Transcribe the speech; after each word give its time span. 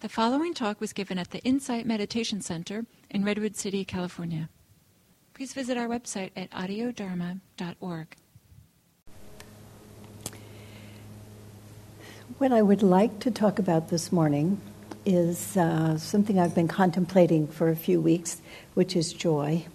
The 0.00 0.08
following 0.08 0.54
talk 0.54 0.80
was 0.80 0.94
given 0.94 1.18
at 1.18 1.30
the 1.30 1.40
Insight 1.40 1.84
Meditation 1.84 2.40
Center 2.40 2.86
in 3.10 3.22
Redwood 3.22 3.54
City, 3.54 3.84
California. 3.84 4.48
Please 5.34 5.52
visit 5.52 5.76
our 5.76 5.88
website 5.88 6.30
at 6.34 6.50
audiodharma.org. 6.52 8.16
What 12.38 12.50
I 12.50 12.62
would 12.62 12.82
like 12.82 13.18
to 13.20 13.30
talk 13.30 13.58
about 13.58 13.90
this 13.90 14.10
morning 14.10 14.58
is 15.04 15.58
uh, 15.58 15.98
something 15.98 16.40
I've 16.40 16.54
been 16.54 16.66
contemplating 16.66 17.46
for 17.46 17.68
a 17.68 17.76
few 17.76 18.00
weeks, 18.00 18.40
which 18.72 18.96
is 18.96 19.12
joy. 19.12 19.66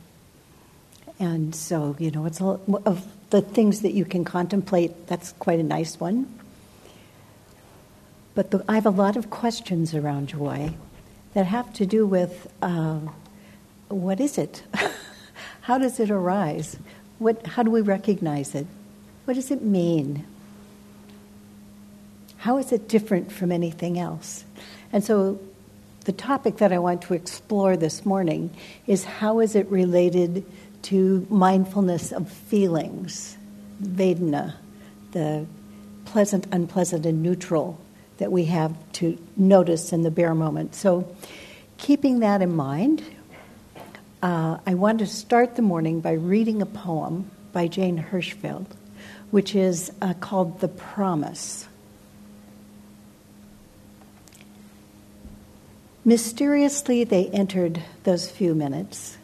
And 1.19 1.53
so, 1.53 1.95
you 1.99 2.09
know, 2.09 2.25
it's 2.25 2.41
all 2.41 2.59
of 2.87 3.05
the 3.29 3.43
things 3.43 3.81
that 3.81 3.91
you 3.91 4.05
can 4.05 4.25
contemplate, 4.25 5.05
that's 5.05 5.33
quite 5.33 5.59
a 5.59 5.63
nice 5.63 5.99
one. 5.99 6.35
But 8.35 8.51
the, 8.51 8.63
I 8.67 8.75
have 8.75 8.85
a 8.85 8.91
lot 8.91 9.15
of 9.15 9.29
questions 9.29 9.95
around 9.95 10.27
joy 10.27 10.73
that 11.33 11.45
have 11.45 11.71
to 11.73 11.85
do 11.85 12.05
with 12.05 12.51
uh, 12.61 12.99
what 13.87 14.19
is 14.19 14.37
it? 14.37 14.63
how 15.61 15.77
does 15.77 15.99
it 15.99 16.11
arise? 16.11 16.77
What, 17.17 17.47
how 17.47 17.63
do 17.63 17.71
we 17.71 17.81
recognize 17.81 18.53
it? 18.53 18.67
What 19.23 19.35
does 19.35 19.51
it 19.51 19.63
mean? 19.63 20.25
How 22.37 22.57
is 22.57 22.71
it 22.71 22.89
different 22.89 23.31
from 23.31 23.51
anything 23.51 23.97
else? 23.97 24.43
And 24.91 25.03
so 25.03 25.39
the 26.01 26.11
topic 26.11 26.57
that 26.57 26.71
I 26.71 26.77
want 26.77 27.01
to 27.03 27.13
explore 27.13 27.77
this 27.77 28.05
morning 28.05 28.55
is 28.85 29.05
how 29.05 29.39
is 29.39 29.55
it 29.55 29.67
related 29.67 30.45
to 30.83 31.25
mindfulness 31.29 32.11
of 32.11 32.29
feelings, 32.29 33.37
Vedana, 33.81 34.55
the 35.11 35.47
pleasant, 36.03 36.45
unpleasant, 36.51 37.05
and 37.05 37.23
neutral 37.23 37.79
that 38.17 38.31
we 38.31 38.45
have 38.45 38.75
to 38.93 39.17
notice 39.35 39.91
in 39.91 40.03
the 40.03 40.11
bare 40.11 40.35
moment. 40.35 40.75
So, 40.75 41.13
keeping 41.77 42.19
that 42.19 42.41
in 42.41 42.55
mind, 42.55 43.03
uh, 44.23 44.57
I 44.65 44.73
want 44.73 44.99
to 44.99 45.07
start 45.07 45.55
the 45.55 45.61
morning 45.61 45.99
by 45.99 46.13
reading 46.13 46.61
a 46.61 46.65
poem 46.65 47.29
by 47.51 47.67
Jane 47.67 48.03
Hirshfield, 48.11 48.67
which 49.31 49.55
is 49.55 49.91
uh, 50.01 50.13
called 50.13 50.61
The 50.61 50.67
Promise. 50.67 51.67
Mysteriously, 56.03 57.03
they 57.03 57.27
entered 57.27 57.81
those 58.03 58.29
few 58.29 58.53
minutes. 58.53 59.17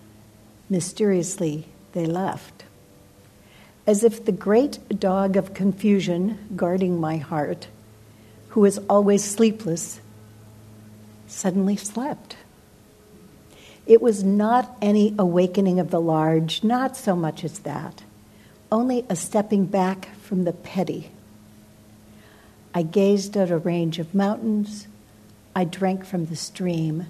Mysteriously, 0.69 1.65
they 1.93 2.05
left. 2.05 2.63
As 3.85 4.03
if 4.03 4.25
the 4.25 4.31
great 4.31 4.99
dog 4.99 5.37
of 5.37 5.53
confusion 5.53 6.37
guarding 6.55 6.99
my 6.99 7.17
heart 7.17 7.67
who 8.51 8.65
is 8.65 8.79
always 8.89 9.23
sleepless, 9.23 10.01
suddenly 11.25 11.77
slept. 11.77 12.35
It 13.85 14.01
was 14.01 14.23
not 14.23 14.75
any 14.81 15.15
awakening 15.17 15.79
of 15.79 15.89
the 15.89 16.01
large, 16.01 16.61
not 16.61 16.97
so 16.97 17.15
much 17.15 17.45
as 17.45 17.59
that, 17.59 18.03
only 18.69 19.05
a 19.09 19.15
stepping 19.15 19.65
back 19.65 20.13
from 20.17 20.43
the 20.43 20.51
petty. 20.51 21.11
I 22.73 22.83
gazed 22.83 23.37
at 23.37 23.51
a 23.51 23.57
range 23.57 23.99
of 23.99 24.13
mountains. 24.13 24.87
I 25.55 25.63
drank 25.63 26.03
from 26.03 26.25
the 26.25 26.35
stream, 26.35 27.07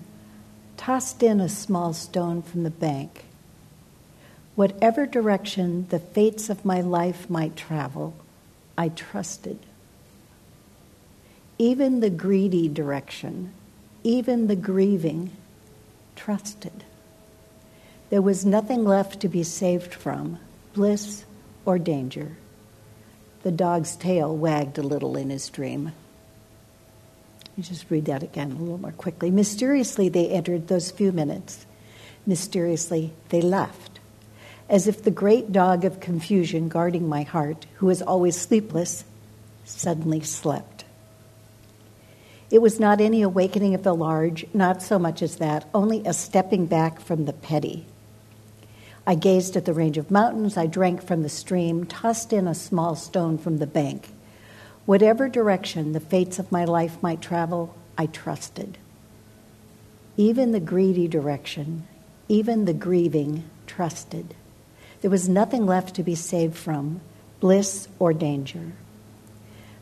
tossed 0.78 1.23
in 1.23 1.39
a 1.39 1.50
small 1.50 1.94
stone 1.94 2.44
from 2.44 2.62
the 2.64 2.69
bank. 2.69 3.25
Whatever 4.53 5.08
direction 5.08 5.88
the 5.89 6.00
fates 6.00 6.50
of 6.52 6.66
my 6.66 6.81
life 6.81 7.30
might 7.31 7.56
travel, 7.56 8.14
I 8.78 8.89
trusted 8.89 9.58
even 11.62 12.00
the 12.00 12.09
greedy 12.09 12.67
direction, 12.67 13.54
even 14.04 14.48
the 14.48 14.56
grieving, 14.56 15.30
trusted. 16.16 16.84
There 18.09 18.23
was 18.23 18.44
nothing 18.44 18.84
left 18.84 19.20
to 19.20 19.28
be 19.28 19.44
saved 19.44 19.94
from, 19.94 20.40
bliss 20.73 21.23
or 21.63 21.78
danger. 21.78 22.35
The 23.44 23.52
dog's 23.52 23.96
tail 23.96 24.35
wagged 24.35 24.80
a 24.80 24.81
little 24.81 25.16
in 25.16 25.30
his 25.30 25.50
dream. 25.50 25.91
Let 27.46 27.58
me 27.58 27.64
just 27.64 27.91
read 27.91 28.06
that 28.06 28.24
again 28.24 28.53
a 28.53 28.56
little 28.56 28.80
more 28.80 28.91
quickly. 28.94 29.30
Mysteriously, 29.30 30.09
they 30.09 30.30
entered 30.30 30.68
those 30.68 30.90
few 30.90 31.12
minutes. 31.12 31.68
Mysteriously, 32.25 33.14
they 33.30 33.41
left. 33.41 34.00
As 34.68 34.88
if 34.88 35.03
the 35.03 35.12
great 35.12 35.52
dog 35.52 35.85
of 35.85 36.00
confusion 36.00 36.69
guarding 36.69 37.08
my 37.08 37.22
heart, 37.22 37.68
who 37.75 37.91
is 37.91 38.02
always 38.02 38.35
sleepless, 38.35 39.03
suddenly 39.64 40.22
slept. 40.22 40.85
It 42.51 42.62
was 42.62 42.81
not 42.81 43.00
any 43.00 43.22
awakening 43.22 43.73
of 43.75 43.84
the 43.84 43.95
large, 43.95 44.45
not 44.53 44.84
so 44.84 45.00
much 45.00 45.22
as 45.22 45.38
that, 45.38 45.69
only 45.73 46.03
a 46.06 46.13
stepping 46.13 46.66
back 46.66 47.00
from 47.00 47.23
the 47.23 47.34
petty. 47.34 47.85
I 49.07 49.16
gazed 49.16 49.56
at 49.56 49.63
the 49.63 49.73
range 49.73 49.97
of 49.97 50.12
mountains, 50.12 50.57
I 50.57 50.67
drank 50.67 51.01
from 51.01 51.23
the 51.23 51.29
stream, 51.29 51.85
tossed 51.85 52.34
in 52.34 52.47
a 52.47 52.53
small 52.53 52.95
stone 52.95 53.38
from 53.38 53.57
the 53.57 53.67
bank. 53.67 54.09
Whatever 54.85 55.29
direction 55.29 55.94
the 55.94 56.01
fates 56.01 56.40
of 56.40 56.51
my 56.51 56.66
life 56.66 57.01
might 57.01 57.22
travel, 57.22 57.73
I 57.97 58.07
trusted. 58.07 58.78
Even 60.17 60.51
the 60.51 60.59
greedy 60.59 61.07
direction, 61.07 61.88
even 62.28 62.66
the 62.66 62.73
grieving, 62.73 63.50
trusted. 63.66 64.35
There 65.00 65.09
was 65.09 65.29
nothing 65.29 65.66
left 65.66 65.95
to 65.95 66.03
be 66.03 66.16
saved 66.16 66.57
from, 66.57 67.00
bliss 67.40 67.88
or 67.97 68.13
danger. 68.13 68.73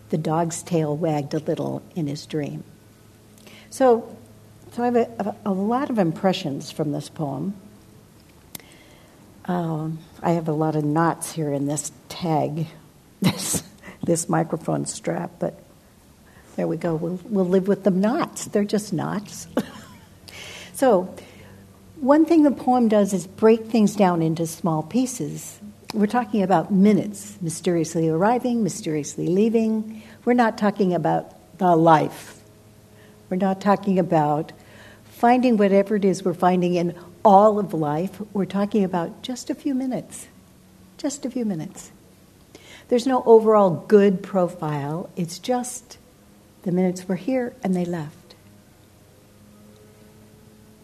The 0.09 0.17
dog's 0.17 0.63
tail 0.63 0.95
wagged 0.95 1.33
a 1.33 1.39
little 1.39 1.83
in 1.95 2.07
his 2.07 2.25
dream. 2.25 2.63
So, 3.69 4.15
so 4.71 4.83
I 4.83 4.85
have 4.85 4.95
a, 4.95 5.35
a 5.45 5.51
lot 5.51 5.89
of 5.89 5.99
impressions 5.99 6.71
from 6.71 6.91
this 6.91 7.09
poem. 7.09 7.53
Um, 9.45 9.99
I 10.21 10.31
have 10.31 10.47
a 10.47 10.53
lot 10.53 10.75
of 10.75 10.83
knots 10.83 11.31
here 11.31 11.53
in 11.53 11.65
this 11.65 11.91
tag, 12.07 12.67
this, 13.21 13.63
this 14.03 14.29
microphone 14.29 14.85
strap, 14.85 15.31
but 15.39 15.59
there 16.55 16.67
we 16.67 16.77
go. 16.77 16.95
We'll, 16.95 17.19
we'll 17.25 17.47
live 17.47 17.67
with 17.67 17.83
the 17.83 17.91
knots. 17.91 18.45
They're 18.45 18.63
just 18.63 18.91
knots. 18.91 19.47
so, 20.73 21.13
one 21.97 22.25
thing 22.25 22.43
the 22.43 22.51
poem 22.51 22.87
does 22.87 23.13
is 23.13 23.27
break 23.27 23.67
things 23.67 23.95
down 23.95 24.21
into 24.21 24.47
small 24.47 24.83
pieces 24.83 25.58
we're 25.93 26.07
talking 26.07 26.43
about 26.43 26.71
minutes, 26.71 27.37
mysteriously 27.41 28.09
arriving, 28.09 28.63
mysteriously 28.63 29.27
leaving. 29.27 30.03
We're 30.23 30.33
not 30.33 30.57
talking 30.57 30.93
about 30.93 31.57
the 31.57 31.75
life. 31.75 32.41
We're 33.29 33.37
not 33.37 33.59
talking 33.59 33.97
about 33.97 34.51
finding 35.05 35.57
whatever 35.57 35.95
it 35.95 36.05
is 36.05 36.23
we're 36.23 36.33
finding 36.33 36.75
in 36.75 36.95
all 37.25 37.59
of 37.59 37.73
life. 37.73 38.21
We're 38.33 38.45
talking 38.45 38.83
about 38.83 39.23
just 39.23 39.49
a 39.49 39.55
few 39.55 39.73
minutes. 39.73 40.27
Just 40.97 41.25
a 41.25 41.29
few 41.31 41.43
minutes. 41.43 41.91
There's 42.89 43.07
no 43.07 43.23
overall 43.25 43.85
good 43.87 44.23
profile, 44.23 45.09
it's 45.15 45.39
just 45.39 45.97
the 46.63 46.71
minutes 46.71 47.07
were 47.07 47.15
here 47.15 47.55
and 47.63 47.75
they 47.75 47.85
left. 47.85 48.35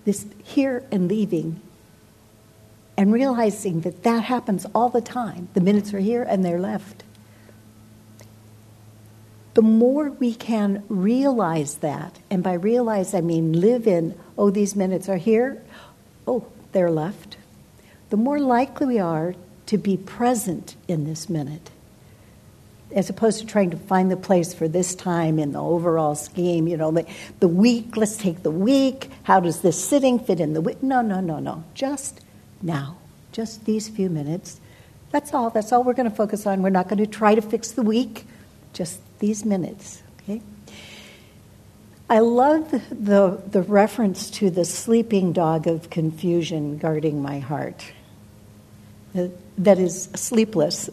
This 0.04 0.26
here 0.44 0.84
and 0.92 1.08
leaving 1.08 1.62
and 2.98 3.12
realizing 3.12 3.82
that 3.82 4.04
that 4.04 4.24
happens 4.24 4.66
all 4.74 4.90
the 4.90 5.02
time. 5.02 5.50
The 5.54 5.62
minutes 5.62 5.94
are 5.94 6.00
here 6.00 6.24
and 6.24 6.44
they're 6.44 6.60
left. 6.60 7.04
The 9.54 9.62
more 9.62 10.10
we 10.12 10.34
can 10.34 10.84
realize 10.90 11.76
that, 11.76 12.20
and 12.30 12.44
by 12.44 12.54
realize 12.54 13.14
I 13.14 13.22
mean 13.22 13.54
live 13.54 13.88
in, 13.88 14.18
oh, 14.38 14.50
these 14.50 14.76
minutes 14.76 15.08
are 15.08 15.18
here, 15.18 15.64
oh, 16.28 16.46
they're 16.74 16.92
left, 16.92 17.38
the 18.10 18.18
more 18.18 18.40
likely 18.40 18.86
we 18.86 19.00
are 19.00 19.34
to 19.68 19.78
be 19.78 19.96
present 19.98 20.76
in 20.88 21.06
this 21.06 21.30
minute. 21.30 21.72
As 22.94 23.10
opposed 23.10 23.40
to 23.40 23.46
trying 23.46 23.72
to 23.72 23.78
find 23.78 24.12
the 24.12 24.18
place 24.18 24.54
for 24.54 24.68
this 24.68 24.94
time 24.94 25.40
in 25.40 25.54
the 25.54 25.62
overall 25.62 26.16
scheme, 26.16 26.68
you 26.68 26.78
know, 26.78 26.92
the, 26.92 27.06
the 27.40 27.48
week, 27.48 27.98
let's 27.98 28.18
take 28.18 28.44
the 28.44 28.52
week. 28.52 29.10
How 29.24 29.40
does 29.40 29.62
this 29.62 29.82
sitting 29.84 30.20
fit 30.20 30.40
in 30.40 30.54
the 30.54 30.62
week? 30.62 30.84
No, 30.84 31.02
no, 31.02 31.20
no, 31.20 31.40
no. 31.40 31.64
Just 31.74 32.22
now, 32.62 32.98
just 33.32 33.66
these 33.66 33.90
few 33.90 34.10
minutes. 34.10 34.60
That's 35.12 35.34
all. 35.34 35.50
That's 35.50 35.72
all 35.72 35.84
we're 35.84 35.94
going 35.94 36.10
to 36.10 36.16
focus 36.16 36.46
on. 36.46 36.62
We're 36.62 36.70
not 36.70 36.90
going 36.90 37.00
to 37.00 37.08
try 37.08 37.36
to 37.36 37.42
fix 37.42 37.72
the 37.72 37.82
week, 37.82 38.26
just 38.74 39.00
these 39.20 39.46
minutes. 39.46 40.02
Okay? 40.22 40.42
I 42.10 42.20
love 42.20 42.72
the, 42.72 43.42
the 43.50 43.62
reference 43.62 44.30
to 44.32 44.50
the 44.50 44.66
sleeping 44.66 45.34
dog 45.34 45.68
of 45.68 45.90
confusion 45.90 46.78
guarding 46.78 47.22
my 47.22 47.40
heart. 47.40 47.84
Uh, 49.18 49.28
that 49.58 49.80
is 49.80 50.10
sleepless. 50.16 50.90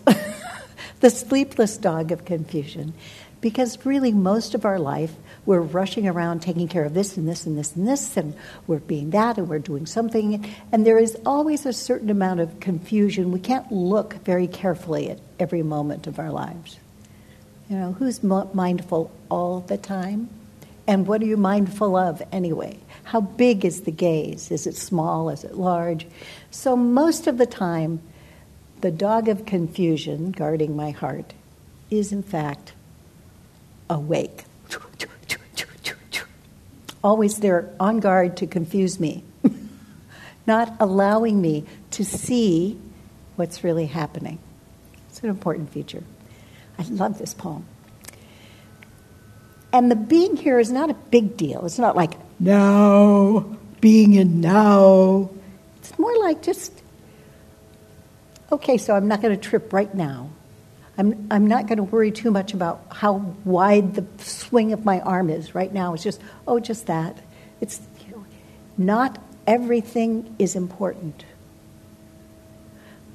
the 1.00 1.10
sleepless 1.10 1.76
dog 1.76 2.12
of 2.12 2.24
confusion. 2.24 2.94
Because 3.40 3.84
really, 3.84 4.12
most 4.12 4.54
of 4.54 4.64
our 4.64 4.78
life, 4.78 5.14
we're 5.44 5.60
rushing 5.60 6.06
around 6.06 6.40
taking 6.40 6.68
care 6.68 6.84
of 6.84 6.94
this 6.94 7.16
and 7.16 7.28
this 7.28 7.46
and 7.46 7.58
this 7.58 7.74
and 7.74 7.86
this, 7.86 8.16
and 8.16 8.34
we're 8.66 8.78
being 8.78 9.10
that, 9.10 9.38
and 9.38 9.48
we're 9.48 9.58
doing 9.58 9.86
something. 9.86 10.44
And 10.70 10.86
there 10.86 10.98
is 10.98 11.16
always 11.26 11.66
a 11.66 11.72
certain 11.72 12.10
amount 12.10 12.40
of 12.40 12.60
confusion. 12.60 13.32
We 13.32 13.40
can't 13.40 13.70
look 13.72 14.14
very 14.24 14.46
carefully 14.46 15.10
at 15.10 15.18
every 15.40 15.62
moment 15.62 16.06
of 16.06 16.18
our 16.18 16.30
lives. 16.30 16.78
You 17.68 17.76
know, 17.76 17.92
who's 17.92 18.22
mindful 18.22 19.10
all 19.30 19.60
the 19.60 19.78
time? 19.78 20.28
And 20.86 21.06
what 21.06 21.22
are 21.22 21.26
you 21.26 21.36
mindful 21.36 21.96
of 21.96 22.22
anyway? 22.32 22.78
How 23.04 23.20
big 23.20 23.64
is 23.64 23.82
the 23.82 23.90
gaze? 23.90 24.50
Is 24.50 24.66
it 24.66 24.76
small? 24.76 25.30
Is 25.30 25.44
it 25.44 25.54
large? 25.54 26.06
So, 26.50 26.76
most 26.76 27.26
of 27.26 27.38
the 27.38 27.46
time, 27.46 28.00
the 28.80 28.90
dog 28.90 29.28
of 29.28 29.46
confusion 29.46 30.32
guarding 30.32 30.76
my 30.76 30.90
heart 30.90 31.32
is, 31.90 32.12
in 32.12 32.22
fact, 32.22 32.72
awake. 33.88 34.44
Always 37.02 37.38
there 37.38 37.74
on 37.80 38.00
guard 38.00 38.36
to 38.38 38.46
confuse 38.46 39.00
me, 39.00 39.24
not 40.46 40.76
allowing 40.80 41.40
me 41.40 41.64
to 41.92 42.04
see 42.04 42.78
what's 43.36 43.64
really 43.64 43.86
happening. 43.86 44.38
It's 45.08 45.22
an 45.22 45.28
important 45.28 45.72
feature. 45.72 46.04
I 46.78 46.84
love 46.84 47.18
this 47.18 47.34
poem. 47.34 47.66
And 49.72 49.90
the 49.90 49.96
being 49.96 50.36
here 50.36 50.58
is 50.58 50.70
not 50.70 50.90
a 50.90 50.94
big 50.94 51.36
deal. 51.36 51.64
It's 51.64 51.78
not 51.78 51.96
like 51.96 52.12
now, 52.38 53.56
being 53.80 54.14
in 54.14 54.40
now. 54.40 55.30
It's 55.78 55.98
more 55.98 56.16
like 56.18 56.42
just, 56.42 56.72
okay, 58.50 58.78
so 58.78 58.94
I'm 58.94 59.08
not 59.08 59.22
going 59.22 59.34
to 59.34 59.40
trip 59.40 59.72
right 59.72 59.92
now. 59.94 60.30
I'm, 60.98 61.26
I'm 61.30 61.46
not 61.46 61.66
going 61.66 61.78
to 61.78 61.84
worry 61.84 62.10
too 62.10 62.30
much 62.30 62.52
about 62.52 62.84
how 62.90 63.34
wide 63.44 63.94
the 63.94 64.06
swing 64.22 64.72
of 64.72 64.84
my 64.84 65.00
arm 65.00 65.30
is 65.30 65.54
right 65.54 65.72
now. 65.72 65.94
It's 65.94 66.02
just, 66.02 66.20
oh, 66.46 66.60
just 66.60 66.86
that. 66.86 67.16
It's 67.60 67.80
you 68.06 68.14
know, 68.14 68.24
not 68.76 69.18
everything 69.46 70.34
is 70.38 70.54
important. 70.54 71.24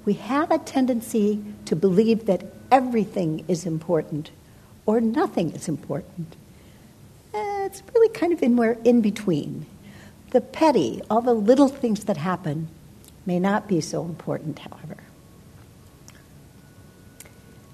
We 0.05 0.13
have 0.13 0.51
a 0.51 0.57
tendency 0.57 1.43
to 1.65 1.75
believe 1.75 2.25
that 2.25 2.45
everything 2.71 3.45
is 3.47 3.65
important 3.65 4.31
or 4.85 5.01
nothing 5.01 5.51
is 5.51 5.67
important. 5.67 6.35
Eh, 7.33 7.65
it's 7.65 7.83
really 7.93 8.09
kind 8.09 8.33
of 8.33 8.41
in 8.41 8.55
where 8.55 8.77
in 8.83 9.01
between. 9.01 9.65
The 10.31 10.41
petty, 10.41 11.01
all 11.09 11.21
the 11.21 11.33
little 11.33 11.67
things 11.67 12.05
that 12.05 12.17
happen, 12.17 12.69
may 13.25 13.39
not 13.39 13.67
be 13.67 13.81
so 13.81 14.03
important, 14.03 14.59
however. 14.59 14.97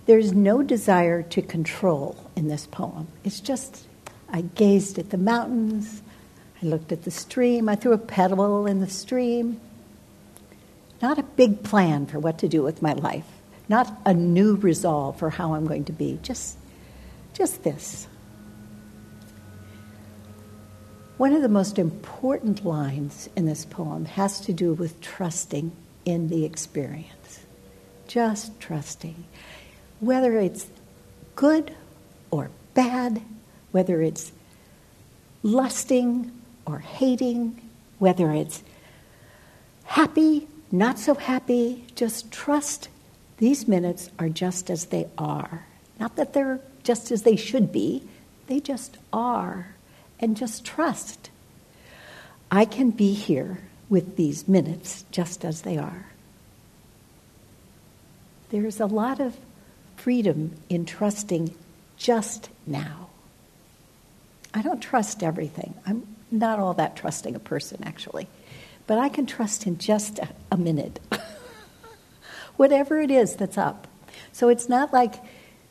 There's 0.05 0.33
no 0.33 0.61
desire 0.61 1.23
to 1.23 1.41
control 1.41 2.17
in 2.35 2.47
this 2.49 2.67
poem. 2.67 3.07
It's 3.23 3.39
just, 3.39 3.85
I 4.29 4.41
gazed 4.41 4.99
at 4.99 5.11
the 5.11 5.17
mountains, 5.17 6.01
I 6.61 6.65
looked 6.65 6.91
at 6.91 7.03
the 7.03 7.11
stream, 7.11 7.69
I 7.69 7.75
threw 7.75 7.93
a 7.93 7.97
pebble 7.97 8.65
in 8.65 8.79
the 8.79 8.89
stream. 8.89 9.61
Not 11.01 11.19
a 11.19 11.23
big 11.23 11.63
plan 11.63 12.05
for 12.05 12.19
what 12.19 12.39
to 12.39 12.47
do 12.47 12.63
with 12.63 12.81
my 12.81 12.93
life, 12.93 13.27
not 13.69 13.97
a 14.05 14.13
new 14.13 14.55
resolve 14.55 15.19
for 15.19 15.29
how 15.29 15.53
I'm 15.53 15.65
going 15.65 15.85
to 15.85 15.93
be, 15.93 16.19
just, 16.21 16.57
just 17.33 17.63
this. 17.63 18.07
One 21.17 21.33
of 21.33 21.41
the 21.41 21.49
most 21.49 21.79
important 21.79 22.65
lines 22.65 23.29
in 23.37 23.45
this 23.45 23.65
poem 23.65 24.05
has 24.05 24.41
to 24.41 24.53
do 24.53 24.73
with 24.73 24.99
trusting 24.99 25.71
in 26.03 26.27
the 26.27 26.43
experience. 26.43 27.39
Just 28.07 28.59
trusting 28.59 29.23
whether 30.05 30.37
it's 30.37 30.67
good 31.35 31.75
or 32.31 32.49
bad, 32.73 33.21
whether 33.71 34.01
it's 34.01 34.31
lusting 35.41 36.31
or 36.65 36.79
hating, 36.79 37.61
whether 37.99 38.31
it's 38.31 38.63
happy, 39.85 40.47
not 40.71 40.97
so 40.97 41.13
happy, 41.13 41.85
just 41.95 42.31
trust 42.31 42.89
these 43.37 43.67
minutes 43.67 44.09
are 44.19 44.29
just 44.29 44.69
as 44.69 44.85
they 44.85 45.07
are. 45.17 45.65
Not 45.99 46.15
that 46.15 46.33
they're 46.33 46.59
just 46.83 47.11
as 47.11 47.23
they 47.23 47.35
should 47.35 47.71
be, 47.71 48.03
they 48.47 48.59
just 48.59 48.97
are. 49.11 49.75
And 50.19 50.37
just 50.37 50.63
trust. 50.63 51.29
I 52.49 52.63
can 52.63 52.91
be 52.91 53.13
here 53.13 53.57
with 53.89 54.15
these 54.15 54.47
minutes 54.47 55.03
just 55.11 55.43
as 55.43 55.63
they 55.63 55.77
are. 55.77 56.05
There's 58.49 58.79
a 58.79 58.85
lot 58.85 59.19
of 59.19 59.35
freedom 59.95 60.55
in 60.69 60.85
trusting 60.85 61.53
just 61.97 62.49
now. 62.65 63.09
I 64.53 64.61
don't 64.61 64.81
trust 64.81 65.23
everything. 65.23 65.73
I'm 65.85 66.05
not 66.31 66.59
all 66.59 66.73
that 66.75 66.95
trusting 66.95 67.35
a 67.35 67.39
person, 67.39 67.83
actually. 67.83 68.27
But 68.85 68.99
I 68.99 69.09
can 69.09 69.25
trust 69.25 69.65
in 69.65 69.77
just 69.77 70.19
a, 70.19 70.29
a 70.51 70.57
minute. 70.57 70.99
Whatever 72.57 72.99
it 72.99 73.09
is 73.09 73.35
that's 73.35 73.57
up. 73.57 73.87
So 74.31 74.49
it's 74.49 74.69
not 74.69 74.93
like 74.93 75.15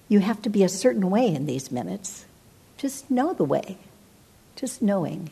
you 0.09 0.21
have 0.21 0.43
to 0.43 0.49
be 0.49 0.65
a 0.65 0.69
certain 0.69 1.11
way 1.11 1.27
in 1.27 1.47
these 1.47 1.71
minutes. 1.71 2.25
Just 2.77 3.11
know 3.11 3.35
the 3.35 3.45
way. 3.45 3.79
Just 4.57 4.83
knowing. 4.83 5.31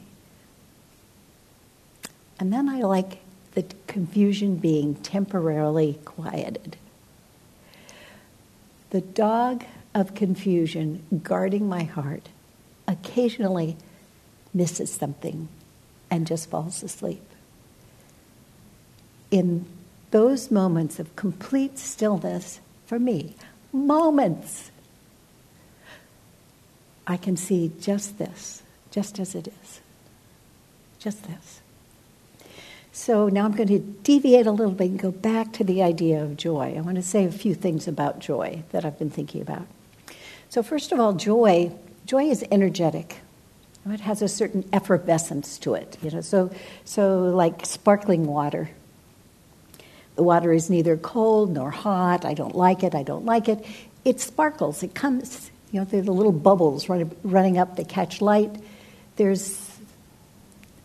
And 2.38 2.52
then 2.52 2.69
I 2.69 2.82
like 2.82 3.19
the 3.52 3.64
confusion 3.87 4.56
being 4.56 4.94
temporarily 4.94 5.98
quieted. 6.04 6.76
The 8.90 9.00
dog 9.00 9.64
of 9.94 10.14
confusion 10.14 11.20
guarding 11.22 11.69
my 11.69 11.84
heart 11.84 12.28
occasionally 12.87 13.76
misses 14.52 14.92
something 14.92 15.48
and 16.10 16.26
just 16.26 16.50
falls 16.50 16.82
asleep. 16.82 17.22
In 19.31 19.66
those 20.10 20.50
moments 20.50 20.98
of 20.98 21.14
complete 21.14 21.78
stillness, 21.78 22.60
for 22.84 22.98
me, 22.98 23.37
moments, 23.72 24.72
I 27.06 27.16
can 27.16 27.37
see 27.37 27.70
just 27.81 28.19
this, 28.19 28.64
just 28.90 29.20
as 29.20 29.37
it 29.37 29.46
is. 29.46 29.81
Just 30.98 31.22
this. 31.28 31.60
So 32.92 33.28
now 33.28 33.44
I'm 33.44 33.52
going 33.52 33.69
to 33.69 33.78
deviate 33.78 34.46
a 34.46 34.50
little 34.50 34.72
bit 34.72 34.90
and 34.90 34.98
go 34.98 35.12
back 35.12 35.52
to 35.54 35.64
the 35.64 35.82
idea 35.82 36.22
of 36.22 36.37
joy. 36.37 36.75
I 36.76 36.81
want 36.81 36.96
to 36.96 37.02
say 37.02 37.25
a 37.25 37.31
few 37.31 37.54
things 37.54 37.87
about 37.87 38.19
joy 38.19 38.64
that 38.70 38.84
I've 38.84 38.98
been 38.98 39.10
thinking 39.10 39.42
about. 39.42 39.66
So 40.48 40.62
first 40.62 40.90
of 40.90 40.98
all, 40.98 41.12
joy, 41.12 41.72
joy 42.04 42.25
is 42.25 42.44
energetic. 42.50 43.19
It 43.87 44.00
has 44.00 44.20
a 44.20 44.28
certain 44.28 44.69
effervescence 44.72 45.58
to 45.60 45.75
it, 45.75 45.96
you 46.02 46.10
know. 46.10 46.20
So, 46.20 46.50
so 46.84 47.25
like 47.25 47.64
sparkling 47.64 48.26
water. 48.26 48.70
The 50.16 50.22
water 50.22 50.52
is 50.52 50.69
neither 50.69 50.96
cold 50.96 51.54
nor 51.54 51.70
hot. 51.70 52.25
I 52.25 52.34
don't 52.34 52.54
like 52.54 52.82
it. 52.82 52.94
I 52.94 53.04
don't 53.04 53.25
like 53.25 53.48
it. 53.48 53.64
It 54.04 54.20
sparkles. 54.20 54.82
It 54.82 54.94
comes. 54.94 55.50
You 55.70 55.81
know, 55.81 55.87
there's 55.87 56.04
the 56.04 56.12
little 56.12 56.32
bubbles 56.32 56.88
running, 56.88 57.16
running 57.22 57.56
up. 57.56 57.76
They 57.76 57.84
catch 57.84 58.20
light. 58.20 58.54
There's, 59.16 59.78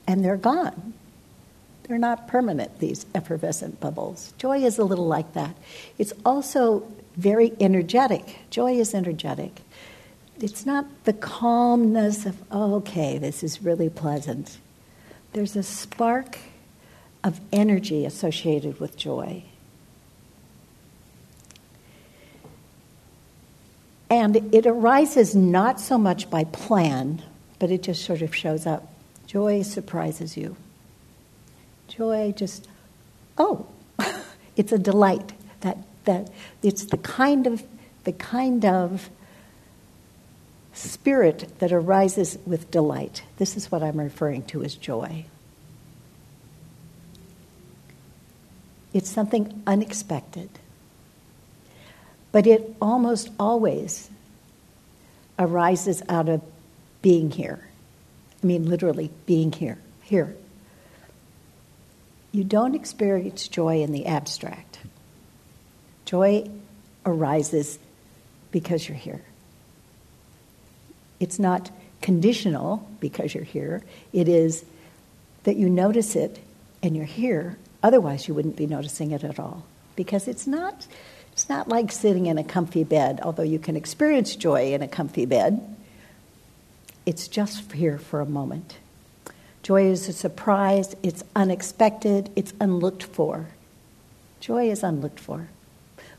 and 0.08 0.24
they're 0.24 0.38
gone. 0.38 0.94
They're 1.88 1.98
not 2.00 2.28
permanent, 2.28 2.80
these 2.80 3.06
effervescent 3.14 3.80
bubbles. 3.80 4.34
Joy 4.38 4.64
is 4.64 4.80
a 4.80 4.84
little 4.84 5.06
like 5.06 5.34
that. 5.34 5.56
It's 6.00 6.14
also 6.26 6.84
very 7.16 7.54
energetic. 7.60 8.38
Joy 8.50 8.80
is 8.80 8.96
energetic. 8.96 9.62
It's 10.40 10.66
not 10.66 10.86
the 11.06 11.14
calmness 11.14 12.26
of, 12.26 12.36
oh, 12.52 12.76
okay, 12.76 13.20
this 13.20 13.44
is 13.44 13.62
really 13.62 13.90
pleasant. 13.90 14.58
There's 15.34 15.56
a 15.56 15.64
spark 15.64 16.40
of 17.24 17.40
energy 17.52 18.06
associated 18.06 18.80
with 18.80 18.98
joy. 18.98 19.44
And 24.10 24.54
it 24.54 24.66
arises 24.66 25.36
not 25.36 25.80
so 25.80 25.98
much 25.98 26.30
by 26.30 26.46
plan, 26.46 27.22
but 27.60 27.72
it 27.72 27.84
just 27.84 28.04
sort 28.06 28.22
of 28.22 28.36
shows 28.36 28.66
up. 28.66 28.92
Joy 29.28 29.62
surprises 29.62 30.36
you. 30.36 30.56
Joy 31.88 32.34
just, 32.36 32.68
oh, 33.38 33.68
it's 34.56 34.72
a 34.72 34.80
delight. 34.80 35.34
That, 35.62 35.78
that 36.06 36.30
it's 36.62 36.86
the 36.86 36.98
kind 36.98 37.48
of 37.48 37.64
the 38.06 38.14
kind 38.14 38.64
of 38.66 39.10
spirit 40.74 41.60
that 41.60 41.72
arises 41.72 42.38
with 42.46 42.72
delight. 42.72 43.24
This 43.38 43.58
is 43.58 43.72
what 43.72 43.84
I'm 43.84 44.00
referring 44.00 44.44
to 44.44 44.64
as 44.64 44.76
joy. 44.76 45.26
It's 48.94 49.10
something 49.10 49.62
unexpected. 49.68 50.50
But 52.32 52.48
it 52.48 52.76
almost 52.82 53.30
always 53.40 54.10
arises 55.40 56.02
out 56.08 56.30
of 56.30 56.42
being 57.02 57.32
here. 57.32 57.60
I 58.44 58.48
mean, 58.48 58.70
literally, 58.70 59.12
being 59.26 59.52
here, 59.52 59.80
here, 60.02 60.36
you 62.36 62.44
don't 62.44 62.76
experience 62.76 63.48
joy 63.48 63.82
in 63.82 63.94
the 63.94 64.06
abstract. 64.06 64.80
Joy 66.04 66.50
arises 67.06 67.80
because 68.52 68.88
you're 68.88 68.98
here. 68.98 69.22
It's 71.22 71.40
not 71.40 71.72
conditional 72.02 72.88
because 73.00 73.34
you're 73.34 73.46
here, 73.46 73.82
it 74.12 74.28
is 74.28 74.66
that 75.44 75.56
you 75.56 75.70
notice 75.70 76.16
it 76.16 76.40
and 76.84 76.96
you're 76.96 77.06
here. 77.06 77.58
Otherwise, 77.82 78.28
you 78.28 78.34
wouldn't 78.34 78.58
be 78.58 78.68
noticing 78.68 79.12
it 79.12 79.24
at 79.24 79.40
all. 79.40 79.66
Because 79.96 80.28
it's 80.28 80.46
not, 80.46 80.88
it's 81.32 81.48
not 81.48 81.70
like 81.70 81.92
sitting 81.92 82.26
in 82.26 82.38
a 82.38 82.44
comfy 82.44 82.84
bed, 82.84 83.22
although 83.24 83.44
you 83.44 83.60
can 83.60 83.76
experience 83.76 84.36
joy 84.36 84.74
in 84.74 84.82
a 84.82 84.88
comfy 84.88 85.26
bed. 85.26 85.62
it's 87.06 87.28
just 87.28 87.72
here 87.72 87.98
for 87.98 88.20
a 88.20 88.26
moment. 88.26 88.78
Joy 89.66 89.88
is 89.88 90.08
a 90.08 90.14
surprise, 90.14 90.96
it's 91.02 91.24
unexpected, 91.36 92.30
it's 92.36 92.54
unlooked 92.62 93.02
for. 93.02 93.48
Joy 94.40 94.70
is 94.70 94.84
unlooked 94.84 95.20
for. 95.20 95.48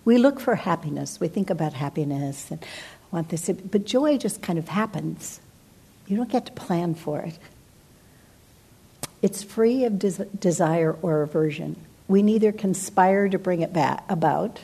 We 0.05 0.19
look 0.19 0.41
for 0.41 0.57
happiness, 0.57 1.21
we 1.21 1.29
think 1.29 1.49
about 1.49 1.73
happiness 1.73 2.51
and 2.51 2.67
want 3.13 3.29
this, 3.29 3.49
but 3.49 3.85
joy 3.85 4.19
just 4.19 4.43
kind 4.43 4.59
of 4.59 4.67
happens. 4.67 5.39
You 6.09 6.17
don't 6.17 6.29
get 6.29 6.47
to 6.47 6.53
plan 6.55 6.97
for 6.97 7.21
it. 7.21 7.39
It's 9.23 9.45
free 9.45 9.85
of 9.85 10.01
des- 10.01 10.27
desire 10.41 10.97
or 11.01 11.23
aversion. 11.23 11.77
We 12.09 12.23
neither 12.23 12.51
conspire 12.51 13.29
to 13.29 13.39
bring 13.39 13.61
it 13.61 13.73
back 13.73 14.03
about, 14.09 14.59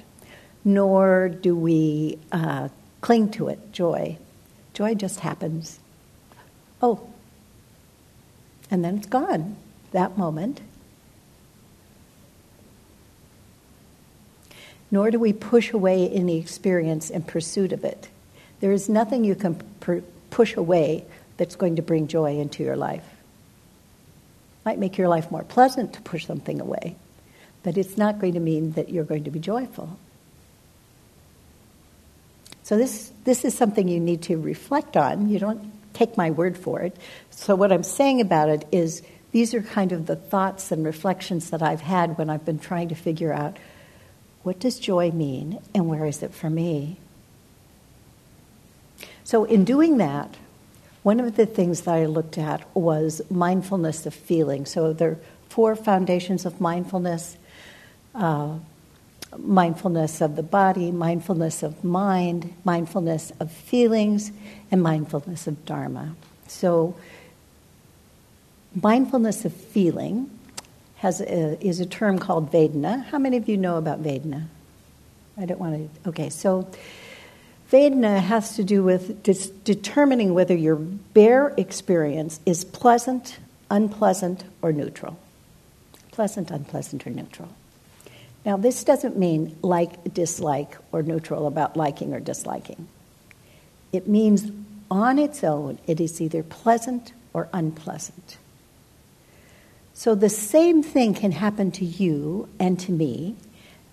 nor 0.65 1.29
do 1.29 1.55
we 1.55 2.19
uh, 2.33 2.69
cling 3.01 3.31
to 3.35 3.47
it, 3.47 3.73
joy. 3.73 4.19
Joy 4.75 4.97
just 4.97 5.21
happens. 5.21 5.79
Oh, 6.83 7.12
and 8.73 8.83
then 8.83 8.97
it's 8.97 9.07
gone, 9.07 9.55
that 9.93 10.17
moment. 10.17 10.63
Nor 14.91 15.11
do 15.11 15.19
we 15.19 15.35
push 15.35 15.73
away 15.73 16.09
any 16.09 16.39
experience 16.39 17.11
in 17.11 17.23
pursuit 17.23 17.73
of 17.73 17.85
it. 17.85 18.09
There 18.61 18.73
is 18.73 18.89
nothing 18.89 19.25
you 19.25 19.35
can 19.35 19.57
push 20.31 20.57
away 20.57 21.05
that's 21.37 21.55
going 21.55 21.77
to 21.77 21.83
bring 21.83 22.09
joy 22.09 22.39
into 22.39 22.65
your 22.65 22.77
life. 22.77 23.05
Might 24.65 24.79
make 24.79 24.97
your 24.97 25.09
life 25.09 25.31
more 25.31 25.45
pleasant 25.45 25.93
to 25.93 26.01
push 26.01 26.27
something 26.27 26.59
away, 26.59 26.97
but 27.63 27.77
it's 27.77 27.99
not 27.99 28.21
going 28.21 28.35
to 28.35 28.41
mean 28.41 28.73
that 28.73 28.89
you're 28.89 29.05
going 29.05 29.25
to 29.25 29.31
be 29.31 29.39
joyful. 29.39 29.99
So 32.63 32.79
this 32.79 33.13
this 33.25 33.45
is 33.45 33.55
something 33.55 33.87
you 33.87 34.01
need 34.01 34.23
to 34.23 34.37
reflect 34.39 34.97
on. 34.97 35.29
You 35.29 35.39
don't 35.41 35.73
take 35.93 36.17
my 36.17 36.31
word 36.31 36.57
for 36.57 36.81
it. 36.81 36.97
So 37.31 37.55
what 37.55 37.73
I'm 37.73 37.83
saying 37.83 38.21
about 38.21 38.49
it 38.49 38.67
is 38.73 39.03
these 39.33 39.55
are 39.55 39.63
kind 39.63 39.93
of 39.93 40.07
the 40.07 40.17
thoughts 40.17 40.71
and 40.71 40.85
reflections 40.85 41.51
that 41.51 41.63
I've 41.63 41.81
had 41.81 42.19
when 42.19 42.31
I've 42.31 42.45
been 42.45 42.59
trying 42.59 42.89
to 42.89 42.95
figure 42.95 43.33
out 43.33 43.57
what 44.43 44.59
does 44.59 44.79
joy 44.79 45.11
mean 45.11 45.61
and 45.75 45.89
where 45.89 46.07
is 46.07 46.23
it 46.23 46.35
for 46.35 46.51
me? 46.51 46.99
So 49.25 49.45
in 49.45 49.65
doing 49.65 49.99
that, 49.99 50.37
one 51.03 51.19
of 51.21 51.37
the 51.37 51.47
things 51.47 51.83
that 51.83 51.95
I 51.95 52.07
looked 52.07 52.39
at 52.39 52.65
was 52.77 53.23
mindfulness 53.31 54.07
of 54.07 54.15
feeling. 54.15 54.67
So 54.67 54.93
there 54.93 55.11
are 55.13 55.19
four 55.49 55.75
foundations 55.75 56.45
of 56.45 56.61
mindfulness 56.61 57.37
uh, 58.15 58.59
mindfulness 59.39 60.21
of 60.21 60.37
the 60.37 60.43
body, 60.43 60.91
mindfulness 60.91 61.63
of 61.63 61.83
mind, 61.85 62.53
mindfulness 62.65 63.33
of 63.41 63.51
feelings, 63.51 64.33
and 64.71 64.83
mindfulness 64.83 65.47
of 65.47 65.65
Dharma. 65.65 66.15
So, 66.47 66.95
mindfulness 68.75 69.45
of 69.45 69.53
feeling 69.53 70.31
has 70.97 71.21
a, 71.21 71.65
is 71.65 71.81
a 71.81 71.87
term 71.87 72.19
called 72.19 72.53
Vedana. 72.53 73.05
How 73.07 73.19
many 73.19 73.37
of 73.37 73.49
you 73.49 73.57
know 73.57 73.77
about 73.77 74.03
Vedana? 74.03 74.45
I 75.37 75.47
don't 75.47 75.59
want 75.59 75.91
to. 76.05 76.09
Okay, 76.11 76.31
so 76.31 76.69
Vedana 77.71 78.21
has 78.21 78.57
to 78.57 78.65
do 78.65 78.83
with 78.83 79.23
dis- 79.23 79.49
determining 79.49 80.35
whether 80.35 80.55
your 80.55 80.77
bare 80.77 81.55
experience 81.57 82.39
is 82.45 82.65
pleasant, 82.65 83.39
unpleasant, 83.71 84.45
or 84.61 84.73
neutral. 84.73 85.19
Pleasant, 86.11 86.51
unpleasant, 86.51 87.07
or 87.07 87.11
neutral. 87.11 87.49
Now, 88.45 88.57
this 88.57 88.83
doesn't 88.83 89.17
mean 89.17 89.57
like, 89.63 90.13
dislike, 90.13 90.77
or 90.91 91.03
neutral 91.03 91.47
about 91.47 91.77
liking 91.77 92.13
or 92.13 92.21
disliking. 92.21 92.89
It 93.93 94.09
means 94.09 94.51
on 94.91 95.19
its 95.19 95.45
own, 95.45 95.79
it 95.87 96.01
is 96.01 96.21
either 96.21 96.43
pleasant 96.43 97.13
or 97.33 97.49
unpleasant. 97.53 98.37
So 99.95 100.15
the 100.15 100.29
same 100.29 100.83
thing 100.83 101.15
can 101.15 101.33
happen 101.33 101.71
to 101.73 101.85
you 101.85 102.49
and 102.59 102.81
to 102.81 102.93
me 102.93 103.37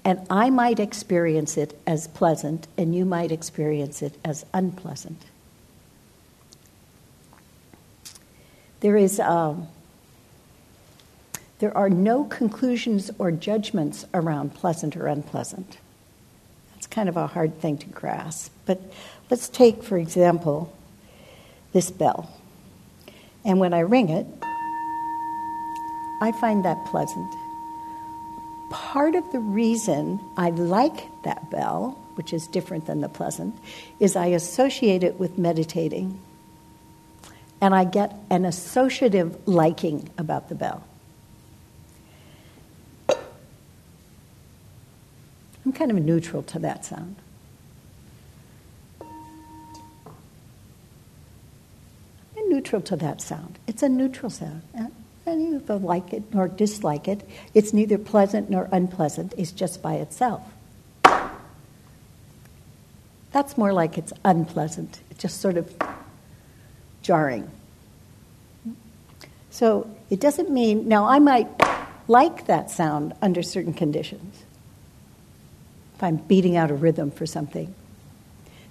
and 0.05 0.25
I 0.29 0.49
might 0.49 0.79
experience 0.79 1.57
it 1.57 1.79
as 1.85 2.07
pleasant, 2.07 2.67
and 2.77 2.95
you 2.95 3.05
might 3.05 3.31
experience 3.31 4.01
it 4.01 4.17
as 4.23 4.45
unpleasant. 4.53 5.21
There 8.79 8.95
is 8.95 9.19
um, 9.19 9.67
there 11.59 11.75
are 11.77 11.89
no 11.89 12.23
conclusions 12.23 13.11
or 13.19 13.31
judgments 13.31 14.05
around 14.13 14.55
pleasant 14.55 14.95
or 14.97 15.07
unpleasant. 15.07 15.77
That's 16.73 16.87
kind 16.87 17.09
of 17.09 17.17
a 17.17 17.27
hard 17.27 17.59
thing 17.59 17.77
to 17.79 17.87
grasp. 17.87 18.51
But 18.65 18.81
let's 19.29 19.49
take, 19.49 19.83
for 19.83 19.97
example, 19.97 20.73
this 21.73 21.91
bell. 21.91 22.31
And 23.45 23.59
when 23.59 23.73
I 23.73 23.79
ring 23.79 24.09
it, 24.09 24.25
I 26.21 26.31
find 26.39 26.65
that 26.65 26.85
pleasant 26.87 27.33
part 28.69 29.15
of 29.15 29.29
the 29.31 29.39
reason 29.39 30.19
I 30.37 30.51
like 30.51 31.07
that 31.23 31.49
bell, 31.49 31.99
which 32.15 32.33
is 32.33 32.47
different 32.47 32.85
than 32.85 33.01
the 33.01 33.09
pleasant, 33.09 33.55
is 33.99 34.15
I 34.15 34.27
associate 34.27 35.03
it 35.03 35.19
with 35.19 35.37
meditating. 35.37 36.19
And 37.61 37.75
I 37.75 37.83
get 37.83 38.15
an 38.29 38.45
associative 38.45 39.47
liking 39.47 40.09
about 40.17 40.49
the 40.49 40.55
bell. 40.55 40.83
I'm 45.69 45.73
kind 45.73 45.91
of 45.91 45.97
neutral 46.03 46.41
to 46.41 46.57
that 46.57 46.83
sound. 46.83 47.15
I'm 52.35 52.49
neutral 52.49 52.81
to 52.81 52.95
that 52.95 53.21
sound. 53.21 53.59
It's 53.67 53.83
a 53.83 53.89
neutral 53.89 54.31
sound. 54.31 54.63
And 55.27 55.43
you 55.43 55.57
either 55.57 55.75
like 55.75 56.11
it 56.11 56.33
nor 56.33 56.47
dislike 56.47 57.07
it. 57.07 57.21
It's 57.53 57.71
neither 57.71 57.99
pleasant 57.99 58.49
nor 58.49 58.67
unpleasant, 58.71 59.35
it's 59.37 59.51
just 59.51 59.83
by 59.83 59.97
itself. 59.97 60.41
That's 63.31 63.55
more 63.55 63.71
like 63.71 63.95
it's 63.99 64.11
unpleasant. 64.25 65.01
It's 65.11 65.21
just 65.21 65.39
sort 65.39 65.55
of 65.55 65.71
jarring. 67.03 67.47
So 69.51 69.87
it 70.09 70.19
doesn't 70.19 70.49
mean, 70.49 70.87
now 70.87 71.05
I 71.05 71.19
might 71.19 71.47
like 72.07 72.47
that 72.47 72.71
sound 72.71 73.13
under 73.21 73.43
certain 73.43 73.75
conditions. 73.75 74.45
If 75.99 76.03
I'm 76.03 76.15
beating 76.15 76.55
out 76.55 76.71
a 76.71 76.73
rhythm 76.73 77.11
for 77.11 77.25
something. 77.25 77.75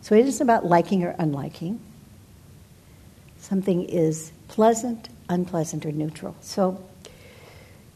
So 0.00 0.14
it 0.14 0.26
isn't 0.26 0.42
about 0.42 0.64
liking 0.64 1.04
or 1.04 1.12
unliking. 1.12 1.78
Something 3.38 3.84
is 3.84 4.32
pleasant 4.48 5.10
unpleasant 5.28 5.84
or 5.84 5.92
neutral. 5.92 6.34
So, 6.40 6.82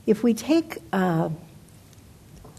if 0.07 0.23
we 0.23 0.35
take 0.35 0.79
uh, 0.93 1.31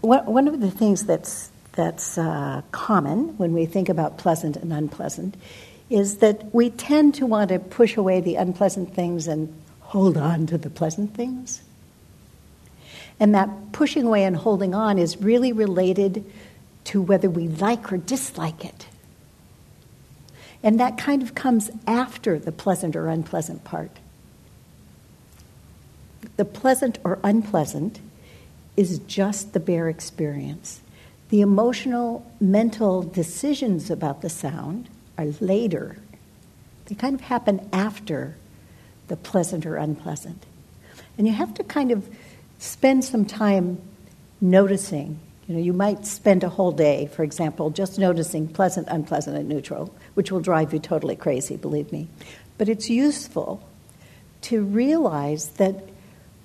one, 0.00 0.48
of 0.48 0.60
the 0.60 0.70
things 0.70 1.04
that's 1.04 1.50
that's 1.72 2.18
uh, 2.18 2.62
common 2.72 3.36
when 3.36 3.52
we 3.52 3.66
think 3.66 3.88
about 3.88 4.18
pleasant 4.18 4.56
and 4.56 4.72
unpleasant 4.72 5.36
is 5.90 6.18
that 6.18 6.54
we 6.54 6.70
tend 6.70 7.14
to 7.14 7.26
want 7.26 7.48
to 7.50 7.58
push 7.58 7.96
away 7.96 8.20
the 8.20 8.36
unpleasant 8.36 8.94
things 8.94 9.26
and 9.26 9.52
hold 9.80 10.16
on 10.16 10.46
to 10.46 10.56
the 10.56 10.70
pleasant 10.70 11.14
things. 11.14 11.62
And 13.20 13.34
that 13.34 13.48
pushing 13.72 14.04
away 14.04 14.24
and 14.24 14.36
holding 14.36 14.74
on 14.74 14.98
is 14.98 15.16
really 15.18 15.52
related 15.52 16.24
to 16.84 17.00
whether 17.00 17.30
we 17.30 17.48
like 17.48 17.92
or 17.92 17.96
dislike 17.96 18.64
it. 18.64 18.86
And 20.62 20.80
that 20.80 20.96
kind 20.96 21.22
of 21.22 21.34
comes 21.34 21.70
after 21.86 22.38
the 22.38 22.52
pleasant 22.52 22.96
or 22.96 23.08
unpleasant 23.08 23.64
part 23.64 23.98
the 26.36 26.44
pleasant 26.44 26.98
or 27.04 27.18
unpleasant 27.22 28.00
is 28.76 28.98
just 29.00 29.52
the 29.52 29.60
bare 29.60 29.88
experience. 29.88 30.80
The 31.30 31.40
emotional, 31.40 32.30
mental 32.40 33.02
decisions 33.02 33.90
about 33.90 34.22
the 34.22 34.30
sound 34.30 34.88
are 35.16 35.26
later. 35.40 35.96
They 36.86 36.94
kind 36.94 37.14
of 37.14 37.22
happen 37.22 37.68
after 37.72 38.36
the 39.08 39.16
pleasant 39.16 39.64
or 39.64 39.76
unpleasant. 39.76 40.44
And 41.16 41.26
you 41.26 41.32
have 41.32 41.54
to 41.54 41.64
kind 41.64 41.92
of 41.92 42.08
spend 42.58 43.04
some 43.04 43.24
time 43.24 43.80
noticing. 44.40 45.18
You 45.46 45.54
know, 45.54 45.60
you 45.60 45.72
might 45.72 46.06
spend 46.06 46.42
a 46.42 46.48
whole 46.48 46.72
day, 46.72 47.06
for 47.06 47.22
example, 47.22 47.70
just 47.70 47.98
noticing 47.98 48.48
pleasant, 48.48 48.88
unpleasant, 48.88 49.36
and 49.36 49.48
neutral, 49.48 49.94
which 50.14 50.32
will 50.32 50.40
drive 50.40 50.72
you 50.72 50.78
totally 50.78 51.16
crazy, 51.16 51.56
believe 51.56 51.92
me. 51.92 52.08
But 52.56 52.68
it's 52.68 52.88
useful 52.88 53.66
to 54.42 54.62
realize 54.62 55.48
that 55.50 55.88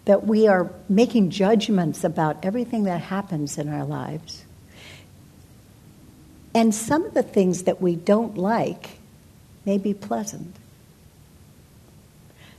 that 0.10 0.26
we 0.26 0.48
are 0.48 0.72
making 0.88 1.30
judgments 1.30 2.04
about 2.04 2.44
everything 2.44 2.86
that 2.86 3.00
happens 3.00 3.60
in 3.60 3.70
our 3.70 3.86
lives. 3.86 4.44
And 6.56 6.74
some 6.74 7.06
of 7.06 7.14
the 7.14 7.22
things 7.22 7.66
that 7.66 7.80
we 7.80 7.96
don't 7.96 8.36
like 8.36 8.98
may 9.66 9.78
be 9.78 9.94
pleasant. 9.94 10.56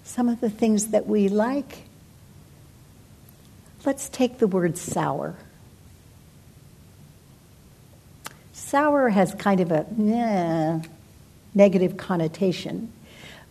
Some 0.05 0.29
of 0.29 0.41
the 0.41 0.49
things 0.49 0.89
that 0.89 1.09
we 1.09 1.29
like, 1.29 1.83
let's 3.85 4.09
take 4.09 4.39
the 4.39 4.47
word 4.47 4.79
sour. 4.79 5.35
Sour 8.71 9.09
has 9.09 9.35
kind 9.35 9.59
of 9.59 9.73
a 9.73 9.85
eh, 10.01 10.81
negative 11.57 11.97
connotation, 11.97 12.93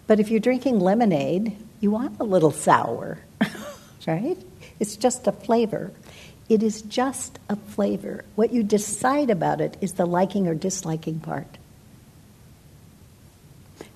But 0.08 0.22
if 0.22 0.32
you're 0.32 0.40
drinking 0.40 0.80
lemonade, 0.80 1.58
you 1.82 1.92
want 1.92 2.22
a 2.22 2.24
little 2.24 2.52
sour, 2.52 3.20
right? 4.08 4.38
It's 4.80 4.96
just 4.96 5.28
a 5.28 5.34
flavor. 5.34 5.92
It 6.48 6.64
is 6.64 6.84
just 6.84 7.38
a 7.50 7.58
flavor. 7.58 8.24
What 8.36 8.54
you 8.54 8.64
decide 8.64 9.30
about 9.30 9.60
it 9.60 9.76
is 9.82 9.92
the 9.94 10.06
liking 10.06 10.48
or 10.48 10.56
disliking 10.56 11.20
part. 11.20 11.58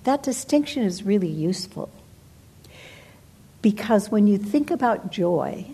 That 0.02 0.22
distinction 0.22 0.82
is 0.82 1.04
really 1.04 1.26
useful 1.28 1.88
because 3.62 4.10
when 4.10 4.26
you 4.26 4.36
think 4.36 4.70
about 4.70 5.10
joy, 5.10 5.64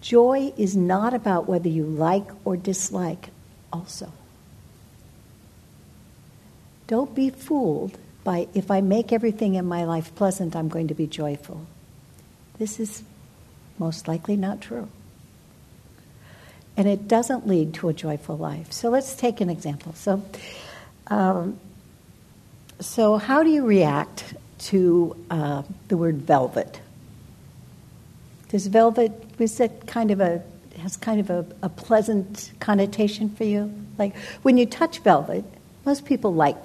joy 0.00 0.52
is 0.56 0.76
not 0.76 1.14
about 1.14 1.48
whether 1.48 1.68
you 1.68 1.84
like 1.84 2.26
or 2.44 2.56
dislike, 2.56 3.30
also. 3.72 4.12
Don't 6.86 7.14
be 7.14 7.30
fooled 7.30 7.98
by 8.24 8.48
if 8.54 8.70
I 8.70 8.80
make 8.80 9.12
everything 9.12 9.54
in 9.54 9.66
my 9.66 9.84
life 9.84 10.14
pleasant, 10.14 10.54
I'm 10.54 10.68
going 10.68 10.88
to 10.88 10.94
be 10.94 11.06
joyful. 11.06 11.66
This 12.58 12.78
is 12.78 13.02
most 13.78 14.06
likely 14.06 14.36
not 14.36 14.60
true. 14.60 14.88
And 16.76 16.88
it 16.88 17.08
doesn't 17.08 17.46
lead 17.46 17.74
to 17.74 17.88
a 17.88 17.92
joyful 17.92 18.36
life. 18.36 18.72
So 18.72 18.88
let's 18.88 19.14
take 19.14 19.40
an 19.40 19.50
example. 19.50 19.92
So, 19.94 20.22
um, 21.08 21.58
so 22.80 23.16
how 23.16 23.42
do 23.42 23.50
you 23.50 23.66
react 23.66 24.34
to 24.70 25.16
uh, 25.30 25.62
the 25.88 25.96
word 25.96 26.22
velvet? 26.22 26.80
Does 28.48 28.66
velvet 28.66 29.12
is 29.38 29.56
that 29.58 29.86
kind 29.86 30.10
of 30.10 30.20
a 30.20 30.42
has 30.82 30.96
kind 30.96 31.20
of 31.20 31.30
a, 31.30 31.46
a 31.62 31.68
pleasant 31.68 32.52
connotation 32.60 33.30
for 33.30 33.44
you? 33.44 33.72
Like 33.98 34.16
when 34.42 34.58
you 34.58 34.66
touch 34.66 34.98
velvet, 34.98 35.44
most 35.84 36.04
people 36.04 36.34
like 36.34 36.56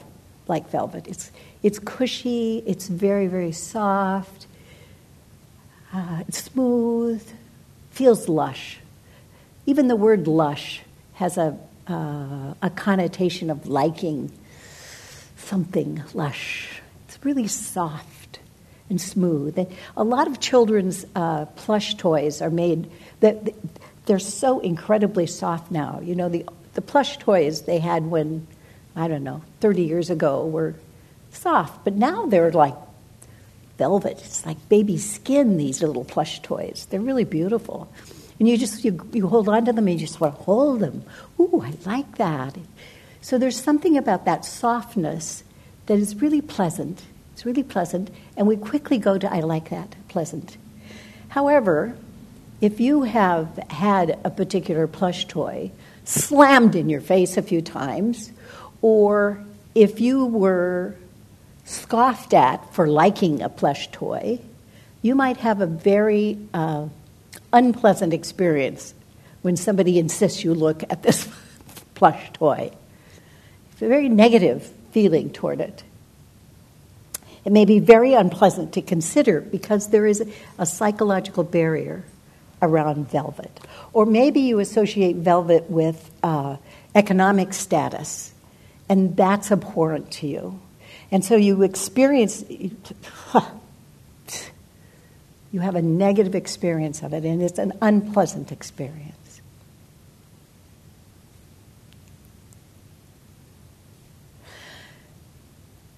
like 0.47 0.69
velvet. 0.69 1.07
It's 1.07 1.31
it's 1.63 1.79
cushy. 1.79 2.63
It's 2.65 2.88
very 2.88 3.27
very 3.27 3.51
soft. 3.51 4.47
Uh, 5.93 6.24
it's 6.27 6.43
smooth. 6.43 7.25
Feels 7.91 8.27
lush. 8.27 8.79
Even 9.65 9.88
the 9.88 9.95
word 9.95 10.27
lush 10.27 10.81
has 11.13 11.38
a 11.38 11.57
uh, 11.88 12.53
a 12.62 12.69
connotation 12.75 13.50
of 13.50 13.67
liking 13.67 14.31
something 15.38 16.03
lush. 16.13 16.81
It's 17.07 17.24
really 17.24 17.47
soft 17.47 18.39
and 18.89 19.00
smooth. 19.00 19.57
And 19.57 19.67
a 19.95 20.03
lot 20.03 20.27
of 20.27 20.39
children's 20.39 21.05
uh, 21.15 21.45
plush 21.45 21.95
toys 21.95 22.41
are 22.41 22.50
made 22.50 22.89
that 23.19 23.53
they're 24.07 24.19
so 24.19 24.59
incredibly 24.59 25.27
soft 25.27 25.69
now. 25.69 26.01
You 26.03 26.15
know, 26.15 26.29
the 26.29 26.45
the 26.73 26.81
plush 26.81 27.17
toys 27.17 27.63
they 27.63 27.79
had 27.79 28.05
when 28.07 28.47
I 28.95 29.07
don't 29.07 29.23
know, 29.23 29.43
30 29.59 29.83
years 29.83 30.09
ago 30.09 30.45
were 30.47 30.73
soft, 31.31 31.83
but 31.83 31.93
now 31.93 32.25
they're 32.25 32.51
like 32.51 32.73
velvet. 33.77 34.19
It's 34.23 34.43
like 34.45 34.57
baby 34.69 34.97
skin, 34.97 35.57
these 35.57 35.83
little 35.83 36.03
plush 36.03 36.41
toys. 36.41 36.87
They're 36.89 36.99
really 36.99 37.23
beautiful. 37.23 37.87
And 38.39 38.47
you 38.47 38.57
just, 38.57 38.83
you, 38.83 39.07
you 39.13 39.27
hold 39.27 39.49
on 39.49 39.65
to 39.65 39.73
them 39.73 39.87
and 39.87 39.99
you 39.99 40.05
just 40.05 40.19
want 40.19 40.35
to 40.35 40.43
hold 40.43 40.79
them. 40.79 41.03
Ooh, 41.39 41.61
I 41.63 41.73
like 41.85 42.17
that. 42.17 42.57
So 43.21 43.37
there's 43.37 43.61
something 43.61 43.97
about 43.97 44.25
that 44.25 44.45
softness 44.45 45.43
that 45.85 45.99
is 45.99 46.15
really 46.21 46.41
pleasant. 46.41 47.03
It's 47.33 47.45
really 47.45 47.63
pleasant, 47.63 48.09
and 48.35 48.47
we 48.47 48.57
quickly 48.57 48.97
go 48.97 49.17
to 49.19 49.31
I 49.31 49.41
like 49.41 49.69
that, 49.69 49.95
pleasant. 50.07 50.57
However, 51.29 51.95
if 52.59 52.79
you 52.79 53.03
have 53.03 53.57
had 53.69 54.19
a 54.23 54.29
particular 54.29 54.87
plush 54.87 55.25
toy 55.25 55.71
slammed 56.05 56.75
in 56.75 56.89
your 56.89 57.01
face 57.01 57.37
a 57.37 57.41
few 57.41 57.61
times, 57.61 58.31
or 58.81 59.43
if 59.75 59.99
you 59.99 60.25
were 60.25 60.95
scoffed 61.65 62.33
at 62.33 62.73
for 62.73 62.87
liking 62.87 63.41
a 63.41 63.49
plush 63.49 63.91
toy, 63.91 64.39
you 65.01 65.13
might 65.13 65.37
have 65.37 65.61
a 65.61 65.67
very 65.67 66.37
uh, 66.53 66.87
unpleasant 67.53 68.13
experience 68.13 68.93
when 69.41 69.55
somebody 69.55 70.00
insists 70.00 70.43
you 70.43 70.53
look 70.53 70.83
at 70.89 71.03
this 71.03 71.27
plush 71.96 72.31
toy. 72.33 72.72
It's 73.72 73.81
a 73.81 73.87
very 73.87 74.09
negative 74.09 74.67
feeling 74.91 75.29
toward 75.29 75.61
it. 75.61 75.83
It 77.46 77.51
may 77.51 77.65
be 77.65 77.79
very 77.79 78.13
unpleasant 78.13 78.74
to 78.74 78.81
consider 78.81 79.41
because 79.41 79.89
there 79.89 80.07
is 80.07 80.27
a 80.57 80.65
psychological 80.65 81.43
barrier 81.43 82.03
around 82.61 83.09
velvet. 83.09 83.59
Or 83.93 84.05
maybe 84.05 84.41
you 84.41 84.59
associate 84.59 85.17
velvet 85.17 85.70
with 85.70 86.09
uh, 86.24 86.57
economic 86.96 87.53
status 87.53 88.33
and 88.89 89.15
that's 89.15 89.51
abhorrent 89.51 90.11
to 90.11 90.27
you. 90.27 90.59
And 91.11 91.24
so 91.24 91.35
you 91.35 91.63
experience, 91.63 92.43
you 92.50 92.72
have 95.59 95.75
a 95.75 95.81
negative 95.81 96.35
experience 96.35 97.01
of 97.01 97.13
it, 97.13 97.24
and 97.24 97.41
it's 97.41 97.59
an 97.59 97.74
unpleasant 97.81 98.51
experience. 98.51 99.41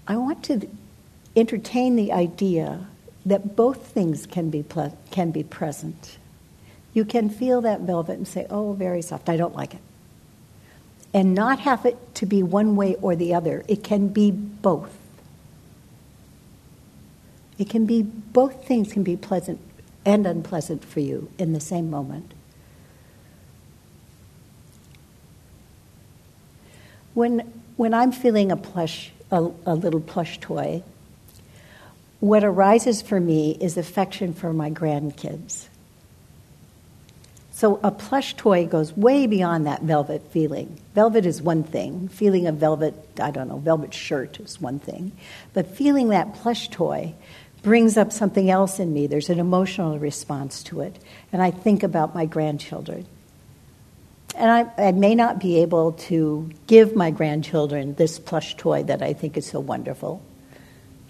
I 0.07 0.17
want 0.17 0.43
to 0.45 0.67
entertain 1.35 1.95
the 1.95 2.11
idea 2.11 2.87
that 3.25 3.55
both 3.55 3.87
things 3.87 4.25
can 4.25 4.49
be, 4.49 4.63
ple- 4.63 4.97
can 5.11 5.29
be 5.29 5.43
present. 5.43 6.18
You 6.93 7.05
can 7.05 7.29
feel 7.29 7.61
that 7.61 7.81
velvet 7.81 8.17
and 8.17 8.27
say, 8.27 8.47
oh, 8.49 8.73
very 8.73 9.01
soft, 9.01 9.29
I 9.29 9.37
don't 9.37 9.55
like 9.55 9.73
it 9.73 9.81
and 11.13 11.33
not 11.33 11.59
have 11.59 11.85
it 11.85 11.97
to 12.15 12.25
be 12.25 12.43
one 12.43 12.75
way 12.75 12.95
or 13.01 13.15
the 13.15 13.33
other. 13.33 13.63
It 13.67 13.83
can 13.83 14.09
be 14.09 14.31
both. 14.31 14.95
It 17.57 17.69
can 17.69 17.85
be 17.85 18.03
both 18.03 18.65
things 18.65 18.93
can 18.93 19.03
be 19.03 19.17
pleasant 19.17 19.59
and 20.05 20.25
unpleasant 20.25 20.85
for 20.85 20.99
you 20.99 21.29
in 21.37 21.53
the 21.53 21.59
same 21.59 21.89
moment. 21.89 22.33
When 27.13 27.39
when 27.75 27.93
I'm 27.93 28.11
feeling 28.11 28.51
a 28.51 28.57
plush 28.57 29.11
a, 29.31 29.49
a 29.65 29.75
little 29.75 29.99
plush 29.99 30.39
toy, 30.39 30.83
what 32.19 32.43
arises 32.43 33.01
for 33.01 33.19
me 33.19 33.57
is 33.59 33.77
affection 33.77 34.33
for 34.33 34.53
my 34.53 34.69
grandkids. 34.69 35.68
So 37.59 37.77
a 37.83 37.91
plush 37.91 38.35
toy 38.35 38.67
goes 38.67 38.95
way 38.95 39.27
beyond 39.27 39.67
that 39.67 39.81
velvet 39.81 40.21
feeling. 40.31 40.79
Velvet 40.95 41.25
is 41.25 41.41
one 41.41 41.63
thing. 41.63 42.07
Feeling 42.07 42.47
a 42.47 42.53
velvet, 42.53 42.93
I 43.19 43.31
don't 43.31 43.49
know, 43.49 43.57
velvet 43.57 43.93
shirt 43.93 44.39
is 44.39 44.61
one 44.61 44.79
thing. 44.79 45.11
But 45.53 45.67
feeling 45.67 46.07
that 46.07 46.35
plush 46.35 46.69
toy 46.69 47.15
brings 47.61 47.97
up 47.97 48.13
something 48.13 48.49
else 48.49 48.79
in 48.79 48.93
me. 48.93 49.07
There's 49.07 49.29
an 49.29 49.39
emotional 49.39 49.99
response 49.99 50.63
to 50.63 50.79
it. 50.79 50.99
And 51.33 51.41
I 51.41 51.51
think 51.51 51.83
about 51.83 52.15
my 52.15 52.25
grandchildren. 52.25 53.05
And 54.35 54.49
I, 54.49 54.87
I 54.87 54.91
may 54.93 55.13
not 55.13 55.41
be 55.41 55.59
able 55.59 55.91
to 56.07 56.49
give 56.67 56.95
my 56.95 57.11
grandchildren 57.11 57.93
this 57.95 58.19
plush 58.19 58.55
toy 58.55 58.83
that 58.83 59.01
I 59.01 59.11
think 59.11 59.35
is 59.35 59.45
so 59.45 59.59
wonderful 59.59 60.21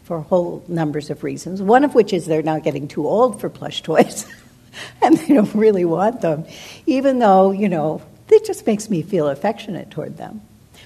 for 0.01 0.21
whole 0.21 0.63
numbers 0.67 1.12
of 1.12 1.23
reasons, 1.23 1.62
one 1.62 1.83
of 1.83 1.93
which 1.93 2.12
is 2.12 2.25
they're 2.25 2.41
now 2.41 2.57
getting 2.57 2.88
too 2.88 3.07
old 3.07 3.39
for 3.39 3.51
plush 3.51 3.83
toys. 3.83 4.25
and 5.01 5.17
they 5.17 5.33
don't 5.33 5.53
really 5.55 5.85
want 5.85 6.21
them, 6.21 6.45
even 6.85 7.19
though, 7.19 7.51
you 7.51 7.69
know, 7.69 8.01
it 8.29 8.45
just 8.45 8.65
makes 8.65 8.89
me 8.89 9.01
feel 9.01 9.27
affectionate 9.27 9.89
toward 9.89 10.17
them. 10.17 10.41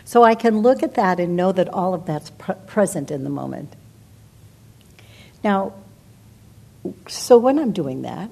So 0.06 0.24
I 0.24 0.36
can 0.36 0.60
look 0.60 0.84
at 0.84 0.96
that 0.96 1.20
and 1.20 1.36
know 1.36 1.52
that 1.52 1.70
all 1.70 1.94
of 1.94 2.06
that's 2.06 2.30
pr- 2.32 2.54
present 2.54 3.12
in 3.12 3.24
the 3.24 3.30
moment. 3.30 3.74
Now, 5.44 5.74
so 7.08 7.38
when 7.38 7.60
I'm 7.60 7.72
doing 7.72 8.02
that, 8.04 8.30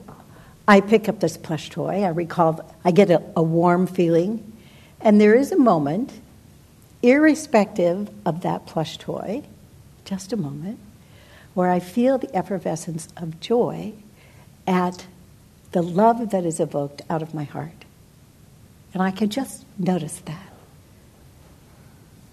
I 0.67 0.81
pick 0.81 1.09
up 1.09 1.19
this 1.19 1.37
plush 1.37 1.69
toy. 1.69 2.03
I 2.03 2.09
recall, 2.09 2.63
I 2.83 2.91
get 2.91 3.09
a, 3.09 3.23
a 3.35 3.43
warm 3.43 3.87
feeling, 3.87 4.53
and 4.99 5.19
there 5.19 5.35
is 5.35 5.51
a 5.51 5.57
moment, 5.57 6.11
irrespective 7.01 8.09
of 8.25 8.41
that 8.41 8.65
plush 8.65 8.97
toy, 8.97 9.43
just 10.05 10.31
a 10.31 10.37
moment, 10.37 10.79
where 11.53 11.69
I 11.69 11.79
feel 11.79 12.17
the 12.17 12.33
effervescence 12.35 13.07
of 13.17 13.39
joy 13.39 13.93
at 14.67 15.05
the 15.71 15.81
love 15.81 16.31
that 16.31 16.45
is 16.45 16.59
evoked 16.59 17.01
out 17.09 17.21
of 17.21 17.33
my 17.33 17.43
heart. 17.43 17.85
And 18.93 19.01
I 19.01 19.11
can 19.11 19.29
just 19.29 19.65
notice 19.77 20.19
that. 20.25 20.51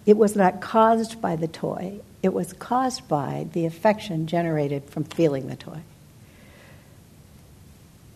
It 0.06 0.16
was 0.16 0.34
not 0.34 0.60
caused 0.60 1.20
by 1.20 1.36
the 1.36 1.48
toy, 1.48 2.00
it 2.22 2.32
was 2.32 2.52
caused 2.52 3.06
by 3.06 3.46
the 3.52 3.66
affection 3.66 4.26
generated 4.26 4.84
from 4.90 5.04
feeling 5.04 5.46
the 5.46 5.56
toy. 5.56 5.80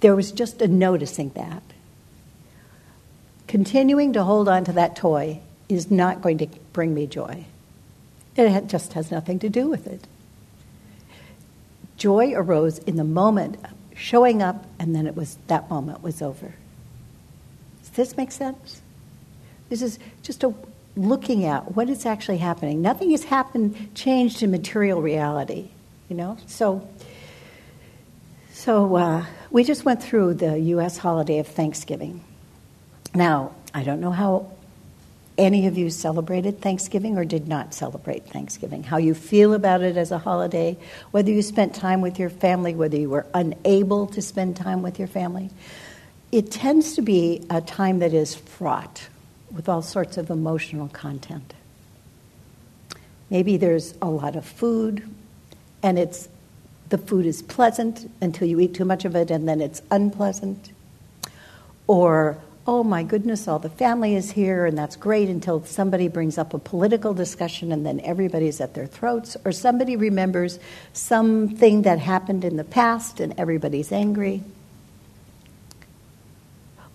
There 0.01 0.17
was 0.17 0.33
just 0.33 0.61
a 0.61 0.67
noticing 0.67 1.29
that. 1.31 1.63
Continuing 3.47 4.13
to 4.15 4.25
hold 4.25 4.49
on 4.49 4.65
to 4.65 4.73
that 4.73 4.97
toy 4.97 5.41
is 5.69 5.91
not 5.91 6.23
going 6.23 6.39
to 6.39 6.49
bring 6.73 6.95
me 6.95 7.07
joy. 7.07 7.45
It 8.35 8.67
just 8.67 8.95
has 8.95 9.11
nothing 9.11 9.39
to 9.41 9.49
do 9.49 9.69
with 9.69 9.87
it. 9.87 10.07
Joy 11.97 12.33
arose 12.35 12.79
in 12.79 12.97
the 12.97 13.05
moment 13.05 13.59
showing 13.95 14.43
up, 14.43 14.65
and 14.79 14.95
then 14.95 15.07
it 15.07 15.17
was 15.17 15.39
that 15.47 15.69
moment 15.71 16.03
was 16.03 16.23
over. 16.23 16.55
Does 17.83 17.91
this 17.91 18.17
make 18.17 18.33
sense? 18.33 18.81
This 19.69 19.83
is 19.83 19.99
just 20.23 20.45
a, 20.45 20.55
looking 20.97 21.45
at 21.45 21.75
what 21.75 21.89
is 21.89 22.07
actually 22.07 22.39
happening. 22.39 22.83
Nothing 22.83 23.11
has 23.13 23.25
happened, 23.25 23.95
changed 23.95 24.43
in 24.43 24.51
material 24.51 25.01
reality, 25.01 25.69
you 26.09 26.17
know? 26.17 26.37
So, 26.47 26.87
so 28.53 28.97
uh, 28.97 29.25
we 29.51 29.65
just 29.65 29.85
went 29.85 30.03
through 30.03 30.35
the 30.35 30.59
U.S. 30.59 30.99
holiday 30.99 31.39
of 31.39 31.47
Thanksgiving. 31.47 32.23
Now, 33.15 33.53
I 33.75 33.83
don't 33.83 34.01
know 34.01 34.11
how 34.11 34.53
any 35.39 35.67
of 35.67 35.79
you 35.79 35.91
celebrated 35.91 36.61
Thanksgiving 36.61 37.17
or 37.17 37.25
did 37.25 37.49
not 37.49 37.75
celebrate 37.75 38.27
Thanksgiving, 38.27 38.83
how 38.83 38.99
you 38.99 39.15
feel 39.15 39.55
about 39.55 39.83
it 39.83 39.97
as 39.97 40.11
a 40.11 40.19
holiday, 40.19 40.77
whether 41.11 41.31
you 41.31 41.43
spent 41.43 41.75
time 41.75 42.01
with 42.01 42.19
your 42.19 42.31
family, 42.31 42.75
whether 42.75 42.97
you 42.97 43.09
were 43.09 43.27
unable 43.35 44.07
to 44.09 44.23
spend 44.23 44.57
time 44.57 44.83
with 44.83 44.99
your 44.99 45.09
family. 45.09 45.51
It 46.31 46.51
tends 46.51 46.95
to 46.95 47.03
be 47.03 47.45
a 47.51 47.61
time 47.61 47.99
that 48.01 48.15
is 48.15 48.35
fraught 48.35 49.09
with 49.51 49.69
all 49.69 49.83
sorts 49.83 50.17
of 50.17 50.31
emotional 50.31 50.89
content. 50.89 51.55
Maybe 53.31 53.57
there's 53.57 53.95
a 54.03 54.09
lot 54.09 54.37
of 54.37 54.45
food, 54.45 55.09
and 55.83 55.99
it's 55.99 56.29
the 56.91 56.99
food 56.99 57.25
is 57.25 57.41
pleasant 57.41 58.11
until 58.21 58.47
you 58.47 58.61
eat 58.61 58.75
too 58.75 58.85
much 58.85 59.07
of 59.07 59.17
it, 59.17 59.31
and 59.31 59.49
then 59.49 59.61
it's 59.63 59.81
unpleasant. 59.91 60.73
Or, 61.87 62.39
oh 62.67 62.85
my 62.85 63.03
goodness, 63.03 63.49
all 63.49 63.59
the 63.59 63.69
family 63.69 64.15
is 64.15 64.31
here, 64.31 64.67
and 64.67 64.79
that's 64.79 64.97
great 64.97 65.29
until 65.29 65.65
somebody 65.65 66.09
brings 66.09 66.39
up 66.39 66.55
a 66.55 66.59
political 66.59 67.13
discussion, 67.13 67.73
and 67.73 67.85
then 67.85 68.01
everybody's 68.01 68.61
at 68.61 68.75
their 68.75 68.87
throats. 68.87 69.37
Or 69.45 69.53
somebody 69.53 69.97
remembers 69.97 70.59
something 70.93 71.83
that 71.83 71.99
happened 71.99 72.45
in 72.45 72.57
the 72.57 72.65
past, 72.65 73.19
and 73.19 73.35
everybody's 73.39 73.91
angry. 73.91 74.43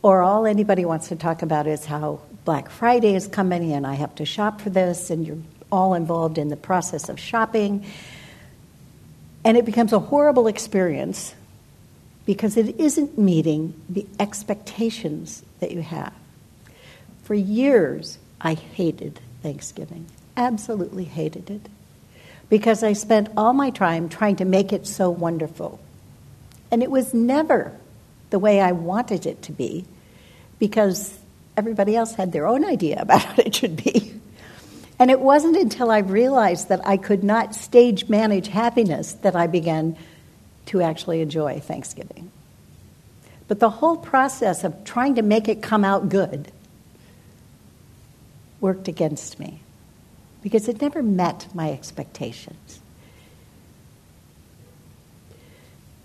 Or 0.01 0.21
all 0.21 0.45
anybody 0.45 0.86
wants 0.86 1.10
to 1.10 1.15
talk 1.15 1.41
about 1.41 1.67
is 1.67 1.84
how 1.84 2.21
Black 2.45 2.69
Friday 2.69 3.13
is 3.13 3.27
coming 3.27 3.73
and 3.73 3.86
I 3.86 3.95
have 3.95 4.15
to 4.15 4.25
shop 4.25 4.62
for 4.62 4.69
this, 4.69 5.10
and 5.10 5.27
you're 5.27 5.38
all 5.69 5.95
involved 5.95 6.38
in 6.38 6.47
the 6.47 6.56
process 6.56 7.10
of 7.10 7.19
shopping. 7.19 7.86
And 9.43 9.58
it 9.58 9.65
becomes 9.65 9.91
a 9.91 9.99
horrible 9.99 10.47
experience 10.47 11.36
because 12.28 12.58
it 12.58 12.78
isn't 12.78 13.18
meeting 13.18 13.74
the 13.88 14.06
expectations 14.20 15.42
that 15.62 15.72
you 15.72 15.82
have. 15.82 16.13
For 17.24 17.34
years, 17.34 18.20
I 18.42 18.54
hated 18.54 19.22
Thanksgiving, 19.42 20.08
absolutely 20.36 21.06
hated 21.06 21.50
it, 21.50 21.70
because 22.50 22.84
I 22.84 22.92
spent 22.94 23.30
all 23.38 23.54
my 23.54 23.70
time 23.70 24.10
trying 24.10 24.36
to 24.36 24.46
make 24.46 24.74
it 24.74 24.86
so 24.86 25.10
wonderful. 25.10 25.80
And 26.70 26.84
it 26.84 26.92
was 26.92 27.13
never 27.13 27.74
the 28.30 28.40
way 28.40 28.60
I 28.60 28.74
wanted 28.74 29.26
it 29.26 29.42
to 29.44 29.54
be 29.54 29.86
because 30.60 31.18
everybody 31.56 31.96
else 31.96 32.13
had 32.13 32.34
their 32.34 32.46
own 32.46 32.66
idea 32.66 33.02
about 33.02 33.22
how 33.24 33.36
it 33.38 33.56
should 33.56 33.82
be. 33.82 34.13
And 35.00 35.10
it 35.10 35.22
wasn't 35.22 35.56
until 35.56 35.90
I 35.92 36.00
realized 36.00 36.68
that 36.70 36.86
I 36.86 36.98
could 36.98 37.24
not 37.24 37.56
stage 37.56 38.10
manage 38.10 38.50
happiness 38.50 39.13
that 39.13 39.36
I 39.36 39.48
began 39.48 39.96
to 40.67 40.82
actually 40.82 41.21
enjoy 41.21 41.60
Thanksgiving. 41.60 42.32
But 43.47 43.60
the 43.60 43.69
whole 43.69 43.97
process 43.97 44.63
of 44.63 44.84
trying 44.84 45.15
to 45.15 45.21
make 45.21 45.47
it 45.47 45.62
come 45.62 45.84
out 45.84 46.10
good 46.10 46.51
worked 48.60 48.88
against 48.88 49.39
me 49.39 49.62
because 50.41 50.67
it 50.67 50.82
never 50.82 51.01
met 51.01 51.47
my 51.53 51.71
expectations. 51.71 52.80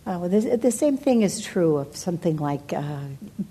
The, 0.05 0.59
the, 0.61 0.73
same 0.73 0.97
thing 0.97 1.23
is 1.23 1.41
true 1.41 1.77
of 1.77 1.97
something 1.97 2.37
like 2.37 2.73
uh, 2.73 3.01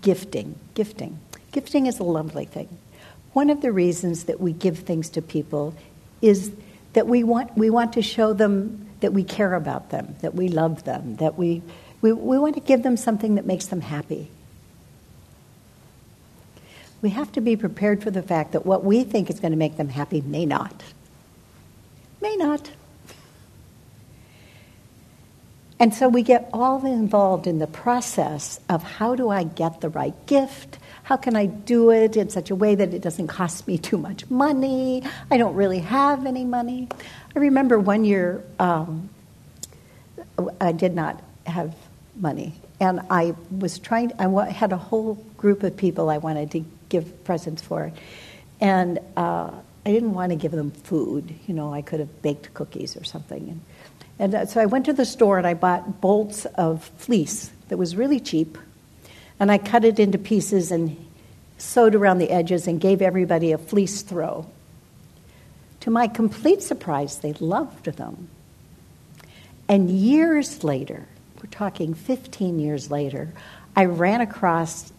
gifting. 0.02 0.56
Gifting. 0.74 1.18
Gifting 1.54 1.86
is 1.86 2.00
a 2.00 2.04
lovely 2.04 2.46
thing. 2.46 2.68
One 3.34 3.50
of 3.50 3.62
the 3.62 3.72
reasons 3.72 4.26
that 4.26 4.42
we 4.42 4.52
give 4.52 4.80
things 4.80 5.10
to 5.12 5.22
people 5.22 5.74
is 6.22 6.52
that 6.94 7.08
we 7.08 7.24
want, 7.24 7.58
we 7.58 7.70
want 7.70 7.94
to 7.94 8.02
show 8.02 8.34
them 8.34 8.90
that 9.02 9.14
we 9.14 9.24
care 9.24 9.54
about 9.54 9.90
them, 9.90 10.16
that 10.22 10.34
we 10.34 10.48
love 10.48 10.84
them, 10.84 11.18
that 11.18 11.38
we, 11.38 11.62
we, 12.02 12.14
we 12.14 12.40
want 12.40 12.56
to 12.56 12.62
give 12.62 12.84
them 12.84 12.98
something 12.98 13.36
that 13.36 13.46
makes 13.46 13.68
them 13.68 13.82
happy. 13.82 14.30
We 17.02 17.10
have 17.10 17.32
to 17.34 17.42
be 17.42 17.56
prepared 17.56 18.04
for 18.04 18.12
the 18.12 18.22
fact 18.22 18.52
that 18.54 18.66
what 18.66 18.84
we 18.84 19.04
think 19.04 19.30
is 19.30 19.40
going 19.40 19.52
to 19.52 19.58
make 19.58 19.78
them 19.78 19.90
happy 19.90 20.22
may 20.22 20.46
not. 20.46 20.84
May 22.22 22.36
not. 22.38 22.72
And 25.80 25.96
so 25.96 26.08
we 26.08 26.22
get 26.22 26.48
all 26.54 26.86
involved 26.86 27.48
in 27.48 27.58
the 27.58 27.66
process 27.66 28.60
of 28.70 28.84
how 28.84 29.16
do 29.16 29.30
I 29.30 29.44
get 29.44 29.82
the 29.82 29.90
right 29.90 30.14
gift? 30.28 30.78
How 31.12 31.18
can 31.18 31.36
I 31.36 31.46
do 31.48 31.92
it 31.92 32.16
in 32.16 32.30
such 32.30 32.52
a 32.52 32.56
way 32.56 32.74
that 32.74 32.94
it 32.94 33.02
doesn't 33.02 33.28
cost 33.28 33.68
me 33.68 33.78
too 33.78 33.98
much 33.98 34.30
money? 34.30 35.04
I 35.30 35.36
don't 35.36 35.56
really 35.56 35.80
have 35.80 36.26
any 36.26 36.46
money. 36.46 36.88
I 37.36 37.40
remember 37.40 37.78
one 37.78 38.06
year 38.06 38.42
um, 38.60 39.10
I 40.62 40.72
did 40.72 40.96
not 40.96 41.22
have 41.46 41.76
money, 42.16 42.54
and 42.80 43.02
I 43.10 43.36
was 43.52 43.78
trying. 43.78 44.14
I 44.20 44.52
had 44.52 44.72
a 44.72 44.78
whole 44.78 45.16
group 45.36 45.64
of 45.64 45.76
people 45.76 46.10
I 46.10 46.18
wanted 46.18 46.52
to 46.52 46.64
give 46.88 47.26
presents 47.26 47.62
for, 47.62 47.92
and 48.62 48.98
uh, 49.18 49.52
I 49.86 49.92
didn't 49.92 50.14
want 50.14 50.30
to 50.30 50.38
give 50.38 50.54
them 50.54 50.72
food. 50.72 51.36
You 51.46 51.54
know, 51.54 51.74
I 51.74 51.82
could 51.82 52.00
have 52.00 52.22
baked 52.22 52.54
cookies 52.54 52.96
or 52.96 53.04
something. 53.04 53.50
And, 53.50 53.62
and 54.18 54.36
uh, 54.36 54.46
so 54.46 54.62
I 54.62 54.66
went 54.66 54.86
to 54.86 54.94
the 54.94 55.04
store 55.04 55.38
and 55.38 55.46
I 55.46 55.56
bought 55.56 56.00
bolts 56.00 56.46
of 56.46 56.86
fleece 56.96 57.52
that 57.68 57.76
was 57.76 57.98
really 57.98 58.22
cheap 58.22 58.58
and 59.42 59.52
I 59.52 59.58
cut 59.58 59.84
it 59.84 60.00
into 60.00 60.20
pieces 60.20 60.72
and 60.72 61.04
sewed 61.58 61.96
around 61.96 62.20
the 62.20 62.30
edges 62.30 62.68
and 62.68 62.80
gave 62.80 63.02
everybody 63.02 63.52
a 63.52 63.58
fleece 63.58 64.04
throw. 64.04 64.46
To 65.80 65.90
my 65.90 66.08
complete 66.08 66.62
surprise, 66.62 67.18
they 67.18 67.34
loved 67.34 67.86
them. 67.86 68.30
And 69.68 69.90
years 69.90 70.64
later, 70.64 71.08
we're 71.38 71.50
talking 71.50 71.96
15 71.96 72.60
years 72.60 72.92
later, 72.92 73.34
I 73.76 73.86
ran 73.86 74.22
across 74.22 74.94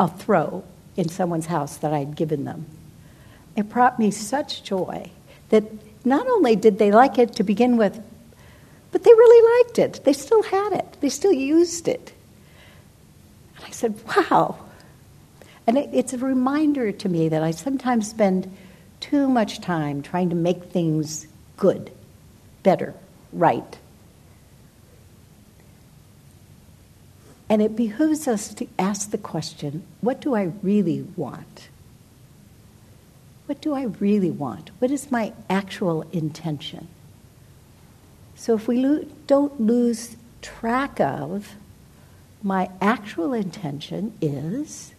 a 0.00 0.08
throw 0.08 0.64
in 0.96 1.08
someone's 1.08 1.46
house 1.46 1.76
that 1.76 1.92
I'd 1.92 2.16
given 2.16 2.44
them. 2.44 2.66
It 3.54 3.68
brought 3.68 4.00
me 4.00 4.10
such 4.10 4.64
joy 4.64 5.08
that 5.50 5.62
not 6.04 6.26
only 6.26 6.56
did 6.56 6.80
they 6.80 6.90
like 6.90 7.16
it 7.16 7.36
to 7.36 7.44
begin 7.44 7.76
with, 7.76 7.96
but 8.90 9.04
they 9.04 9.12
really 9.12 9.62
liked 9.62 9.78
it. 9.78 10.04
They 10.04 10.12
still 10.12 10.42
had 10.42 10.72
it, 10.72 10.96
they 11.00 11.10
still 11.10 11.32
used 11.32 11.86
it. 11.86 12.12
I 13.64 13.70
said, 13.70 13.98
wow. 14.06 14.58
And 15.66 15.78
it, 15.78 15.90
it's 15.92 16.12
a 16.12 16.18
reminder 16.18 16.92
to 16.92 17.08
me 17.08 17.28
that 17.28 17.42
I 17.42 17.50
sometimes 17.50 18.08
spend 18.08 18.54
too 19.00 19.28
much 19.28 19.60
time 19.60 20.02
trying 20.02 20.30
to 20.30 20.36
make 20.36 20.64
things 20.64 21.26
good, 21.56 21.90
better, 22.62 22.94
right. 23.32 23.78
And 27.48 27.62
it 27.62 27.76
behooves 27.76 28.26
us 28.26 28.52
to 28.54 28.66
ask 28.78 29.10
the 29.10 29.18
question 29.18 29.84
what 30.00 30.20
do 30.20 30.34
I 30.34 30.52
really 30.62 31.02
want? 31.16 31.68
What 33.46 33.60
do 33.60 33.74
I 33.74 33.84
really 33.84 34.30
want? 34.30 34.70
What 34.78 34.90
is 34.90 35.10
my 35.10 35.32
actual 35.50 36.02
intention? 36.12 36.88
So 38.34 38.54
if 38.54 38.66
we 38.66 38.78
lo- 38.78 39.06
don't 39.26 39.60
lose 39.60 40.16
track 40.40 40.98
of 41.00 41.54
my 42.44 42.70
actual 42.80 43.32
intention 43.32 44.12
is 44.20 44.94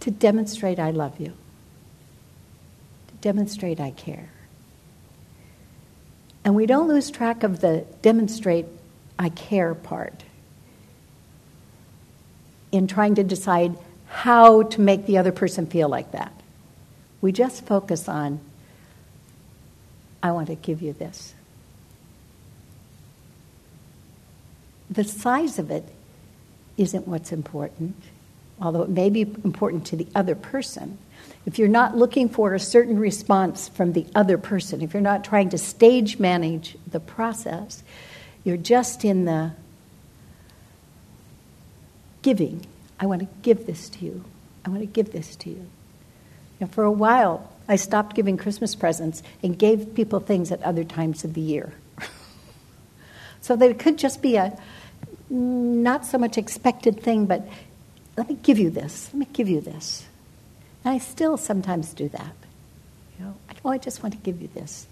to 0.00 0.10
demonstrate 0.10 0.78
I 0.78 0.90
love 0.90 1.18
you, 1.18 1.32
to 3.08 3.14
demonstrate 3.22 3.80
I 3.80 3.90
care. 3.90 4.28
And 6.44 6.54
we 6.54 6.66
don't 6.66 6.86
lose 6.86 7.10
track 7.10 7.42
of 7.42 7.60
the 7.60 7.86
demonstrate 8.02 8.66
I 9.18 9.30
care 9.30 9.74
part 9.74 10.22
in 12.70 12.86
trying 12.86 13.14
to 13.14 13.24
decide 13.24 13.76
how 14.06 14.62
to 14.64 14.80
make 14.82 15.06
the 15.06 15.16
other 15.16 15.32
person 15.32 15.66
feel 15.66 15.88
like 15.88 16.12
that. 16.12 16.32
We 17.22 17.32
just 17.32 17.64
focus 17.64 18.06
on, 18.06 18.38
I 20.22 20.32
want 20.32 20.48
to 20.48 20.54
give 20.54 20.82
you 20.82 20.92
this. 20.92 21.34
The 24.90 25.04
size 25.04 25.58
of 25.58 25.70
it 25.70 25.84
isn't 26.76 27.08
what's 27.08 27.32
important, 27.32 27.96
although 28.60 28.82
it 28.82 28.88
may 28.88 29.10
be 29.10 29.22
important 29.22 29.86
to 29.86 29.96
the 29.96 30.06
other 30.14 30.34
person. 30.34 30.98
If 31.46 31.58
you're 31.58 31.68
not 31.68 31.96
looking 31.96 32.28
for 32.28 32.54
a 32.54 32.60
certain 32.60 32.98
response 32.98 33.68
from 33.68 33.92
the 33.92 34.06
other 34.14 34.38
person, 34.38 34.82
if 34.82 34.92
you're 34.92 35.00
not 35.00 35.24
trying 35.24 35.50
to 35.50 35.58
stage 35.58 36.18
manage 36.18 36.76
the 36.90 37.00
process, 37.00 37.82
you're 38.44 38.56
just 38.56 39.04
in 39.04 39.24
the 39.24 39.52
giving. 42.22 42.66
I 43.00 43.06
want 43.06 43.20
to 43.22 43.28
give 43.42 43.66
this 43.66 43.88
to 43.90 44.04
you. 44.04 44.24
I 44.64 44.70
want 44.70 44.82
to 44.82 44.86
give 44.86 45.12
this 45.12 45.36
to 45.36 45.50
you. 45.50 45.66
For 46.70 46.84
a 46.84 46.92
while, 46.92 47.52
I 47.68 47.76
stopped 47.76 48.16
giving 48.16 48.36
Christmas 48.36 48.74
presents 48.74 49.22
and 49.42 49.58
gave 49.58 49.94
people 49.94 50.20
things 50.20 50.50
at 50.50 50.62
other 50.62 50.84
times 50.84 51.24
of 51.24 51.34
the 51.34 51.40
year. 51.40 51.72
So 53.40 53.60
it 53.60 53.78
could 53.78 53.98
just 53.98 54.22
be 54.22 54.36
a, 54.36 54.58
not 55.30 56.06
so 56.06 56.18
much 56.18 56.38
expected 56.38 57.02
thing, 57.02 57.26
but 57.26 57.46
let 58.16 58.28
me 58.28 58.36
give 58.42 58.58
you 58.58 58.70
this. 58.70 59.10
Let 59.12 59.20
me 59.20 59.28
give 59.32 59.48
you 59.48 59.60
this. 59.60 60.06
And 60.84 60.94
I 60.94 60.98
still 60.98 61.36
sometimes 61.36 61.92
do 61.92 62.08
that. 62.08 62.34
You 63.18 63.26
know, 63.26 63.34
oh, 63.64 63.70
I 63.70 63.78
just 63.78 64.02
want 64.02 64.14
to 64.14 64.20
give 64.20 64.40
you 64.40 64.48
this. 64.48 64.86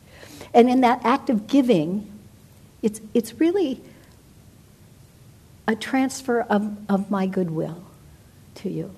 And 0.53 0.69
in 0.69 0.81
that 0.83 1.01
act 1.05 1.31
of 1.31 1.47
giving, 1.47 2.11
it's, 2.83 3.01
it's 3.15 3.35
really 3.41 3.81
a 5.67 5.75
transfer 5.75 6.41
of, 6.43 6.77
of 6.89 7.11
my 7.11 7.27
goodwill 7.27 7.83
to 8.57 8.71
you. 8.71 8.95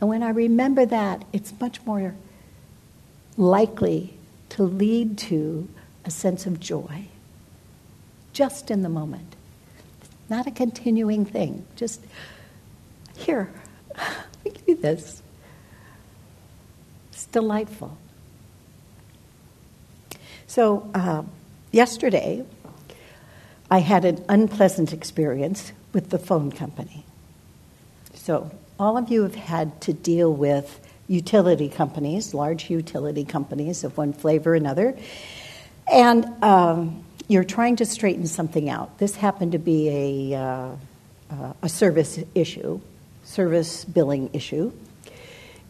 And 0.00 0.08
when 0.08 0.22
I 0.22 0.30
remember 0.30 0.84
that, 0.86 1.24
it's 1.32 1.52
much 1.60 1.84
more 1.86 2.14
likely 3.36 4.14
to 4.50 4.62
lead 4.62 5.16
to 5.18 5.68
a 6.04 6.10
sense 6.10 6.46
of 6.46 6.60
joy 6.60 7.08
just 8.34 8.70
in 8.70 8.82
the 8.82 8.90
moment. 8.90 9.34
Not 10.28 10.46
a 10.46 10.50
continuing 10.50 11.24
thing. 11.24 11.64
Just 11.76 12.00
here, 13.16 13.50
me 14.44 14.50
give 14.50 14.68
you 14.68 14.76
this. 14.76 15.22
It's 17.12 17.26
delightful. 17.26 17.96
So, 20.46 20.90
uh, 20.94 21.22
yesterday, 21.72 22.44
I 23.70 23.78
had 23.78 24.04
an 24.04 24.24
unpleasant 24.28 24.92
experience 24.92 25.72
with 25.92 26.10
the 26.10 26.18
phone 26.18 26.52
company. 26.52 27.04
So, 28.14 28.50
all 28.78 28.96
of 28.96 29.10
you 29.10 29.22
have 29.22 29.34
had 29.34 29.80
to 29.82 29.92
deal 29.92 30.32
with 30.32 30.80
utility 31.08 31.68
companies, 31.68 32.34
large 32.34 32.70
utility 32.70 33.24
companies 33.24 33.84
of 33.84 33.96
one 33.96 34.12
flavor 34.12 34.52
or 34.52 34.54
another, 34.54 34.96
and 35.90 36.26
um, 36.42 37.03
you're 37.28 37.44
trying 37.44 37.76
to 37.76 37.86
straighten 37.86 38.26
something 38.26 38.68
out. 38.68 38.98
This 38.98 39.16
happened 39.16 39.52
to 39.52 39.58
be 39.58 40.32
a, 40.32 40.38
uh, 40.38 40.70
uh, 41.30 41.52
a 41.62 41.68
service 41.68 42.18
issue, 42.34 42.80
service 43.24 43.84
billing 43.84 44.30
issue. 44.32 44.72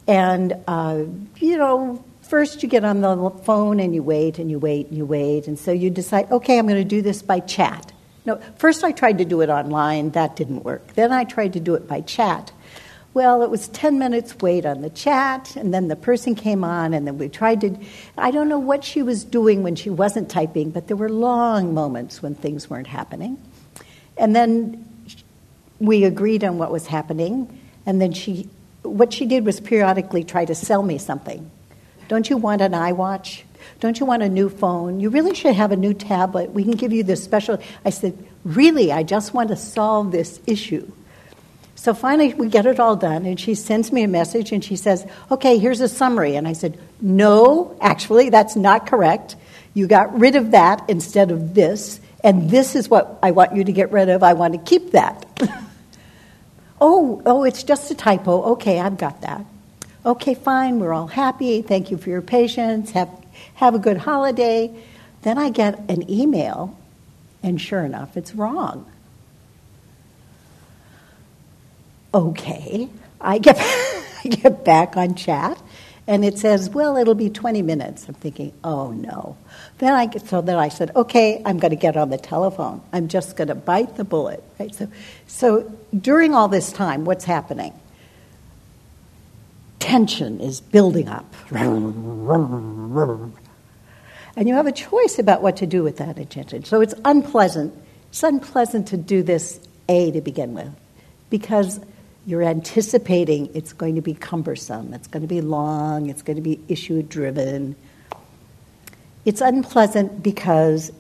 And, 0.07 0.55
uh, 0.67 1.05
you 1.37 1.57
know, 1.57 2.05
first 2.23 2.63
you 2.63 2.69
get 2.69 2.85
on 2.85 3.01
the 3.01 3.31
phone 3.45 3.81
and 3.81 3.95
you 3.95 4.03
wait 4.03 4.39
and 4.39 4.51
you 4.51 4.59
wait 4.59 4.89
and 4.89 4.97
you 4.97 5.07
wait. 5.07 5.47
And 5.47 5.59
so 5.59 5.73
you 5.73 5.91
decide, 5.91 6.31
okay, 6.31 6.59
I'm 6.59 6.67
going 6.67 6.83
to 6.83 6.85
do 6.89 7.03
this 7.03 7.23
by 7.23 7.41
chat. 7.41 7.93
No, 8.27 8.41
first 8.57 8.85
I 8.85 8.93
tried 8.93 9.19
to 9.19 9.25
do 9.25 9.43
it 9.43 9.51
online, 9.51 10.11
that 10.11 10.35
didn't 10.35 10.65
work. 10.65 10.95
Then 10.95 11.13
I 11.13 11.25
tried 11.25 11.53
to 11.53 11.61
do 11.61 11.75
it 11.75 11.87
by 11.87 12.01
chat. 12.01 12.53
Well, 13.15 13.43
it 13.43 13.51
was 13.51 13.69
10 13.69 14.01
minutes 14.01 14.37
wait 14.41 14.67
on 14.67 14.83
the 14.83 14.91
chat, 14.91 15.55
and 15.55 15.73
then 15.73 15.87
the 15.87 15.95
person 15.95 16.35
came 16.35 16.65
on, 16.65 16.93
and 16.93 17.07
then 17.07 17.17
we 17.17 17.29
tried 17.29 17.61
to. 17.61 17.79
I 18.19 18.33
don't 18.33 18.49
know 18.49 18.59
what 18.59 18.83
she 18.83 19.05
was 19.05 19.23
doing 19.23 19.63
when 19.63 19.77
she 19.77 19.89
wasn't 19.89 20.29
typing, 20.29 20.71
but 20.71 20.89
there 20.89 20.97
were 20.97 21.09
long 21.09 21.75
moments 21.75 22.21
when 22.21 22.35
things 22.35 22.69
weren't 22.69 22.89
happening. 22.89 23.39
And 24.17 24.35
then 24.35 24.85
we 25.79 26.03
agreed 26.03 26.43
on 26.43 26.59
what 26.59 26.73
was 26.73 26.89
happening, 26.89 27.61
and 27.87 28.01
then 28.01 28.13
she, 28.13 28.49
what 28.83 29.13
she 29.13 29.27
did 29.27 29.47
was 29.47 29.61
periodically 29.61 30.25
try 30.25 30.45
to 30.45 30.55
sell 30.57 30.83
me 30.83 30.99
something. 30.99 31.49
Don't 32.09 32.29
you 32.29 32.37
want 32.37 32.63
an 32.63 32.73
iWatch? 32.73 33.43
Don't 33.79 34.01
you 34.01 34.07
want 34.07 34.25
a 34.25 34.29
new 34.29 34.49
phone? 34.49 34.99
You 34.99 35.11
really 35.11 35.35
should 35.35 35.55
have 35.55 35.71
a 35.71 35.77
new 35.77 35.95
tablet. 35.95 36.51
We 36.51 36.65
can 36.65 36.73
give 36.73 36.93
you 36.93 37.05
this 37.05 37.23
special. 37.23 37.61
I 37.85 37.91
said, 37.91 38.19
Really, 38.45 38.91
I 38.91 39.05
just 39.05 39.33
want 39.33 39.51
to 39.51 39.57
solve 39.57 40.11
this 40.11 40.41
issue. 40.49 40.91
So 41.85 41.93
finally, 41.93 42.33
we 42.33 42.49
get 42.49 42.65
it 42.65 42.81
all 42.81 42.97
done, 42.97 43.27
and 43.27 43.39
she 43.39 43.55
sends 43.55 43.93
me 43.93 44.05
a 44.05 44.09
message 44.09 44.53
and 44.53 44.65
she 44.65 44.75
says, 44.75 45.07
Okay, 45.31 45.59
here's 45.59 45.83
a 45.83 45.89
summary. 45.89 46.35
And 46.35 46.49
I 46.49 46.55
said, 46.55 46.79
No, 47.03 47.77
actually, 47.79 48.31
that's 48.31 48.57
not 48.57 48.87
correct. 48.87 49.37
You 49.75 49.87
got 49.87 50.19
rid 50.19 50.35
of 50.35 50.53
that 50.53 50.83
instead 50.89 51.31
of 51.31 51.53
this, 51.53 52.01
and 52.23 52.49
this 52.49 52.75
is 52.75 52.89
what 52.89 53.19
I 53.23 53.33
want 53.33 53.55
you 53.55 53.65
to 53.65 53.73
get 53.73 53.93
rid 53.93 54.09
of. 54.09 54.23
I 54.23 54.33
want 54.33 54.55
to 54.55 54.61
keep 54.61 54.93
that. 54.93 55.27
oh, 56.81 57.21
oh, 57.27 57.45
it's 57.45 57.63
just 57.63 57.91
a 57.91 57.95
typo. 57.95 58.53
Okay, 58.53 58.81
I've 58.81 58.97
got 58.97 59.21
that. 59.21 59.45
Okay, 60.07 60.33
fine, 60.33 60.81
we're 60.81 60.95
all 60.95 61.07
happy. 61.07 61.61
Thank 61.61 61.91
you 61.91 61.99
for 61.99 62.09
your 62.09 62.23
patience. 62.23 62.93
Have, 62.93 63.11
have 63.57 63.75
a 63.75 63.79
good 63.79 63.99
holiday. 63.99 64.75
Then 65.21 65.37
I 65.37 65.51
get 65.51 65.81
an 65.91 66.11
email, 66.11 66.79
and 67.43 67.61
sure 67.61 67.85
enough, 67.85 68.17
it's 68.17 68.35
wrong. 68.35 68.91
Okay. 72.15 72.89
I 73.21 73.39
get, 73.39 73.57
I 74.25 74.29
get 74.29 74.65
back 74.65 74.97
on 74.97 75.15
chat, 75.15 75.61
and 76.07 76.25
it 76.25 76.39
says, 76.39 76.71
well, 76.71 76.97
it'll 76.97 77.15
be 77.15 77.31
20 77.31 77.63
minutes. 77.63 78.07
I'm 78.09 78.15
thinking, 78.15 78.53
oh 78.63 78.93
no. 78.93 79.37
Then 79.79 79.95
I 79.95 80.07
get, 80.07 80.27
so 80.27 80.43
then 80.43 80.57
I 80.57 80.69
said, 80.69 80.95
okay, 80.95 81.43
I'm 81.45 81.59
going 81.59 81.71
to 81.71 81.77
get 81.77 81.97
on 81.97 82.11
the 82.11 82.19
telephone. 82.19 82.83
I'm 82.93 83.09
just 83.09 83.37
going 83.37 83.49
to 83.49 83.55
bite 83.55 83.97
the 83.97 84.05
bullet. 84.05 84.45
Right? 84.59 84.75
So, 84.75 84.89
so 85.27 85.73
during 85.99 86.35
all 86.35 86.49
this 86.49 86.73
time, 86.73 87.07
what's 87.07 87.25
happening? 87.25 87.73
Tension 89.79 90.41
is 90.41 90.61
building 90.61 91.09
up. 91.09 91.35
And 94.37 94.49
you 94.49 94.55
have 94.55 94.67
a 94.67 94.73
choice 94.73 95.19
about 95.19 95.43
what 95.43 95.57
to 95.59 95.67
do 95.67 95.83
with 95.83 95.99
that 95.99 96.19
attention. 96.19 96.65
So 96.65 96.81
it's 96.81 96.95
unpleasant. 97.05 97.75
It's 98.11 98.23
unpleasant 98.23 98.89
to 98.89 98.97
do 98.97 99.23
this, 99.23 99.61
A, 99.89 100.11
to 100.13 100.21
begin 100.21 100.55
with, 100.55 100.71
because 101.31 101.81
you're 102.27 102.43
anticipating 102.43 103.55
it's 103.55 103.73
going 103.73 103.97
to 103.97 104.01
be 104.01 104.15
cumbersome, 104.15 104.95
it's 104.95 105.07
going 105.07 105.23
to 105.23 105.29
be 105.29 105.41
long, 105.41 106.09
it's 106.09 106.23
going 106.23 106.37
to 106.37 106.43
be 106.43 106.61
issue 106.69 107.03
driven. 107.03 107.77
It's 109.25 109.41
unpleasant 109.41 110.23
because 110.23 110.93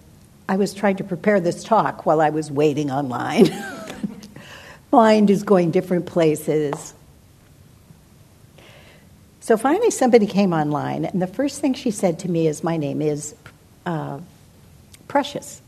I 0.48 0.56
was 0.56 0.74
trying 0.74 0.96
to 0.96 1.04
prepare 1.04 1.40
this 1.40 1.64
talk 1.64 2.06
while 2.06 2.20
I 2.20 2.30
was 2.30 2.50
waiting 2.50 2.90
online. 2.90 3.48
Mind 4.92 5.30
is 5.30 5.42
going 5.42 5.70
different 5.70 6.06
places. 6.06 6.94
So 9.40 9.56
finally, 9.56 9.90
somebody 9.90 10.26
came 10.26 10.54
online, 10.54 11.04
and 11.04 11.20
the 11.20 11.26
first 11.26 11.60
thing 11.60 11.74
she 11.74 11.90
said 11.90 12.20
to 12.20 12.30
me 12.30 12.46
is, 12.46 12.64
My 12.64 12.76
name 12.76 13.02
is 13.02 13.34
uh, 13.84 14.20
Precious. 15.08 15.60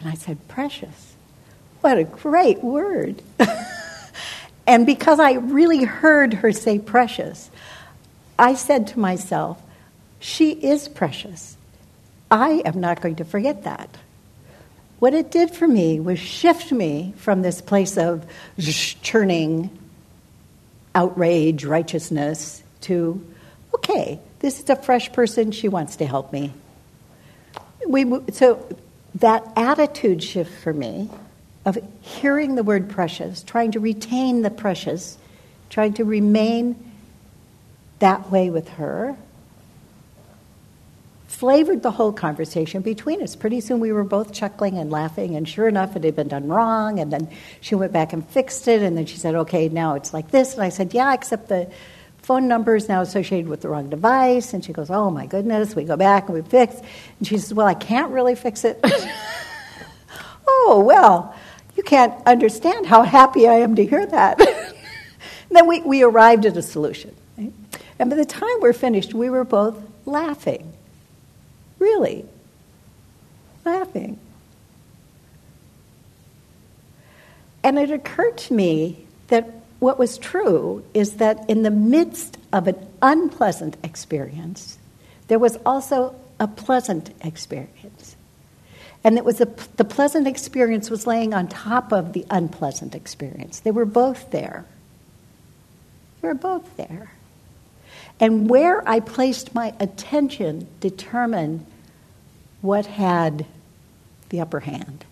And 0.00 0.08
I 0.08 0.14
said, 0.14 0.36
Precious? 0.48 1.14
What 1.80 1.98
a 1.98 2.04
great 2.04 2.62
word. 2.62 3.22
And 4.66 4.86
because 4.86 5.18
I 5.18 5.32
really 5.32 5.84
heard 5.84 6.34
her 6.34 6.52
say 6.52 6.78
precious, 6.78 7.50
I 8.38 8.54
said 8.54 8.88
to 8.88 8.98
myself, 8.98 9.60
she 10.20 10.52
is 10.52 10.88
precious. 10.88 11.56
I 12.30 12.62
am 12.64 12.80
not 12.80 13.00
going 13.02 13.16
to 13.16 13.24
forget 13.24 13.64
that. 13.64 13.88
What 15.00 15.14
it 15.14 15.30
did 15.32 15.50
for 15.50 15.66
me 15.66 15.98
was 15.98 16.18
shift 16.18 16.70
me 16.70 17.12
from 17.16 17.42
this 17.42 17.60
place 17.60 17.98
of 17.98 18.24
churning 19.02 19.76
outrage, 20.94 21.64
righteousness, 21.64 22.62
to, 22.82 23.24
okay, 23.74 24.20
this 24.38 24.60
is 24.60 24.70
a 24.70 24.76
fresh 24.76 25.12
person, 25.12 25.50
she 25.50 25.68
wants 25.68 25.96
to 25.96 26.06
help 26.06 26.32
me. 26.32 26.52
We, 27.86 28.04
so 28.32 28.64
that 29.16 29.44
attitude 29.56 30.22
shift 30.22 30.52
for 30.62 30.72
me 30.72 31.10
of 31.64 31.78
hearing 32.00 32.54
the 32.54 32.62
word 32.62 32.90
precious, 32.90 33.42
trying 33.42 33.72
to 33.72 33.80
retain 33.80 34.42
the 34.42 34.50
precious, 34.50 35.16
trying 35.70 35.94
to 35.94 36.04
remain 36.04 36.76
that 38.00 38.30
way 38.30 38.50
with 38.50 38.68
her, 38.70 39.16
flavored 41.28 41.82
the 41.82 41.90
whole 41.90 42.12
conversation 42.12 42.82
between 42.82 43.22
us. 43.22 43.34
Pretty 43.34 43.60
soon 43.60 43.80
we 43.80 43.90
were 43.90 44.04
both 44.04 44.32
chuckling 44.32 44.76
and 44.78 44.90
laughing, 44.90 45.34
and 45.34 45.48
sure 45.48 45.66
enough, 45.66 45.96
it 45.96 46.04
had 46.04 46.14
been 46.14 46.28
done 46.28 46.48
wrong. 46.48 46.98
And 46.98 47.12
then 47.12 47.28
she 47.60 47.74
went 47.74 47.92
back 47.92 48.12
and 48.12 48.28
fixed 48.28 48.68
it, 48.68 48.82
and 48.82 48.96
then 48.96 49.06
she 49.06 49.16
said, 49.16 49.34
Okay, 49.34 49.68
now 49.68 49.94
it's 49.94 50.12
like 50.12 50.30
this. 50.30 50.54
And 50.54 50.62
I 50.62 50.68
said, 50.68 50.94
Yeah, 50.94 51.14
except 51.14 51.48
the 51.48 51.70
phone 52.18 52.48
number 52.48 52.76
is 52.76 52.88
now 52.88 53.00
associated 53.00 53.48
with 53.48 53.60
the 53.60 53.68
wrong 53.68 53.88
device. 53.90 54.52
And 54.52 54.64
she 54.64 54.72
goes, 54.72 54.90
Oh 54.90 55.10
my 55.10 55.26
goodness. 55.26 55.74
We 55.74 55.84
go 55.84 55.96
back 55.96 56.28
and 56.28 56.34
we 56.34 56.42
fix. 56.42 56.76
And 57.18 57.26
she 57.26 57.38
says, 57.38 57.54
Well, 57.54 57.66
I 57.66 57.74
can't 57.74 58.12
really 58.12 58.34
fix 58.34 58.64
it. 58.64 58.78
oh, 60.46 60.82
well. 60.86 61.34
You 61.76 61.82
can't 61.82 62.14
understand 62.26 62.86
how 62.86 63.02
happy 63.02 63.48
I 63.48 63.54
am 63.54 63.76
to 63.76 63.84
hear 63.84 64.04
that. 64.06 64.38
then 65.50 65.66
we, 65.66 65.80
we 65.82 66.02
arrived 66.02 66.46
at 66.46 66.56
a 66.56 66.62
solution. 66.62 67.14
Right? 67.36 67.52
And 67.98 68.10
by 68.10 68.16
the 68.16 68.24
time 68.24 68.60
we're 68.60 68.72
finished, 68.72 69.14
we 69.14 69.30
were 69.30 69.44
both 69.44 69.82
laughing. 70.04 70.72
Really. 71.78 72.24
Laughing. 73.64 74.18
And 77.62 77.78
it 77.78 77.90
occurred 77.90 78.36
to 78.38 78.54
me 78.54 79.06
that 79.28 79.48
what 79.78 79.98
was 79.98 80.18
true 80.18 80.84
is 80.94 81.14
that 81.14 81.48
in 81.48 81.62
the 81.62 81.70
midst 81.70 82.38
of 82.52 82.68
an 82.68 82.76
unpleasant 83.00 83.76
experience, 83.82 84.78
there 85.28 85.38
was 85.38 85.58
also 85.64 86.14
a 86.38 86.46
pleasant 86.46 87.10
experience. 87.24 88.16
And 89.04 89.18
it 89.18 89.24
was 89.24 89.40
a, 89.40 89.46
the 89.76 89.84
pleasant 89.84 90.26
experience 90.26 90.90
was 90.90 91.06
laying 91.06 91.34
on 91.34 91.48
top 91.48 91.92
of 91.92 92.12
the 92.12 92.24
unpleasant 92.30 92.94
experience. 92.94 93.60
They 93.60 93.70
were 93.70 93.84
both 93.84 94.30
there. 94.30 94.64
They 96.20 96.28
were 96.28 96.34
both 96.34 96.76
there. 96.76 97.12
And 98.20 98.48
where 98.48 98.88
I 98.88 99.00
placed 99.00 99.54
my 99.54 99.74
attention 99.80 100.68
determined 100.80 101.66
what 102.60 102.86
had 102.86 103.46
the 104.28 104.40
upper 104.40 104.60
hand. 104.60 105.04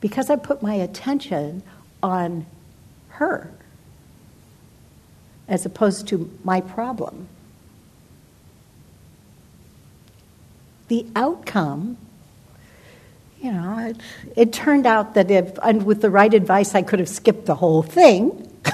because 0.00 0.30
I 0.30 0.36
put 0.36 0.62
my 0.62 0.74
attention 0.74 1.62
on 2.02 2.46
her 3.08 3.50
as 5.48 5.64
opposed 5.64 6.06
to 6.08 6.30
my 6.44 6.60
problem. 6.60 7.28
The 10.88 11.06
outcome, 11.14 11.96
you 13.40 13.52
know, 13.52 13.78
it, 13.78 13.96
it 14.36 14.52
turned 14.52 14.86
out 14.86 15.14
that 15.14 15.30
if, 15.30 15.58
with 15.84 16.00
the 16.00 16.10
right 16.10 16.32
advice, 16.32 16.74
I 16.74 16.82
could 16.82 16.98
have 16.98 17.08
skipped 17.08 17.46
the 17.46 17.54
whole 17.54 17.82
thing. 17.82 18.50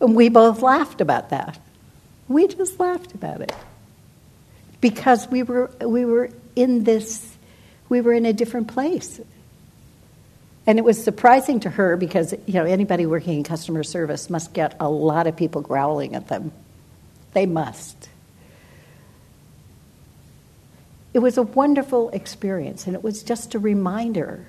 and 0.00 0.14
we 0.14 0.28
both 0.28 0.62
laughed 0.62 1.00
about 1.00 1.30
that. 1.30 1.58
We 2.28 2.48
just 2.48 2.80
laughed 2.80 3.14
about 3.14 3.42
it 3.42 3.54
because 4.80 5.28
we 5.28 5.42
were 5.42 5.70
we 5.80 6.04
were 6.04 6.30
in 6.56 6.84
this 6.84 7.36
we 7.88 8.00
were 8.00 8.12
in 8.12 8.24
a 8.24 8.32
different 8.32 8.68
place 8.68 9.20
and 10.66 10.78
it 10.78 10.84
was 10.84 11.02
surprising 11.02 11.60
to 11.60 11.70
her 11.70 11.96
because 11.96 12.32
you 12.46 12.54
know 12.54 12.64
anybody 12.64 13.06
working 13.06 13.38
in 13.38 13.44
customer 13.44 13.82
service 13.82 14.30
must 14.30 14.52
get 14.52 14.76
a 14.80 14.88
lot 14.88 15.26
of 15.26 15.36
people 15.36 15.60
growling 15.60 16.14
at 16.14 16.28
them. 16.28 16.52
They 17.34 17.46
must. 17.46 18.08
It 21.14 21.20
was 21.20 21.38
a 21.38 21.42
wonderful 21.42 22.10
experience, 22.10 22.86
and 22.86 22.94
it 22.94 23.02
was 23.02 23.22
just 23.22 23.54
a 23.54 23.58
reminder 23.58 24.46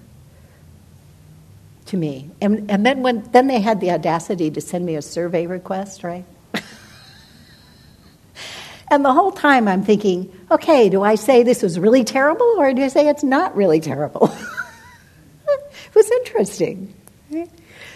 to 1.85 1.97
me. 1.97 2.31
And, 2.41 2.69
and 2.69 2.85
then 2.85 3.03
when 3.03 3.21
then 3.31 3.47
they 3.47 3.61
had 3.61 3.79
the 3.79 3.91
audacity 3.91 4.51
to 4.51 4.59
send 4.59 4.85
me 4.85 4.95
a 4.95 5.01
survey 5.01 5.45
request, 5.45 6.03
right? 6.03 6.25
and 8.91 9.05
the 9.05 9.13
whole 9.13 9.31
time 9.31 9.67
I'm 9.67 9.83
thinking, 9.83 10.33
okay, 10.51 10.89
do 10.89 11.03
I 11.03 11.15
say 11.15 11.43
this 11.43 11.61
was 11.61 11.79
really 11.79 12.03
terrible, 12.03 12.55
or 12.57 12.73
do 12.73 12.83
I 12.83 12.87
say 12.89 13.07
it's 13.07 13.23
not 13.23 13.55
really 13.55 13.79
terrible? 13.79 14.35
It 15.95 15.99
was 15.99 16.11
interesting. 16.11 16.93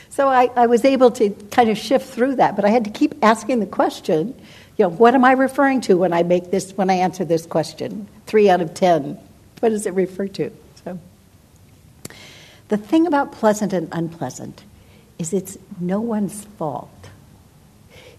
So 0.09 0.29
I, 0.29 0.49
I 0.55 0.67
was 0.67 0.85
able 0.85 1.11
to 1.11 1.29
kind 1.51 1.69
of 1.69 1.77
shift 1.77 2.07
through 2.13 2.35
that, 2.35 2.55
but 2.55 2.63
I 2.63 2.69
had 2.69 2.85
to 2.85 2.91
keep 2.91 3.15
asking 3.21 3.59
the 3.59 3.65
question, 3.65 4.39
you 4.79 4.85
know, 4.85 4.89
what 4.89 5.13
am 5.13 5.25
I 5.25 5.33
referring 5.33 5.81
to 5.81 5.95
when 5.97 6.13
I 6.13 6.23
make 6.23 6.51
this 6.51 6.71
when 6.71 6.89
I 6.89 6.95
answer 6.95 7.25
this 7.25 7.45
question? 7.45 8.07
Three 8.25 8.49
out 8.49 8.61
of 8.61 8.73
ten. 8.73 9.19
What 9.59 9.69
does 9.69 9.85
it 9.85 9.93
refer 9.93 10.27
to? 10.29 10.51
So 10.83 10.97
the 12.69 12.77
thing 12.77 13.05
about 13.05 13.33
pleasant 13.33 13.73
and 13.73 13.89
unpleasant 13.91 14.63
is 15.19 15.33
it's 15.33 15.57
no 15.81 15.99
one's 15.99 16.45
fault. 16.57 17.09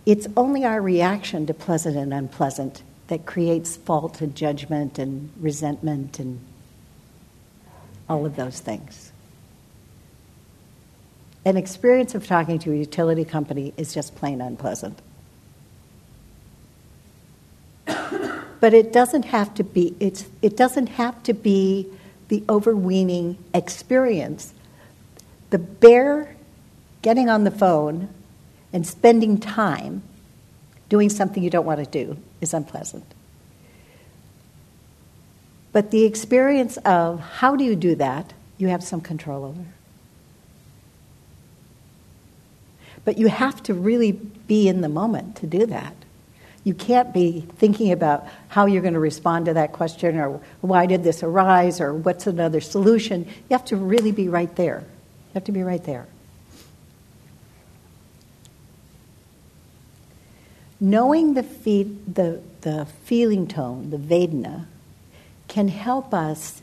It's 0.05 0.27
only 0.37 0.65
our 0.65 0.83
reaction 0.83 1.47
to 1.47 1.55
pleasant 1.55 1.97
and 1.97 2.13
unpleasant 2.13 2.83
that 3.09 3.25
creates 3.25 3.79
fault 3.79 4.21
and 4.21 4.35
judgment 4.35 4.99
and 4.99 5.33
resentment 5.41 6.19
and 6.19 6.41
all 8.09 8.27
of 8.27 8.37
those 8.37 8.61
things 8.61 9.13
an 11.45 11.57
experience 11.57 12.15
of 12.15 12.27
talking 12.27 12.59
to 12.59 12.73
a 12.73 12.77
utility 12.77 13.25
company 13.25 13.73
is 13.77 13.95
just 13.95 14.15
plain 14.15 14.41
unpleasant. 14.41 15.01
But 18.61 18.75
it 18.75 18.93
doesn't 18.93 19.25
have 19.25 19.55
to 19.55 19.65
be 19.65 19.97
it's, 19.99 20.27
it 20.43 20.57
doesn't 20.57 20.89
have 20.89 21.23
to 21.25 21.33
be 21.33 21.87
the 22.29 22.45
overweening 22.49 23.39
experience. 23.53 24.55
The 25.51 25.59
bare 25.59 26.37
getting 27.03 27.29
on 27.29 27.45
the 27.45 27.51
phone 27.51 28.09
and 28.73 28.87
spending 28.87 29.39
time 29.39 30.03
doing 30.89 31.09
something 31.09 31.43
you 31.43 31.51
don't 31.51 31.67
want 31.67 31.83
to 31.85 31.91
do 31.91 32.17
is 32.41 32.55
unpleasant. 32.55 33.05
But 35.73 35.91
the 35.91 36.05
experience 36.05 36.77
of 36.79 37.21
how 37.21 37.57
do 37.57 37.65
you 37.65 37.77
do 37.77 37.95
that, 37.97 38.33
you 38.59 38.69
have 38.69 38.83
some 38.83 39.01
control 39.01 39.45
over. 39.45 39.65
But 43.05 43.19
you 43.19 43.29
have 43.29 43.63
to 43.65 43.75
really 43.75 44.13
be 44.13 44.69
in 44.69 44.83
the 44.83 44.89
moment 44.89 45.37
to 45.37 45.47
do 45.47 45.67
that. 45.67 45.95
You 46.63 46.75
can't 46.75 47.15
be 47.15 47.47
thinking 47.57 47.91
about 47.91 48.27
how 48.49 48.67
you're 48.67 48.83
going 48.83 48.95
to 48.95 49.01
respond 49.01 49.47
to 49.47 49.55
that 49.55 49.73
question 49.73 50.19
or 50.19 50.41
why 50.61 50.87
did 50.87 51.03
this 51.03 51.23
arise 51.23 51.81
or 51.81 51.95
what's 51.95 52.27
another 52.27 52.61
solution. 52.61 53.25
You 53.25 53.57
have 53.57 53.65
to 53.67 53.77
really 53.77 54.13
be 54.13 54.29
right 54.29 54.55
there. 54.57 54.81
You 54.81 55.35
have 55.35 55.45
to 55.45 55.53
be 55.53 55.63
right 55.63 55.83
there. 55.83 56.07
Knowing 60.81 61.35
the, 61.35 61.43
the, 61.43 62.41
the 62.63 62.87
feeling 63.05 63.47
tone, 63.47 63.91
the 63.91 63.99
Vedana, 63.99 64.67
can 65.49 65.69
help 65.69 66.15
us 66.15 66.63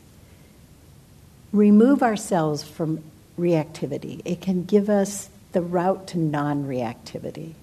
remove 1.52 2.02
ourselves 2.02 2.62
from 2.62 3.02
reactivity. 3.38 4.20
It 4.24 4.40
can 4.40 4.64
give 4.64 4.88
us 4.88 5.28
the 5.52 5.62
route 5.62 6.08
to 6.08 6.18
non 6.18 6.64
reactivity. 6.64 7.54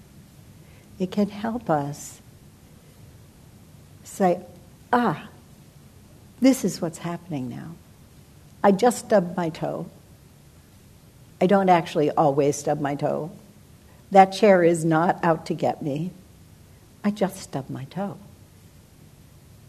It 0.98 1.12
can 1.12 1.30
help 1.30 1.70
us 1.70 2.22
say, 4.16 4.40
ah, 4.94 5.28
this 6.40 6.64
is 6.64 6.82
what's 6.82 7.00
happening 7.00 7.50
now. 7.50 7.76
I 8.64 8.72
just 8.72 9.00
stubbed 9.00 9.36
my 9.36 9.50
toe. 9.50 9.88
I 11.42 11.48
don't 11.48 11.70
actually 11.70 12.10
always 12.12 12.56
stub 12.56 12.80
my 12.80 12.96
toe. 12.96 13.32
That 14.12 14.28
chair 14.28 14.64
is 14.64 14.86
not 14.86 15.22
out 15.24 15.46
to 15.48 15.54
get 15.54 15.82
me. 15.82 16.12
I 17.04 17.12
just 17.12 17.38
stubbed 17.38 17.70
my 17.70 17.84
toe. 17.86 18.18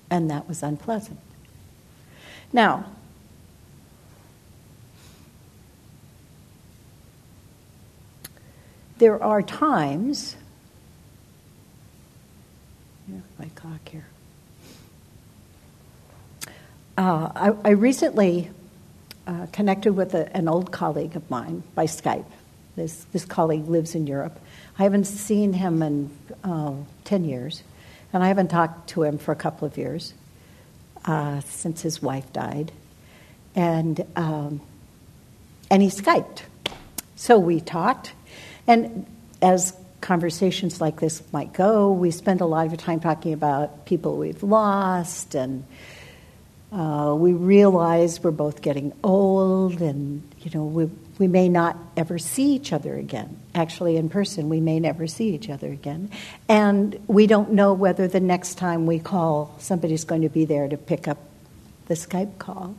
And 0.08 0.30
that 0.30 0.48
was 0.48 0.62
unpleasant. 0.62 1.18
Now, 2.52 2.86
there 8.98 9.20
are 9.22 9.42
times, 9.42 10.36
yeah, 13.08 13.20
my 13.38 13.48
clock 13.56 13.88
here. 13.88 14.06
Uh, 16.96 17.30
I, 17.34 17.68
I, 17.68 17.70
recently 17.72 18.50
uh, 19.26 19.46
connected 19.52 19.92
with 19.92 20.14
a, 20.14 20.34
an 20.34 20.48
old 20.48 20.72
colleague 20.72 21.14
of 21.14 21.28
mine 21.28 21.62
by 21.74 21.84
Skype. 21.84 22.24
This, 22.74 23.04
this 23.12 23.26
colleague 23.26 23.68
lives 23.68 23.94
in 23.94 24.06
Europe. 24.06 24.40
I 24.78 24.84
haven't 24.84 25.04
seen 25.04 25.52
him 25.52 25.82
in 25.82 26.10
uh, 26.42 26.72
10 27.04 27.24
years, 27.24 27.62
and 28.14 28.24
I 28.24 28.28
haven't 28.28 28.48
talked 28.48 28.88
to 28.90 29.02
him 29.02 29.18
for 29.18 29.32
a 29.32 29.36
couple 29.36 29.68
of 29.68 29.76
years 29.76 30.14
uh, 31.04 31.40
since 31.40 31.82
his 31.82 32.00
wife 32.00 32.32
died. 32.32 32.72
And, 33.54 34.02
um, 34.16 34.62
and 35.70 35.82
he 35.82 35.88
Skyped. 35.88 36.42
So 37.14 37.38
we 37.38 37.60
talked, 37.60 38.12
and 38.66 39.04
as 39.42 39.76
conversations 40.00 40.80
like 40.80 41.00
this 41.00 41.22
might 41.30 41.52
go, 41.52 41.92
we 41.92 42.10
spend 42.10 42.40
a 42.40 42.46
lot 42.46 42.66
of 42.66 42.76
time 42.78 43.00
talking 43.00 43.34
about 43.34 43.84
people 43.84 44.16
we've 44.16 44.42
lost, 44.42 45.34
and 45.34 45.64
uh, 46.76 47.14
we 47.14 47.32
realize 47.32 48.22
we're 48.22 48.30
both 48.30 48.60
getting 48.60 48.92
old, 49.02 49.80
and 49.80 50.22
you 50.40 50.50
know 50.52 50.64
we 50.66 50.90
we 51.18 51.26
may 51.26 51.48
not 51.48 51.78
ever 51.96 52.18
see 52.18 52.52
each 52.52 52.70
other 52.70 52.96
again. 52.96 53.40
Actually, 53.54 53.96
in 53.96 54.10
person, 54.10 54.50
we 54.50 54.60
may 54.60 54.78
never 54.78 55.06
see 55.06 55.34
each 55.34 55.48
other 55.48 55.68
again, 55.68 56.10
and 56.50 57.00
we 57.06 57.26
don't 57.26 57.52
know 57.52 57.72
whether 57.72 58.06
the 58.06 58.20
next 58.20 58.56
time 58.56 58.84
we 58.84 58.98
call, 58.98 59.54
somebody's 59.58 60.04
going 60.04 60.20
to 60.20 60.28
be 60.28 60.44
there 60.44 60.68
to 60.68 60.76
pick 60.76 61.08
up 61.08 61.18
the 61.86 61.94
Skype 61.94 62.36
call. 62.38 62.74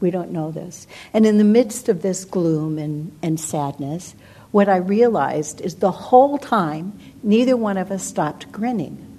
We 0.00 0.10
don't 0.10 0.32
know 0.32 0.50
this. 0.50 0.88
And 1.14 1.24
in 1.24 1.38
the 1.38 1.44
midst 1.44 1.88
of 1.88 2.02
this 2.02 2.24
gloom 2.24 2.78
and, 2.78 3.16
and 3.22 3.38
sadness, 3.38 4.16
what 4.50 4.68
I 4.68 4.78
realized 4.78 5.60
is 5.60 5.76
the 5.76 5.92
whole 5.92 6.38
time, 6.38 6.98
neither 7.22 7.56
one 7.56 7.76
of 7.78 7.92
us 7.92 8.04
stopped 8.04 8.50
grinning. 8.50 9.11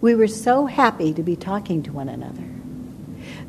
We 0.00 0.14
were 0.14 0.28
so 0.28 0.66
happy 0.66 1.12
to 1.14 1.22
be 1.22 1.36
talking 1.36 1.82
to 1.84 1.92
one 1.92 2.08
another 2.08 2.44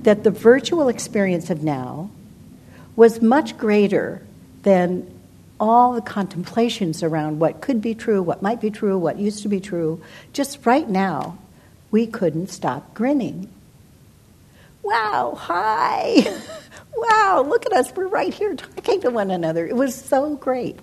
that 0.03 0.23
the 0.23 0.31
virtual 0.31 0.88
experience 0.88 1.49
of 1.49 1.63
now 1.63 2.10
was 2.95 3.21
much 3.21 3.58
greater 3.58 4.21
than 4.63 5.10
all 5.60 5.93
the 5.93 6.02
contemplations 6.02 7.04
around 7.04 7.39
what 7.39 7.62
could 7.62 7.81
be 7.81 7.95
true, 7.95 8.21
what 8.21 8.41
might 8.41 8.62
be 8.62 8.69
true, 8.69 8.98
what 8.98 9.17
used 9.17 9.43
to 9.43 9.50
be 9.50 9.60
true. 9.60 10.02
Just 10.33 10.65
right 10.65 10.87
now, 10.87 11.37
we 11.91 12.08
couldn't 12.08 12.48
stop 12.48 12.93
grinning. 12.93 13.50
Wow, 14.83 15.35
hi! 15.37 16.23
wow, 16.95 17.43
look 17.45 17.65
at 17.65 17.73
us, 17.73 17.91
we're 17.95 18.08
right 18.08 18.33
here 18.33 18.56
talking 18.56 19.02
to 19.02 19.10
one 19.10 19.31
another. 19.31 19.65
It 19.65 19.75
was 19.75 19.95
so 19.95 20.35
great. 20.35 20.79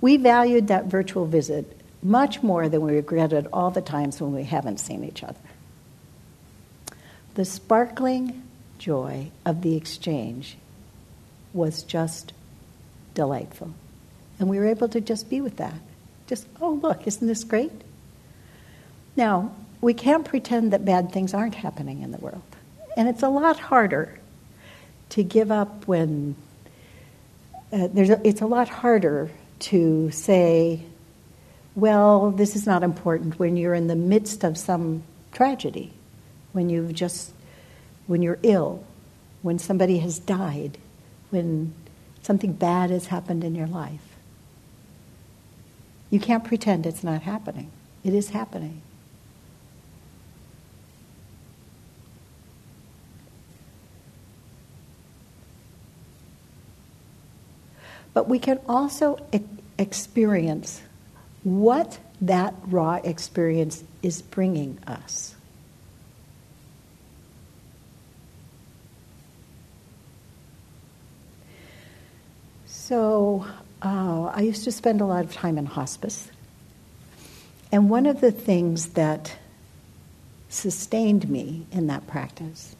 We 0.00 0.16
valued 0.16 0.68
that 0.68 0.86
virtual 0.86 1.26
visit 1.26 1.75
much 2.06 2.42
more 2.42 2.68
than 2.68 2.80
we 2.82 2.94
regretted 2.94 3.48
all 3.52 3.70
the 3.70 3.80
times 3.80 4.20
when 4.20 4.32
we 4.32 4.44
haven't 4.44 4.78
seen 4.78 5.02
each 5.02 5.24
other. 5.24 5.38
The 7.34 7.44
sparkling 7.44 8.42
joy 8.78 9.30
of 9.44 9.62
the 9.62 9.76
exchange 9.76 10.56
was 11.52 11.82
just 11.82 12.32
delightful. 13.14 13.74
And 14.38 14.48
we 14.48 14.58
were 14.58 14.66
able 14.66 14.88
to 14.88 15.00
just 15.00 15.28
be 15.28 15.40
with 15.40 15.56
that. 15.56 15.74
Just, 16.26 16.46
oh, 16.60 16.74
look, 16.74 17.06
isn't 17.06 17.26
this 17.26 17.44
great? 17.44 17.72
Now, 19.16 19.52
we 19.80 19.94
can't 19.94 20.24
pretend 20.24 20.72
that 20.72 20.84
bad 20.84 21.12
things 21.12 21.34
aren't 21.34 21.54
happening 21.54 22.02
in 22.02 22.12
the 22.12 22.18
world. 22.18 22.42
And 22.96 23.08
it's 23.08 23.22
a 23.22 23.28
lot 23.28 23.58
harder 23.58 24.18
to 25.10 25.22
give 25.22 25.50
up 25.50 25.86
when 25.88 26.36
uh, 27.72 27.88
there's 27.92 28.10
a, 28.10 28.26
it's 28.26 28.40
a 28.40 28.46
lot 28.46 28.68
harder 28.68 29.30
to 29.58 30.10
say, 30.10 30.82
well, 31.76 32.30
this 32.30 32.56
is 32.56 32.66
not 32.66 32.82
important 32.82 33.38
when 33.38 33.58
you're 33.58 33.74
in 33.74 33.86
the 33.86 33.94
midst 33.94 34.42
of 34.42 34.56
some 34.56 35.02
tragedy, 35.30 35.92
when 36.52 36.70
you've 36.70 36.94
just, 36.94 37.32
when 38.06 38.22
you're 38.22 38.38
ill, 38.42 38.82
when 39.42 39.58
somebody 39.58 39.98
has 39.98 40.18
died, 40.18 40.78
when 41.28 41.74
something 42.22 42.54
bad 42.54 42.88
has 42.88 43.08
happened 43.08 43.44
in 43.44 43.54
your 43.54 43.66
life. 43.66 44.16
You 46.08 46.18
can't 46.18 46.44
pretend 46.44 46.86
it's 46.86 47.04
not 47.04 47.22
happening. 47.22 47.70
It 48.02 48.14
is 48.14 48.30
happening. 48.30 48.80
But 58.14 58.30
we 58.30 58.38
can 58.38 58.60
also 58.66 59.18
e- 59.30 59.40
experience 59.78 60.80
what 61.46 62.00
that 62.20 62.52
raw 62.66 62.94
experience 63.04 63.84
is 64.02 64.20
bringing 64.20 64.76
us. 64.84 65.36
So, 72.66 73.46
uh, 73.80 74.32
I 74.34 74.40
used 74.40 74.64
to 74.64 74.72
spend 74.72 75.00
a 75.00 75.04
lot 75.04 75.24
of 75.24 75.32
time 75.32 75.56
in 75.56 75.66
hospice. 75.66 76.32
And 77.70 77.88
one 77.88 78.06
of 78.06 78.20
the 78.20 78.32
things 78.32 78.94
that 78.94 79.36
sustained 80.48 81.30
me 81.30 81.64
in 81.70 81.86
that 81.86 82.08
practice 82.08 82.74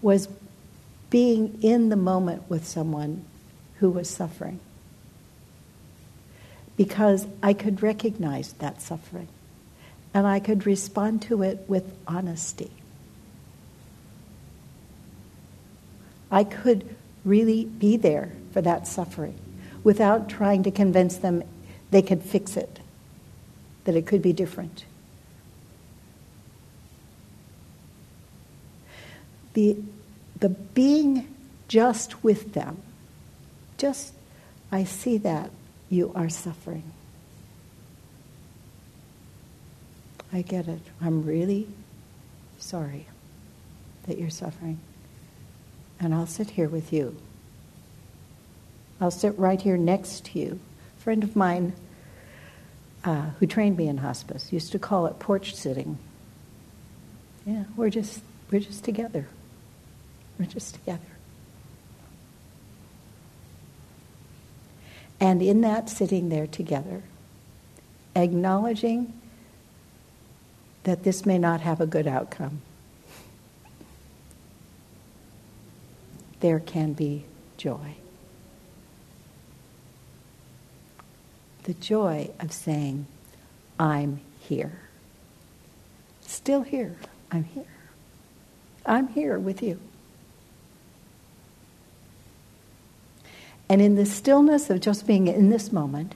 was 0.00 0.28
being 1.10 1.58
in 1.62 1.88
the 1.88 1.96
moment 1.96 2.48
with 2.48 2.64
someone 2.64 3.24
who 3.78 3.90
was 3.90 4.08
suffering. 4.08 4.60
Because 6.76 7.26
I 7.42 7.52
could 7.52 7.82
recognize 7.82 8.52
that 8.54 8.82
suffering 8.82 9.28
and 10.12 10.26
I 10.26 10.38
could 10.40 10.66
respond 10.66 11.22
to 11.22 11.42
it 11.42 11.64
with 11.68 11.92
honesty. 12.06 12.70
I 16.30 16.44
could 16.44 16.96
really 17.24 17.64
be 17.64 17.96
there 17.96 18.32
for 18.52 18.60
that 18.62 18.86
suffering 18.86 19.38
without 19.82 20.28
trying 20.28 20.62
to 20.62 20.70
convince 20.70 21.16
them 21.16 21.42
they 21.90 22.02
could 22.02 22.22
fix 22.22 22.56
it, 22.56 22.80
that 23.84 23.94
it 23.94 24.06
could 24.06 24.22
be 24.22 24.32
different. 24.32 24.84
The, 29.52 29.76
the 30.40 30.48
being 30.48 31.32
just 31.68 32.24
with 32.24 32.54
them 32.54 32.78
just, 33.78 34.12
I 34.72 34.84
see 34.84 35.18
that 35.18 35.50
you 35.88 36.12
are 36.14 36.28
suffering. 36.28 36.84
I 40.32 40.42
get 40.42 40.66
it. 40.66 40.80
I'm 41.00 41.24
really 41.24 41.68
sorry 42.58 43.06
that 44.06 44.18
you're 44.18 44.30
suffering. 44.30 44.78
And 46.00 46.14
I'll 46.14 46.26
sit 46.26 46.50
here 46.50 46.68
with 46.68 46.92
you. 46.92 47.16
I'll 49.00 49.10
sit 49.10 49.38
right 49.38 49.60
here 49.60 49.76
next 49.76 50.24
to 50.26 50.38
you. 50.38 50.60
A 50.98 51.02
friend 51.02 51.22
of 51.22 51.36
mine 51.36 51.72
uh, 53.04 53.30
who 53.38 53.46
trained 53.46 53.76
me 53.76 53.86
in 53.86 53.98
hospice 53.98 54.52
used 54.52 54.72
to 54.72 54.78
call 54.78 55.06
it 55.06 55.18
porch 55.18 55.54
sitting. 55.54 55.98
Yeah, 57.46 57.64
we're 57.76 57.90
just 57.90 58.22
we're 58.50 58.60
just 58.60 58.84
together. 58.84 59.26
We're 60.38 60.46
just 60.46 60.74
together. 60.74 61.13
And 65.24 65.40
in 65.40 65.62
that 65.62 65.88
sitting 65.88 66.28
there 66.28 66.46
together, 66.46 67.02
acknowledging 68.14 69.18
that 70.82 71.02
this 71.02 71.24
may 71.24 71.38
not 71.38 71.62
have 71.62 71.80
a 71.80 71.86
good 71.86 72.06
outcome, 72.06 72.60
there 76.40 76.60
can 76.60 76.92
be 76.92 77.24
joy. 77.56 77.94
The 81.62 81.72
joy 81.72 82.28
of 82.38 82.52
saying, 82.52 83.06
I'm 83.80 84.20
here. 84.40 84.78
Still 86.20 86.60
here. 86.60 86.96
I'm 87.32 87.44
here. 87.44 87.64
I'm 88.84 89.08
here 89.08 89.38
with 89.38 89.62
you. 89.62 89.80
And 93.68 93.80
in 93.80 93.94
the 93.94 94.06
stillness 94.06 94.70
of 94.70 94.80
just 94.80 95.06
being 95.06 95.26
in 95.26 95.50
this 95.50 95.72
moment, 95.72 96.14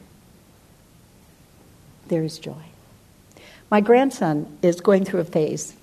there 2.09 2.23
is 2.23 2.39
joy. 2.39 2.63
My 3.71 3.81
grandson 3.81 4.59
is 4.63 4.81
going 4.81 5.05
through 5.05 5.21
a 5.21 5.25
phase, 5.25 5.75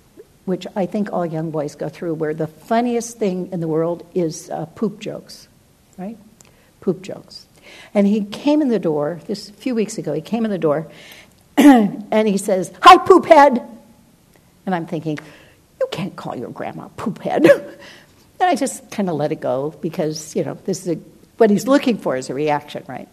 which 0.46 0.66
I 0.76 0.86
think 0.86 1.12
all 1.14 1.26
young 1.26 1.52
boys 1.52 1.76
go 1.76 1.90
through, 1.90 2.16
where 2.16 2.34
the 2.34 2.48
funniest 2.48 3.18
thing 3.18 3.52
in 3.52 3.60
the 3.60 3.68
world 3.68 4.06
is 4.14 4.50
uh, 4.50 4.66
poop 4.66 5.00
jokes, 5.00 5.48
right? 5.98 6.18
Poop 6.82 7.02
jokes. 7.02 7.46
And 7.94 8.06
he 8.06 8.24
came 8.26 8.62
in 8.62 8.70
the 8.70 8.80
door, 8.80 9.20
this 9.28 9.50
a 9.50 9.54
few 9.54 9.76
weeks 9.76 9.98
ago, 9.98 10.14
he 10.14 10.22
came 10.22 10.46
in 10.46 10.52
the 10.52 10.58
door 10.58 10.88
and 11.58 12.28
he 12.28 12.38
says, 12.38 12.72
Hi, 12.82 12.98
poop 12.98 13.26
head. 13.26 13.62
And 14.66 14.76
I'm 14.76 14.86
thinking, 14.86 15.18
You 15.80 15.88
can't 15.92 16.16
call 16.16 16.36
your 16.36 16.50
grandma 16.50 16.90
poop 16.90 17.20
head. 17.20 17.46
and 17.46 17.78
I 18.40 18.56
just 18.56 18.90
kind 18.92 19.10
of 19.10 19.16
let 19.16 19.32
it 19.32 19.42
go 19.42 19.76
because, 19.82 20.36
you 20.36 20.44
know, 20.44 20.56
this 20.66 20.86
is 20.86 20.98
a 20.98 21.00
what 21.38 21.50
he's 21.50 21.68
looking 21.68 21.98
for 21.98 22.16
is 22.16 22.30
a 22.30 22.34
reaction, 22.34 22.84
right? 22.88 23.08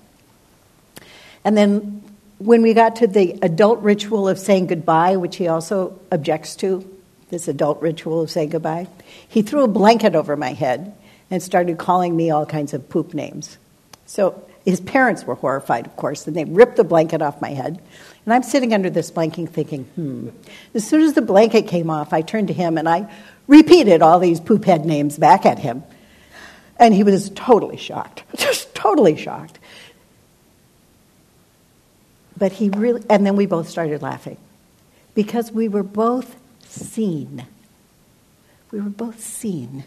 And 1.44 1.56
then 1.56 2.02
when 2.38 2.62
we 2.62 2.74
got 2.74 2.96
to 2.96 3.06
the 3.06 3.38
adult 3.42 3.80
ritual 3.80 4.28
of 4.28 4.38
saying 4.38 4.66
goodbye, 4.66 5.16
which 5.16 5.36
he 5.36 5.48
also 5.48 5.98
objects 6.10 6.56
to, 6.56 6.88
this 7.30 7.48
adult 7.48 7.80
ritual 7.80 8.20
of 8.20 8.30
saying 8.30 8.50
goodbye, 8.50 8.88
he 9.28 9.42
threw 9.42 9.64
a 9.64 9.68
blanket 9.68 10.14
over 10.14 10.36
my 10.36 10.52
head 10.52 10.94
and 11.30 11.42
started 11.42 11.78
calling 11.78 12.14
me 12.14 12.30
all 12.30 12.44
kinds 12.44 12.74
of 12.74 12.88
poop 12.88 13.14
names. 13.14 13.56
So 14.06 14.44
his 14.64 14.80
parents 14.80 15.24
were 15.24 15.34
horrified, 15.34 15.86
of 15.86 15.96
course, 15.96 16.26
and 16.26 16.36
they 16.36 16.44
ripped 16.44 16.76
the 16.76 16.84
blanket 16.84 17.22
off 17.22 17.40
my 17.40 17.50
head. 17.50 17.80
And 18.24 18.34
I'm 18.34 18.42
sitting 18.42 18.74
under 18.74 18.90
this 18.90 19.10
blanket 19.10 19.48
thinking, 19.48 19.84
hmm. 19.84 20.28
As 20.74 20.86
soon 20.86 21.02
as 21.02 21.14
the 21.14 21.22
blanket 21.22 21.66
came 21.68 21.90
off, 21.90 22.12
I 22.12 22.22
turned 22.22 22.48
to 22.48 22.54
him 22.54 22.78
and 22.78 22.88
I 22.88 23.10
repeated 23.46 24.02
all 24.02 24.18
these 24.18 24.38
poop 24.38 24.64
head 24.64 24.84
names 24.84 25.18
back 25.18 25.46
at 25.46 25.58
him. 25.58 25.82
And 26.78 26.94
he 26.94 27.04
was 27.04 27.30
totally 27.30 27.76
shocked, 27.76 28.24
just 28.36 28.74
totally 28.74 29.16
shocked. 29.16 29.58
But 32.36 32.52
he 32.52 32.70
really, 32.70 33.02
and 33.08 33.24
then 33.24 33.36
we 33.36 33.46
both 33.46 33.68
started 33.68 34.02
laughing 34.02 34.38
because 35.14 35.52
we 35.52 35.68
were 35.68 35.82
both 35.82 36.36
seen. 36.66 37.46
We 38.70 38.80
were 38.80 38.90
both 38.90 39.20
seen. 39.20 39.84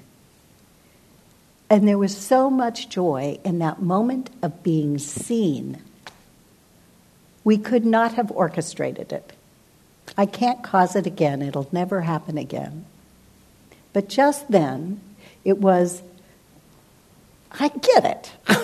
And 1.70 1.88
there 1.88 1.98
was 1.98 2.16
so 2.16 2.50
much 2.50 2.90
joy 2.90 3.40
in 3.44 3.60
that 3.60 3.82
moment 3.82 4.30
of 4.42 4.64
being 4.64 5.00
seen. 5.00 5.82
We 7.44 7.58
could 7.58 7.86
not 7.86 8.14
have 8.14 8.32
orchestrated 8.32 9.12
it. 9.12 9.34
I 10.18 10.26
can't 10.26 10.64
cause 10.64 10.96
it 10.96 11.08
again, 11.08 11.42
it'll 11.42 11.68
never 11.72 12.02
happen 12.02 12.38
again. 12.38 12.86
But 13.92 14.08
just 14.08 14.50
then, 14.52 15.02
it 15.44 15.58
was 15.58 16.04
I 17.60 17.70
get 17.70 18.06
it. 18.06 18.32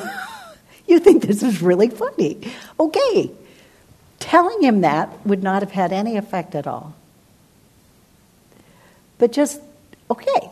you 0.88 1.00
think 1.00 1.24
this 1.24 1.44
is 1.44 1.62
really 1.62 1.90
funny. 1.90 2.40
Okay. 2.80 3.32
Telling 4.20 4.62
him 4.62 4.82
that 4.82 5.26
would 5.26 5.44
not 5.44 5.62
have 5.62 5.72
had 5.72 5.92
any 5.92 6.18
effect 6.18 6.56
at 6.56 6.68
all. 6.68 6.96
But 9.18 9.32
just, 9.32 9.62
okay. 10.10 10.50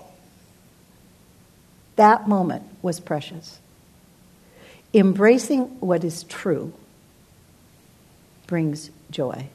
That 1.96 2.28
moment 2.28 2.64
was 2.82 3.00
precious. 3.00 3.60
Embracing 4.94 5.64
what 5.80 6.04
is 6.04 6.24
true 6.24 6.74
brings 8.48 8.90
joy. 9.12 9.48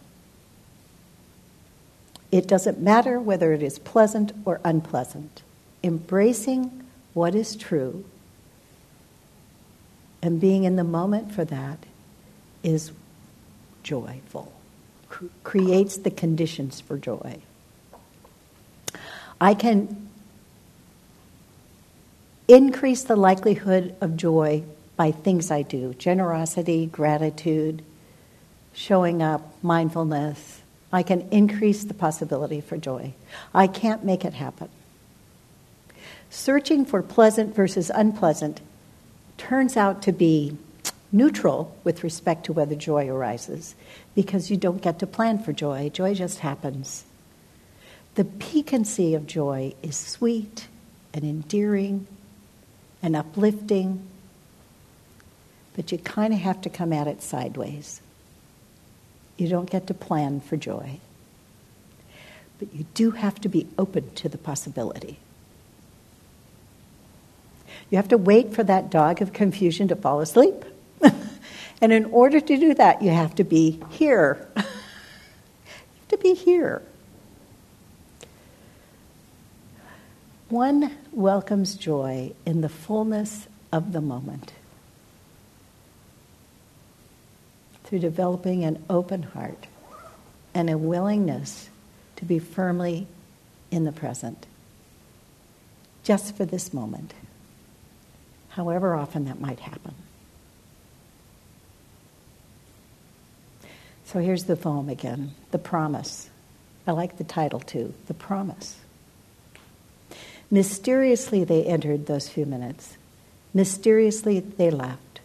It 2.31 2.47
doesn't 2.47 2.81
matter 2.81 3.19
whether 3.19 3.53
it 3.53 3.63
is 3.63 3.79
pleasant 3.79 4.33
or 4.45 4.61
unpleasant. 4.65 5.43
Embracing 5.83 6.85
what 7.13 7.35
is 7.35 7.57
true 7.57 8.05
and 10.25 10.41
being 10.41 10.65
in 10.65 10.77
the 10.77 10.85
moment 10.85 11.33
for 11.33 11.45
that 11.45 11.79
is 12.63 12.93
joyful, 13.83 14.53
creates 15.43 15.99
the 15.99 16.11
conditions 16.11 16.81
for 16.81 16.97
joy. 16.97 17.39
I 19.41 19.55
can 19.55 20.09
increase 22.49 23.05
the 23.05 23.17
likelihood 23.17 23.95
of 24.01 24.17
joy 24.17 24.65
by 24.97 25.11
things 25.11 25.51
I 25.51 25.63
do 25.63 25.93
generosity, 25.95 26.87
gratitude, 26.87 27.85
showing 28.73 29.23
up, 29.23 29.63
mindfulness, 29.63 30.63
I 30.93 31.03
can 31.03 31.23
increase 31.33 31.85
the 31.85 31.95
possibility 31.95 32.61
for 32.61 32.77
joy. 32.77 33.15
I 33.53 33.67
can't 33.67 34.05
make 34.05 34.25
it 34.25 34.33
happen. 34.33 34.69
Searching 36.31 36.85
for 36.85 37.03
pleasant 37.03 37.55
versus 37.55 37.91
unpleasant 37.93 38.61
turns 39.37 39.77
out 39.77 40.03
to 40.03 40.13
be 40.13 40.57
neutral 41.13 41.77
with 41.85 42.03
respect 42.03 42.45
to 42.45 42.53
whether 42.53 42.75
joy 42.75 43.09
arises 43.09 43.75
because 44.15 44.51
you 44.51 44.57
don't 44.57 44.83
get 44.83 44.99
to 44.99 45.07
plan 45.07 45.39
for 45.39 45.53
joy. 45.53 45.89
Joy 45.89 46.15
just 46.15 46.41
happens. 46.41 47.05
The 48.17 48.25
piquancy 48.25 49.15
of 49.15 49.27
joy 49.27 49.75
is 49.83 49.97
sweet 49.97 50.69
and 51.13 51.25
endearing 51.25 52.07
and 53.03 53.15
uplifting, 53.15 54.07
but 55.77 55.93
you 55.93 55.99
kind 55.99 56.33
of 56.33 56.41
have 56.41 56.61
to 56.63 56.71
come 56.71 56.93
at 56.93 57.07
it 57.07 57.23
sideways. 57.23 58.01
You 59.37 59.49
don't 59.49 59.71
get 59.71 59.87
to 59.89 59.95
plan 59.95 60.41
for 60.41 60.57
joy, 60.57 61.01
but 62.59 62.73
you 62.73 62.87
do 62.95 63.13
have 63.13 63.41
to 63.41 63.49
be 63.49 63.67
open 63.79 64.13
to 64.15 64.29
the 64.29 64.39
possibility. 64.39 65.19
You 67.91 67.97
have 67.97 68.09
to 68.09 68.19
wait 68.19 68.55
for 68.55 68.65
that 68.65 68.91
dog 68.91 69.23
of 69.23 69.33
confusion 69.33 69.89
to 69.89 69.97
fall 69.97 70.21
asleep. 70.21 70.65
and 71.81 71.93
in 71.93 72.07
order 72.07 72.41
to 72.41 72.57
do 72.57 72.75
that, 72.75 73.03
you 73.03 73.11
have 73.11 73.35
to 73.37 73.45
be 73.45 73.83
here. 73.91 74.49
you 74.57 74.63
have 74.63 76.09
to 76.09 76.19
be 76.19 76.35
here. 76.35 76.83
One 80.49 80.97
welcomes 81.13 81.75
joy 81.75 82.33
in 82.47 82.61
the 82.61 82.69
fullness 82.69 83.49
of 83.73 83.93
the 83.93 84.01
moment 84.01 84.53
through 87.85 87.99
developing 87.99 88.65
an 88.65 88.83
open 88.89 89.23
heart 89.23 89.67
and 90.55 90.71
a 90.71 90.79
willingness 90.79 91.69
to 92.17 92.25
be 92.25 92.39
firmly 92.39 93.07
in 93.71 93.85
the 93.85 93.93
present, 93.93 94.47
just 96.03 96.37
for 96.37 96.45
this 96.45 96.73
moment, 96.73 97.13
however 98.55 98.95
often 98.95 99.25
that 99.25 99.41
might 99.41 99.61
happen. 99.61 99.95
So 104.05 104.21
here's 104.21 104.45
the 104.45 104.57
poem 104.57 104.89
again 104.89 105.35
The 105.51 105.59
Promise. 105.59 106.31
I 106.87 106.93
like 106.93 107.17
the 107.17 107.25
title 107.25 107.61
too 107.61 107.95
The 108.07 108.15
Promise. 108.15 108.79
Mysteriously, 110.51 111.43
they 111.43 111.65
entered 111.65 112.07
those 112.07 112.29
few 112.29 112.47
minutes. 112.47 112.97
Mysteriously, 113.53 114.39
they 114.41 114.71
left. 114.71 115.21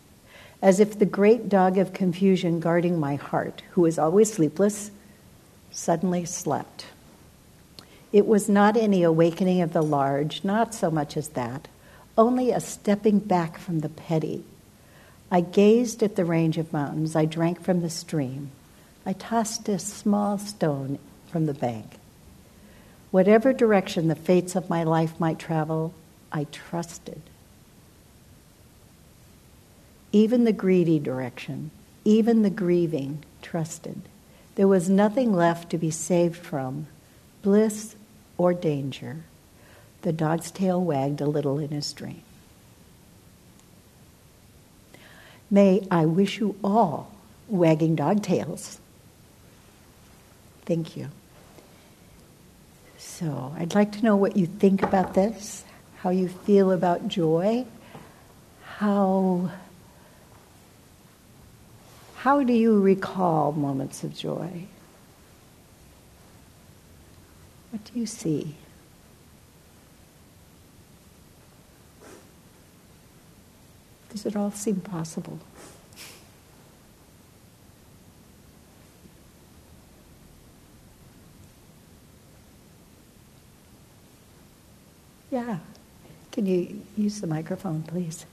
As 0.61 0.79
if 0.79 0.97
the 0.97 1.05
great 1.05 1.49
dog 1.49 1.77
of 1.77 1.93
confusion 1.93 2.59
guarding 2.59 2.99
my 2.99 3.15
heart, 3.15 3.61
who 3.71 3.85
is 3.85 3.99
always 3.99 4.33
sleepless, 4.33 4.91
suddenly 5.71 6.25
slept. 6.25 6.87
It 8.11 8.25
was 8.25 8.49
not 8.49 8.75
any 8.75 9.03
awakening 9.03 9.61
of 9.61 9.73
the 9.73 9.83
large, 9.83 10.43
not 10.43 10.73
so 10.73 10.89
much 10.89 11.15
as 11.15 11.29
that, 11.29 11.67
only 12.19 12.51
a 12.51 12.59
stepping 12.59 13.17
back 13.17 13.57
from 13.57 13.79
the 13.79 13.87
petty. 13.87 14.43
I 15.31 15.39
gazed 15.39 16.03
at 16.03 16.17
the 16.17 16.25
range 16.25 16.57
of 16.57 16.73
mountains, 16.73 17.15
I 17.15 17.23
drank 17.23 17.61
from 17.61 17.81
the 17.81 17.89
stream, 17.89 18.51
I 19.05 19.13
tossed 19.13 19.69
a 19.69 19.79
small 19.79 20.37
stone 20.37 20.99
from 21.31 21.45
the 21.45 21.53
bank. 21.53 21.93
Whatever 23.09 23.53
direction 23.53 24.09
the 24.09 24.15
fates 24.15 24.57
of 24.57 24.69
my 24.69 24.83
life 24.83 25.17
might 25.17 25.39
travel, 25.39 25.93
I 26.29 26.43
trusted. 26.51 27.21
Even 30.11 30.43
the 30.43 30.51
greedy 30.51 30.99
direction, 30.99 31.71
even 32.03 32.41
the 32.41 32.49
grieving, 32.49 33.23
trusted. 33.41 34.01
There 34.55 34.67
was 34.67 34.89
nothing 34.89 35.33
left 35.33 35.69
to 35.69 35.77
be 35.77 35.89
saved 35.89 36.35
from, 36.35 36.87
bliss 37.43 37.95
or 38.37 38.53
danger. 38.53 39.23
The 40.01 40.13
dog's 40.13 40.51
tail 40.51 40.81
wagged 40.81 41.21
a 41.21 41.27
little 41.27 41.59
in 41.59 41.69
his 41.69 41.91
dream. 41.93 42.21
May 45.51 45.85
I 45.89 46.05
wish 46.05 46.39
you 46.39 46.55
all 46.63 47.11
wagging 47.47 47.95
dog 47.95 48.21
tails. 48.21 48.79
Thank 50.65 50.95
you. 50.95 51.09
So 52.97 53.53
I'd 53.57 53.75
like 53.75 53.91
to 53.93 54.03
know 54.03 54.15
what 54.15 54.37
you 54.37 54.45
think 54.45 54.83
about 54.83 55.15
this, 55.15 55.63
how 55.97 56.11
you 56.11 56.27
feel 56.29 56.71
about 56.71 57.07
joy, 57.07 57.65
how 58.63 59.49
how 62.17 62.43
do 62.43 62.53
you 62.53 62.79
recall 62.79 63.53
moments 63.53 64.03
of 64.03 64.13
joy? 64.15 64.65
What 67.71 67.83
do 67.85 67.99
you 67.99 68.05
see? 68.05 68.55
Does 74.09 74.25
it 74.25 74.35
all 74.35 74.51
seem 74.51 74.77
possible? 74.77 75.39
Yeah. 85.31 85.59
Can 86.31 86.45
you 86.45 86.81
use 86.97 87.21
the 87.21 87.27
microphone, 87.27 87.83
please? 87.83 88.25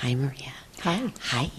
Hi, 0.00 0.14
Maria. 0.14 0.52
Hi. 0.82 1.12
Hi. 1.22 1.50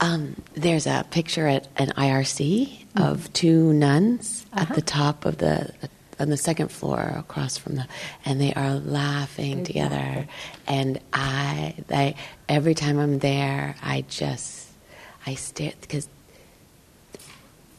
Um, 0.00 0.34
there's 0.54 0.88
a 0.88 1.06
picture 1.10 1.46
at 1.46 1.68
an 1.76 1.90
IMC 1.90 2.68
mm-hmm. 2.68 3.02
of 3.02 3.32
two 3.32 3.72
nuns 3.72 4.44
uh-huh. 4.52 4.66
at 4.68 4.74
the 4.74 4.82
top 4.82 5.24
of 5.24 5.38
the 5.38 5.72
on 6.18 6.28
the 6.28 6.36
second 6.36 6.68
floor 6.68 7.14
across 7.16 7.56
from 7.56 7.76
the 7.76 7.86
and 8.24 8.40
they 8.40 8.52
are 8.54 8.74
laughing 8.74 9.60
exactly. 9.60 9.64
together 9.64 10.28
and 10.66 11.00
I, 11.12 11.74
I 11.90 12.14
every 12.48 12.74
time 12.74 12.98
I'm 12.98 13.18
there 13.18 13.76
I 13.82 14.04
just 14.08 14.68
I 15.26 15.34
stare 15.34 15.72
because 15.80 16.08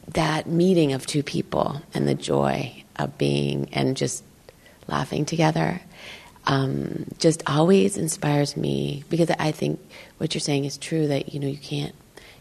that 0.08 0.46
meeting 0.46 0.92
of 0.92 1.06
two 1.06 1.22
people 1.22 1.80
and 1.94 2.06
the 2.06 2.14
joy 2.14 2.84
of 2.96 3.16
being 3.18 3.68
and 3.72 3.96
just 3.96 4.22
laughing 4.86 5.24
together 5.24 5.80
um, 6.46 7.06
just 7.18 7.42
always 7.46 7.96
inspires 7.96 8.56
me 8.56 9.04
because 9.08 9.30
I 9.30 9.52
think 9.52 9.80
what 10.18 10.34
you're 10.34 10.40
saying 10.40 10.64
is 10.64 10.76
true 10.76 11.06
that 11.08 11.32
you 11.32 11.40
know 11.40 11.48
you 11.48 11.58
can't 11.58 11.94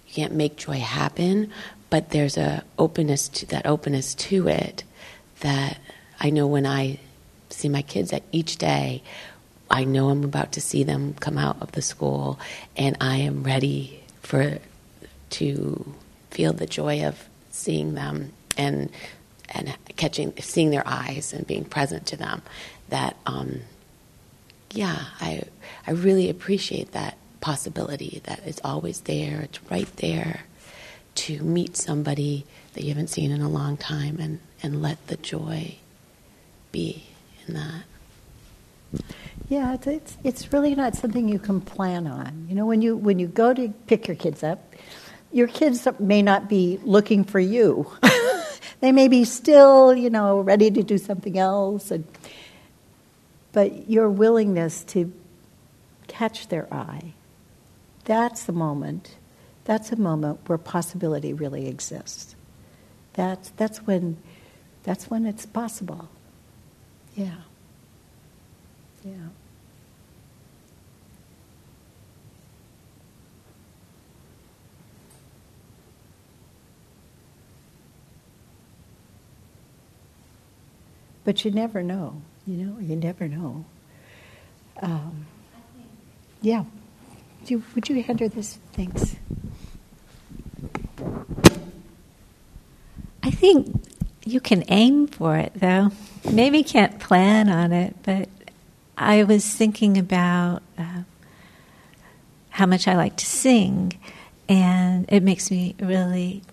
you 0.08 0.14
can't 0.14 0.34
make 0.34 0.58
joy 0.58 0.80
happen, 0.80 1.52
but 1.90 2.10
there's 2.10 2.38
a 2.38 2.64
openness 2.78 3.30
to 3.30 3.46
that 3.48 3.66
openness 3.66 4.14
to 4.16 4.48
it 4.48 4.84
that 5.42 5.78
I 6.20 6.30
know 6.30 6.48
when 6.48 6.66
I 6.66 7.00
see 7.50 7.70
my 7.70 7.82
kids 7.82 8.14
each 8.32 8.58
day, 8.58 9.04
I 9.70 9.84
know 9.84 10.10
I'm 10.10 10.24
about 10.24 10.54
to 10.54 10.62
see 10.62 10.84
them 10.84 11.14
come 11.16 11.38
out 11.38 11.62
of 11.62 11.72
the 11.72 11.82
school, 11.82 12.40
and 12.78 12.98
I 13.02 13.18
am 13.18 13.44
ready 13.44 14.04
for 14.22 14.60
to 15.32 15.96
feel 16.30 16.54
the 16.54 16.66
joy 16.66 17.06
of 17.06 17.28
seeing 17.52 17.94
them 17.94 18.34
and 18.58 18.90
and 19.50 19.76
catching 19.96 20.34
seeing 20.40 20.70
their 20.70 20.84
eyes 20.86 21.34
and 21.34 21.46
being 21.46 21.66
present 21.66 22.06
to 22.08 22.18
them 22.18 22.42
that 22.90 23.16
um, 23.26 23.62
yeah 24.72 25.06
I 25.20 25.44
I 25.86 25.92
really 25.92 26.30
appreciate 26.30 26.92
that 26.92 27.18
possibility 27.42 28.22
that 28.26 28.42
it's 28.46 28.62
always 28.64 29.02
there 29.02 29.42
it's 29.42 29.60
right 29.70 29.94
there 29.98 30.42
to 31.16 31.44
meet 31.44 31.78
somebody 31.78 32.46
that 32.74 32.84
you 32.84 32.90
haven't 32.90 33.10
seen 33.10 33.32
in 33.32 33.42
a 33.42 33.50
long 33.50 33.78
time 33.78 34.18
and 34.20 34.40
and 34.64 34.82
let 34.82 35.06
the 35.08 35.18
joy 35.18 35.76
be 36.72 37.04
in 37.46 37.54
that 37.54 37.84
yeah, 39.50 39.74
it's, 39.74 39.88
it's, 39.88 40.18
it's 40.24 40.54
really 40.54 40.76
not 40.76 40.96
something 40.96 41.28
you 41.28 41.40
can 41.40 41.62
plan 41.62 42.08
on. 42.08 42.48
You 42.50 42.56
know, 42.56 42.66
when 42.66 42.82
you 42.82 42.96
when 42.96 43.20
you 43.20 43.28
go 43.28 43.54
to 43.54 43.70
pick 43.88 44.08
your 44.08 44.16
kids 44.16 44.44
up, 44.44 44.74
your 45.32 45.48
kids 45.48 45.88
may 46.00 46.22
not 46.22 46.48
be 46.48 46.80
looking 46.84 47.24
for 47.24 47.40
you. 47.40 47.92
they 48.80 48.92
may 48.92 49.08
be 49.08 49.26
still, 49.26 49.94
you 49.94 50.10
know, 50.10 50.40
ready 50.40 50.72
to 50.72 50.84
do 50.84 50.98
something 50.98 51.38
else. 51.38 51.92
And, 51.92 52.06
but 53.52 53.90
your 53.90 54.10
willingness 54.10 54.84
to 54.86 55.12
catch 56.08 56.48
their 56.48 56.72
eye, 56.74 57.14
that's 58.06 58.44
the 58.46 58.54
moment. 58.54 59.16
That's 59.66 59.92
a 59.92 59.96
moment 59.96 60.40
where 60.48 60.58
possibility 60.58 61.34
really 61.34 61.68
exists. 61.68 62.36
That's, 63.14 63.50
that's, 63.52 63.78
when, 63.80 64.18
that's 64.84 65.10
when 65.10 65.26
it's 65.26 65.46
possible. 65.46 66.10
Yeah. 67.16 67.36
Yeah. 69.06 69.14
But 81.26 81.46
you 81.46 81.52
never 81.52 81.82
know, 81.82 82.22
you 82.46 82.58
know, 82.58 82.80
you 82.80 82.98
never 82.98 83.30
know. 83.30 83.64
Um, 84.82 85.26
yeah. 86.42 86.66
you, 87.46 87.64
would 87.76 87.88
you 87.88 88.04
hand 88.04 88.20
her 88.20 88.28
this? 88.28 88.60
Thanks. 88.74 89.16
I 93.22 93.32
think 93.32 93.93
you 94.26 94.40
can 94.40 94.64
aim 94.68 95.08
for 95.08 95.38
it, 95.38 95.54
though. 95.56 95.92
Maybe 96.32 96.64
can't 96.64 97.00
plan 97.00 97.50
on 97.50 97.72
it, 97.72 97.96
but 98.04 98.30
I 98.98 99.24
was 99.24 99.46
thinking 99.46 99.98
about 99.98 100.62
uh, 100.78 101.04
how 102.50 102.66
much 102.66 102.88
I 102.88 102.96
like 102.96 103.18
to 103.18 103.26
sing, 103.26 103.94
and 104.48 105.06
it 105.10 105.24
makes 105.24 105.52
me 105.52 105.76
really 105.80 106.44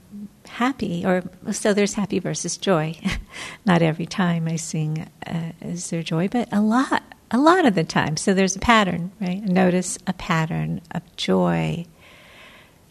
happy. 0.49 1.05
Or 1.05 1.23
so 1.53 1.73
there's 1.73 1.95
happy 1.95 2.19
versus 2.19 2.57
joy. 2.57 2.97
Not 3.67 3.83
every 3.83 4.07
time 4.07 4.49
I 4.49 4.57
sing 4.57 5.09
uh, 5.27 5.53
is 5.61 5.91
there 5.91 6.03
joy, 6.03 6.29
but 6.29 6.49
a 6.53 6.61
lot, 6.61 7.03
a 7.31 7.39
lot 7.39 7.67
of 7.67 7.75
the 7.75 7.85
time. 7.85 8.17
So 8.17 8.35
there's 8.35 8.57
a 8.57 8.61
pattern, 8.61 9.13
right? 9.21 9.43
Notice 9.43 9.99
a 10.07 10.13
pattern 10.13 10.81
of 10.91 11.03
joy. 11.17 11.87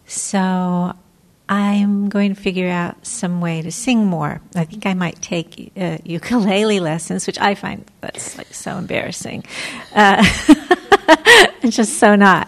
So 0.05 0.93
I'm 1.49 2.09
going 2.09 2.35
to 2.35 2.39
figure 2.39 2.69
out 2.69 3.07
some 3.07 3.41
way 3.41 3.63
to 3.63 3.71
sing 3.71 4.05
more. 4.05 4.39
I 4.55 4.65
think 4.65 4.85
I 4.85 4.93
might 4.93 5.19
take 5.19 5.71
uh, 5.75 5.97
ukulele 6.05 6.79
lessons, 6.79 7.25
which 7.25 7.39
I 7.39 7.55
find 7.55 7.83
that's 8.01 8.37
like 8.37 8.53
so 8.53 8.77
embarrassing. 8.77 9.43
Uh, 9.95 10.23
it's 11.63 11.75
just 11.75 11.97
so 11.97 12.15
not 12.15 12.47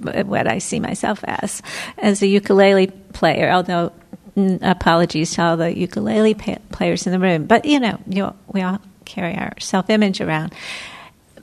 what 0.00 0.48
I 0.48 0.58
see 0.58 0.80
myself 0.80 1.22
as 1.22 1.62
as 1.98 2.20
a 2.20 2.26
ukulele 2.26 2.88
player. 2.88 3.48
Although 3.48 3.92
apologies 4.36 5.34
to 5.34 5.42
all 5.42 5.56
the 5.56 5.78
ukulele 5.78 6.34
players 6.34 7.06
in 7.06 7.12
the 7.12 7.20
room, 7.20 7.46
but 7.46 7.64
you 7.64 7.78
know, 7.78 8.00
you, 8.08 8.34
we 8.48 8.62
all 8.62 8.80
carry 9.04 9.36
our 9.36 9.52
self 9.60 9.88
image 9.88 10.20
around. 10.20 10.52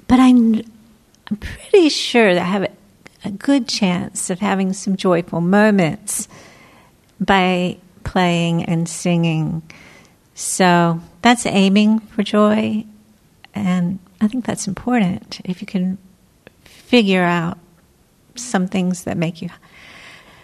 But 0.09 0.19
I'm 0.19 0.55
I'm 1.31 1.37
pretty 1.37 1.87
sure 1.87 2.33
that 2.33 2.41
I 2.41 2.45
have 2.45 2.63
a, 2.63 2.71
a 3.23 3.31
good 3.31 3.69
chance 3.69 4.29
of 4.29 4.39
having 4.39 4.73
some 4.73 4.97
joyful 4.97 5.39
moments 5.39 6.27
by 7.19 7.77
playing 8.03 8.65
and 8.65 8.87
singing. 8.87 9.61
So 10.33 11.01
that's 11.21 11.45
aiming 11.45 11.99
for 11.99 12.23
joy. 12.23 12.85
And 13.53 13.99
I 14.21 14.27
think 14.27 14.45
that's 14.45 14.67
important. 14.67 15.41
If 15.43 15.61
you 15.61 15.67
can 15.67 15.97
figure 16.63 17.23
out 17.23 17.57
some 18.35 18.67
things 18.67 19.03
that 19.03 19.17
make 19.17 19.41
you 19.41 19.49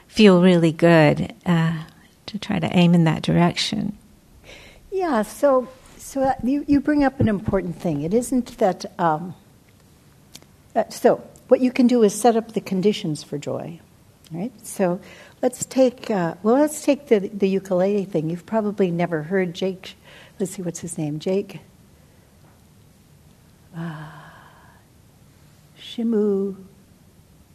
feel 0.08 0.42
really 0.42 0.72
good, 0.72 1.34
uh, 1.46 1.84
to 2.26 2.40
try 2.40 2.60
to 2.60 2.68
aim 2.76 2.94
in 2.94 3.04
that 3.06 3.22
direction. 3.22 3.98
Yeah, 4.92 5.22
so 5.24 5.68
so 5.98 6.22
uh, 6.22 6.34
you, 6.44 6.64
you 6.68 6.80
bring 6.80 7.04
up 7.04 7.20
an 7.20 7.28
important 7.28 7.80
thing. 7.80 8.02
It 8.02 8.14
isn't 8.14 8.58
that. 8.58 8.86
Um, 9.00 9.36
uh, 10.76 10.90
so 10.90 11.24
what 11.48 11.62
you 11.62 11.72
can 11.72 11.88
do 11.88 12.04
is 12.04 12.14
set 12.14 12.36
up 12.36 12.54
the 12.54 12.62
conditions 12.62 13.24
for 13.24 13.38
joy, 13.38 13.80
right? 14.32 14.52
So 14.66 15.00
Let's 15.42 15.66
take 15.66 16.10
uh, 16.10 16.36
well. 16.44 16.56
Let's 16.56 16.84
take 16.84 17.08
the 17.08 17.20
the 17.20 17.48
ukulele 17.48 18.06
thing. 18.06 18.30
You've 18.30 18.46
probably 18.46 18.92
never 18.92 19.24
heard 19.24 19.54
Jake. 19.54 19.96
Let's 20.40 20.54
see 20.54 20.62
what's 20.62 20.80
his 20.80 20.98
name. 20.98 21.20
Jake. 21.20 21.60
Uh, 23.76 24.10
Shimu 25.80 26.56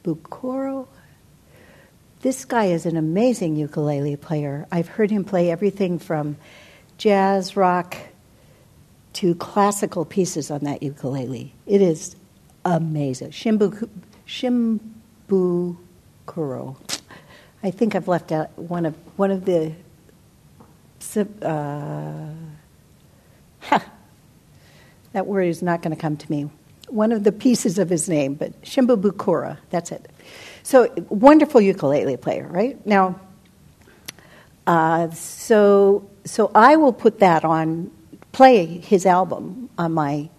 Bukuro. 0.04 0.86
This 2.22 2.44
guy 2.44 2.66
is 2.66 2.84
an 2.84 2.96
amazing 2.96 3.56
ukulele 3.56 4.16
player. 4.16 4.66
I've 4.70 4.88
heard 4.88 5.10
him 5.10 5.24
play 5.24 5.50
everything 5.50 5.98
from 5.98 6.36
jazz, 6.98 7.56
rock, 7.56 7.96
to 9.14 9.34
classical 9.34 10.04
pieces 10.04 10.50
on 10.50 10.60
that 10.60 10.82
ukulele. 10.82 11.54
It 11.66 11.80
is 11.80 12.16
amazing. 12.64 13.30
Shimbu, 13.30 13.88
Shimbukuro. 14.26 16.76
I 17.62 17.70
think 17.70 17.94
I've 17.94 18.08
left 18.08 18.32
out 18.32 18.56
one 18.58 18.86
of 18.86 18.94
one 19.16 19.30
of 19.30 19.44
the. 19.44 19.72
Uh, 21.42 22.28
that 25.12 25.26
word 25.26 25.42
is 25.42 25.62
not 25.62 25.82
going 25.82 25.94
to 25.94 26.00
come 26.00 26.16
to 26.16 26.30
me. 26.30 26.50
One 26.88 27.12
of 27.12 27.24
the 27.24 27.32
pieces 27.32 27.78
of 27.78 27.88
his 27.88 28.08
name, 28.08 28.34
but 28.34 28.62
Shimabukuro, 28.62 29.58
that's 29.70 29.92
it. 29.92 30.10
So 30.62 30.92
wonderful 31.08 31.60
ukulele 31.60 32.16
player, 32.16 32.46
right? 32.46 32.84
Now, 32.86 33.20
uh, 34.66 35.10
so 35.10 36.08
so 36.24 36.50
I 36.54 36.76
will 36.76 36.92
put 36.92 37.20
that 37.20 37.44
on, 37.44 37.90
play 38.32 38.66
his 38.66 39.04
album 39.04 39.68
on 39.76 39.92
my 39.92 40.30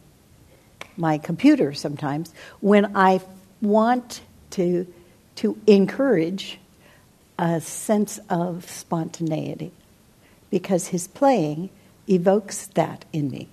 my 0.98 1.18
computer 1.18 1.74
sometimes 1.74 2.34
when 2.60 2.96
I 2.96 3.22
want 3.62 4.22
to 4.52 4.88
to 5.36 5.58
encourage 5.68 6.60
a 7.42 7.60
sense 7.60 8.20
of 8.30 8.70
spontaneity 8.70 9.72
because 10.52 10.88
his 10.88 11.08
playing 11.08 11.72
evokes 12.08 12.68
that 12.68 13.04
in 13.12 13.32
me. 13.32 13.50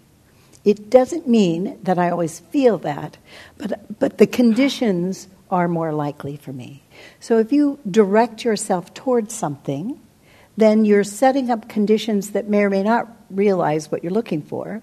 It 0.63 0.91
doesn't 0.91 1.27
mean 1.27 1.79
that 1.85 1.99
I 1.99 2.11
always 2.11 2.41
feel 2.41 2.77
that, 2.79 3.17
but, 3.57 3.99
but 3.99 4.19
the 4.19 4.27
conditions 4.27 5.29
are 5.51 5.69
more 5.69 5.93
likely 5.93 6.37
for 6.37 6.53
me. 6.53 6.83
So 7.19 7.39
if 7.39 7.51
you 7.51 7.79
direct 7.91 8.45
yourself 8.45 8.93
towards 8.93 9.35
something, 9.35 9.99
then 10.59 10.85
you're 10.85 11.05
setting 11.05 11.51
up 11.51 11.69
conditions 11.69 12.33
that 12.33 12.49
may 12.49 12.65
or 12.65 12.71
may 12.71 12.83
not 12.83 13.09
realize 13.31 13.91
what 13.91 14.03
you're 14.03 14.13
looking 14.13 14.43
for. 14.43 14.83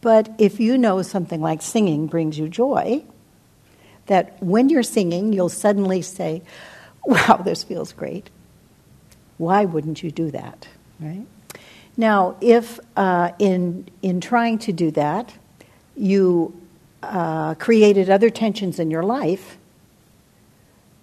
But 0.00 0.30
if 0.38 0.60
you 0.60 0.78
know 0.78 1.02
something 1.02 1.42
like 1.42 1.60
singing 1.60 2.06
brings 2.06 2.38
you 2.38 2.48
joy, 2.48 3.04
that 4.06 4.42
when 4.42 4.70
you're 4.70 4.82
singing, 4.82 5.34
you'll 5.34 5.50
suddenly 5.50 6.00
say, 6.00 6.42
wow, 7.04 7.40
this 7.44 7.64
feels 7.64 7.92
great. 7.92 8.30
Why 9.38 9.64
wouldn't 9.64 10.02
you 10.02 10.10
do 10.10 10.30
that, 10.30 10.68
right? 10.98 11.26
Now, 11.96 12.36
if 12.40 12.78
uh, 12.96 13.32
in, 13.38 13.88
in 14.02 14.20
trying 14.20 14.58
to 14.60 14.72
do 14.72 14.90
that, 14.92 15.34
you 15.96 16.58
uh, 17.02 17.54
created 17.54 18.10
other 18.10 18.30
tensions 18.30 18.78
in 18.78 18.90
your 18.90 19.02
life, 19.02 19.58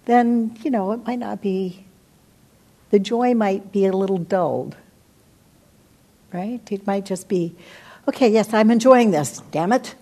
then, 0.06 0.56
you 0.62 0.70
know, 0.70 0.92
it 0.92 1.06
might 1.06 1.18
not 1.18 1.42
be, 1.42 1.84
the 2.90 2.98
joy 2.98 3.34
might 3.34 3.72
be 3.72 3.86
a 3.86 3.92
little 3.92 4.18
dulled, 4.18 4.76
right? 6.32 6.60
It 6.70 6.86
might 6.86 7.04
just 7.04 7.28
be, 7.28 7.54
okay, 8.08 8.28
yes, 8.28 8.54
I'm 8.54 8.70
enjoying 8.70 9.10
this, 9.10 9.42
damn 9.50 9.72
it. 9.72 9.94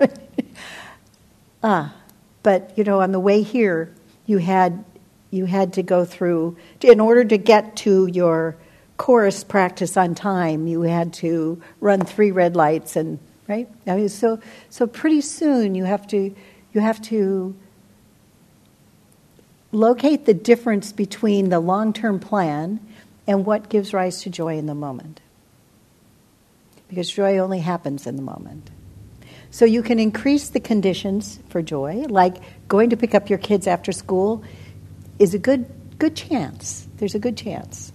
ah, 1.62 1.94
but, 2.42 2.72
you 2.76 2.84
know, 2.84 3.00
on 3.00 3.12
the 3.12 3.20
way 3.20 3.42
here, 3.42 3.92
you 4.26 4.38
had 4.38 4.84
you 5.30 5.44
had 5.44 5.74
to 5.74 5.82
go 5.82 6.04
through, 6.04 6.56
in 6.80 7.00
order 7.00 7.24
to 7.24 7.36
get 7.36 7.76
to 7.76 8.06
your 8.06 8.56
chorus 8.96 9.44
practice 9.44 9.96
on 9.96 10.14
time, 10.14 10.66
you 10.66 10.82
had 10.82 11.12
to 11.14 11.62
run 11.80 12.00
three 12.00 12.30
red 12.30 12.56
lights 12.56 12.96
and 12.96 13.18
right. 13.46 13.68
I 13.86 13.96
mean, 13.96 14.08
so 14.08 14.40
so 14.70 14.86
pretty 14.86 15.20
soon 15.20 15.74
you 15.74 15.84
have 15.84 16.06
to 16.08 16.34
you 16.72 16.80
have 16.80 17.00
to 17.02 17.56
locate 19.72 20.24
the 20.26 20.34
difference 20.34 20.92
between 20.92 21.48
the 21.50 21.60
long 21.60 21.92
term 21.92 22.18
plan 22.18 22.80
and 23.26 23.44
what 23.44 23.68
gives 23.68 23.92
rise 23.92 24.22
to 24.22 24.30
joy 24.30 24.56
in 24.56 24.66
the 24.66 24.74
moment. 24.74 25.20
Because 26.88 27.10
joy 27.10 27.38
only 27.38 27.60
happens 27.60 28.06
in 28.06 28.16
the 28.16 28.22
moment. 28.22 28.70
So 29.50 29.64
you 29.64 29.82
can 29.82 29.98
increase 29.98 30.48
the 30.50 30.60
conditions 30.60 31.38
for 31.48 31.62
joy, 31.62 32.04
like 32.08 32.36
going 32.68 32.90
to 32.90 32.96
pick 32.96 33.14
up 33.14 33.30
your 33.30 33.38
kids 33.38 33.66
after 33.66 33.92
school 33.92 34.42
is 35.18 35.34
a 35.34 35.38
good 35.38 35.66
good 35.98 36.16
chance. 36.16 36.86
There's 36.98 37.14
a 37.14 37.18
good 37.18 37.36
chance. 37.36 37.92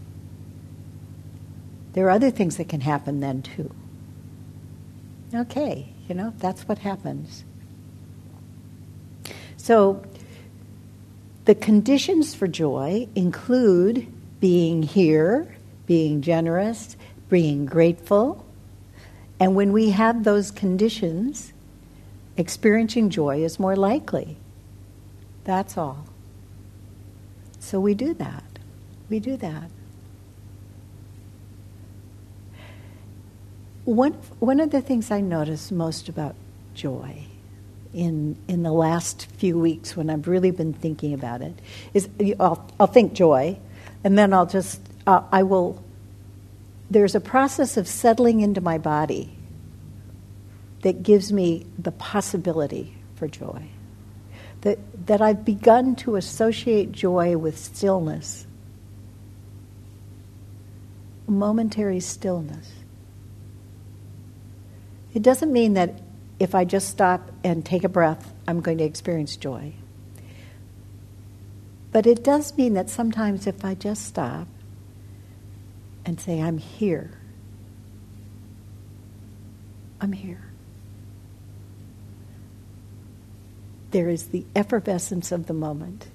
There 1.93 2.07
are 2.07 2.11
other 2.11 2.31
things 2.31 2.57
that 2.57 2.69
can 2.69 2.81
happen 2.81 3.19
then 3.19 3.41
too. 3.41 3.73
Okay, 5.33 5.87
you 6.07 6.15
know, 6.15 6.33
that's 6.37 6.67
what 6.67 6.79
happens. 6.79 7.43
So 9.57 10.03
the 11.45 11.55
conditions 11.55 12.35
for 12.35 12.47
joy 12.47 13.07
include 13.15 14.07
being 14.39 14.83
here, 14.83 15.55
being 15.85 16.21
generous, 16.21 16.97
being 17.29 17.65
grateful. 17.65 18.45
And 19.39 19.55
when 19.55 19.71
we 19.71 19.91
have 19.91 20.23
those 20.23 20.51
conditions, 20.51 21.53
experiencing 22.37 23.09
joy 23.09 23.43
is 23.43 23.59
more 23.59 23.75
likely. 23.75 24.37
That's 25.43 25.77
all. 25.77 26.05
So 27.63 27.79
we 27.79 27.93
do 27.93 28.13
that. 28.15 28.43
We 29.09 29.19
do 29.19 29.37
that. 29.37 29.69
One, 33.85 34.13
one 34.39 34.59
of 34.59 34.69
the 34.69 34.81
things 34.81 35.09
I 35.11 35.21
notice 35.21 35.71
most 35.71 36.09
about 36.09 36.35
joy 36.73 37.23
in, 37.93 38.37
in 38.49 38.63
the 38.63 38.71
last 38.71 39.27
few 39.37 39.57
weeks 39.57 39.95
when 39.95 40.09
I've 40.09 40.27
really 40.27 40.51
been 40.51 40.73
thinking 40.73 41.13
about 41.13 41.41
it 41.41 41.57
is 41.93 42.09
I'll, 42.37 42.69
I'll 42.79 42.87
think 42.87 43.13
joy, 43.13 43.57
and 44.03 44.17
then 44.17 44.33
I'll 44.33 44.45
just, 44.45 44.81
uh, 45.07 45.23
I 45.31 45.43
will, 45.43 45.81
there's 46.91 47.15
a 47.15 47.21
process 47.21 47.77
of 47.77 47.87
settling 47.87 48.41
into 48.41 48.59
my 48.59 48.77
body 48.77 49.37
that 50.81 51.01
gives 51.01 51.31
me 51.31 51.65
the 51.79 51.93
possibility 51.93 52.93
for 53.15 53.29
joy. 53.29 53.69
That, 55.05 55.21
I've 55.21 55.43
begun 55.43 55.95
to 55.97 56.15
associate 56.15 56.91
joy 56.91 57.37
with 57.37 57.57
stillness, 57.57 58.47
momentary 61.27 61.99
stillness. 61.99 62.71
It 65.13 65.21
doesn't 65.21 65.51
mean 65.51 65.73
that 65.73 66.01
if 66.39 66.55
I 66.55 66.65
just 66.65 66.89
stop 66.89 67.31
and 67.43 67.65
take 67.65 67.83
a 67.83 67.89
breath, 67.89 68.33
I'm 68.47 68.61
going 68.61 68.79
to 68.79 68.83
experience 68.83 69.35
joy. 69.37 69.73
But 71.91 72.07
it 72.07 72.23
does 72.23 72.57
mean 72.57 72.73
that 72.73 72.89
sometimes 72.89 73.45
if 73.45 73.63
I 73.63 73.75
just 73.75 74.05
stop 74.05 74.47
and 76.05 76.19
say, 76.19 76.41
I'm 76.41 76.57
here, 76.57 77.11
I'm 80.01 80.11
here. 80.11 80.52
There 83.93 84.09
is 84.09 84.27
the 84.27 84.43
effervescence 84.55 85.31
of 85.31 85.45
the 85.45 85.53
moment 85.53 86.07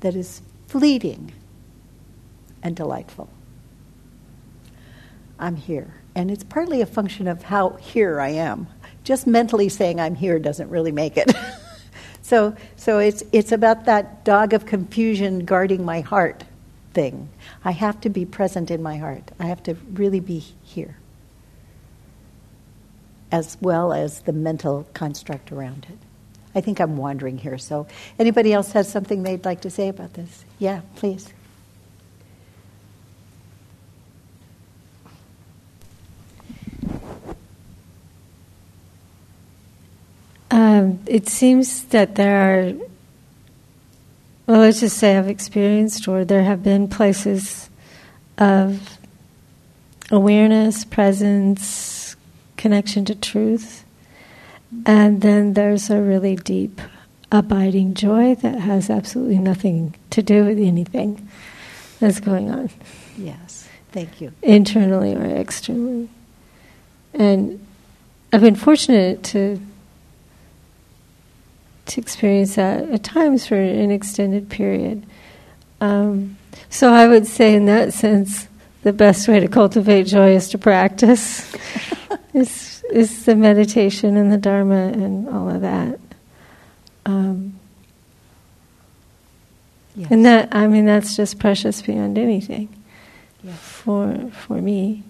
that 0.00 0.14
is 0.14 0.40
fleeting 0.68 1.32
and 2.62 2.76
delightful. 2.76 3.28
I'm 5.38 5.56
here. 5.56 5.94
And 6.14 6.30
it's 6.30 6.44
partly 6.44 6.80
a 6.80 6.86
function 6.86 7.26
of 7.26 7.42
how 7.42 7.70
here 7.70 8.20
I 8.20 8.30
am. 8.30 8.68
Just 9.02 9.26
mentally 9.26 9.68
saying 9.68 10.00
I'm 10.00 10.14
here 10.14 10.38
doesn't 10.38 10.70
really 10.70 10.92
make 10.92 11.16
it. 11.16 11.34
so 12.22 12.54
so 12.76 13.00
it's, 13.00 13.24
it's 13.32 13.50
about 13.50 13.84
that 13.86 14.24
dog 14.24 14.52
of 14.52 14.66
confusion 14.66 15.44
guarding 15.44 15.84
my 15.84 16.02
heart 16.02 16.44
thing. 16.92 17.28
I 17.64 17.72
have 17.72 18.00
to 18.02 18.08
be 18.08 18.24
present 18.24 18.70
in 18.70 18.80
my 18.80 18.96
heart, 18.98 19.32
I 19.40 19.46
have 19.46 19.64
to 19.64 19.74
really 19.92 20.20
be 20.20 20.38
here, 20.38 20.96
as 23.34 23.58
well 23.60 23.92
as 23.92 24.20
the 24.20 24.32
mental 24.32 24.86
construct 24.94 25.50
around 25.50 25.88
it. 25.90 25.98
I 26.54 26.60
think 26.60 26.78
I'm 26.78 26.96
wandering 26.96 27.36
here. 27.36 27.58
So, 27.58 27.88
anybody 28.16 28.52
else 28.52 28.70
has 28.72 28.88
something 28.88 29.24
they'd 29.24 29.44
like 29.44 29.62
to 29.62 29.70
say 29.70 29.88
about 29.88 30.14
this? 30.14 30.44
Yeah, 30.60 30.82
please. 30.94 31.32
Um, 40.52 41.00
it 41.06 41.28
seems 41.28 41.86
that 41.86 42.14
there 42.14 42.36
are, 42.36 42.72
well, 44.46 44.60
let's 44.60 44.78
just 44.78 44.96
say 44.96 45.18
I've 45.18 45.26
experienced 45.26 46.06
or 46.06 46.24
there 46.24 46.44
have 46.44 46.62
been 46.62 46.86
places 46.86 47.68
of 48.38 48.96
awareness, 50.12 50.84
presence, 50.84 52.03
connection 52.64 53.04
to 53.04 53.14
truth. 53.14 53.84
And 54.86 55.20
then 55.20 55.52
there's 55.52 55.90
a 55.90 56.00
really 56.00 56.34
deep, 56.34 56.80
abiding 57.30 57.92
joy 57.92 58.36
that 58.36 58.58
has 58.58 58.88
absolutely 58.88 59.36
nothing 59.38 59.94
to 60.08 60.22
do 60.22 60.46
with 60.46 60.58
anything 60.58 61.28
that's 62.00 62.20
going 62.20 62.50
on. 62.50 62.70
Yes, 63.18 63.68
thank 63.92 64.18
you. 64.18 64.32
Internally 64.40 65.14
or 65.14 65.26
externally. 65.26 66.08
And 67.12 67.64
I've 68.32 68.40
been 68.40 68.56
fortunate 68.56 69.22
to 69.24 69.60
to 71.84 72.00
experience 72.00 72.54
that 72.54 72.88
at 72.88 73.04
times 73.04 73.46
for 73.46 73.56
an 73.56 73.90
extended 73.90 74.48
period. 74.48 75.04
Um, 75.82 76.38
so 76.70 76.94
I 76.94 77.08
would 77.08 77.26
say, 77.26 77.54
in 77.54 77.66
that 77.66 77.92
sense, 77.92 78.48
the 78.84 78.94
best 78.94 79.28
way 79.28 79.40
to 79.40 79.48
cultivate 79.48 80.06
joy 80.06 80.34
is 80.34 80.48
to 80.48 80.56
practice. 80.56 81.54
is 82.34 82.84
is 82.90 83.24
the 83.24 83.36
meditation 83.36 84.16
and 84.16 84.30
the 84.30 84.36
Dharma 84.36 84.88
and 84.88 85.28
all 85.28 85.48
of 85.48 85.60
that. 85.62 85.98
Um, 87.06 87.58
yes. 89.94 90.10
And 90.10 90.26
that 90.26 90.48
I 90.52 90.66
mean 90.66 90.84
that's 90.84 91.16
just 91.16 91.38
precious 91.38 91.80
beyond 91.80 92.18
anything 92.18 92.68
yes. 93.42 93.56
for 93.58 94.30
for 94.32 94.60
me. 94.60 95.04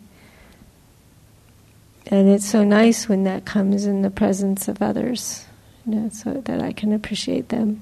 And 2.07 2.29
it's 2.29 2.47
so 2.47 2.63
nice 2.63 3.09
when 3.09 3.25
that 3.25 3.47
comes 3.47 3.87
in 3.87 4.03
the 4.03 4.11
presence 4.11 4.69
of 4.69 4.83
others 4.83 5.47
you 5.87 5.95
know, 5.95 6.09
so 6.11 6.35
that 6.35 6.61
I 6.61 6.73
can 6.73 6.93
appreciate 6.93 7.49
them 7.49 7.81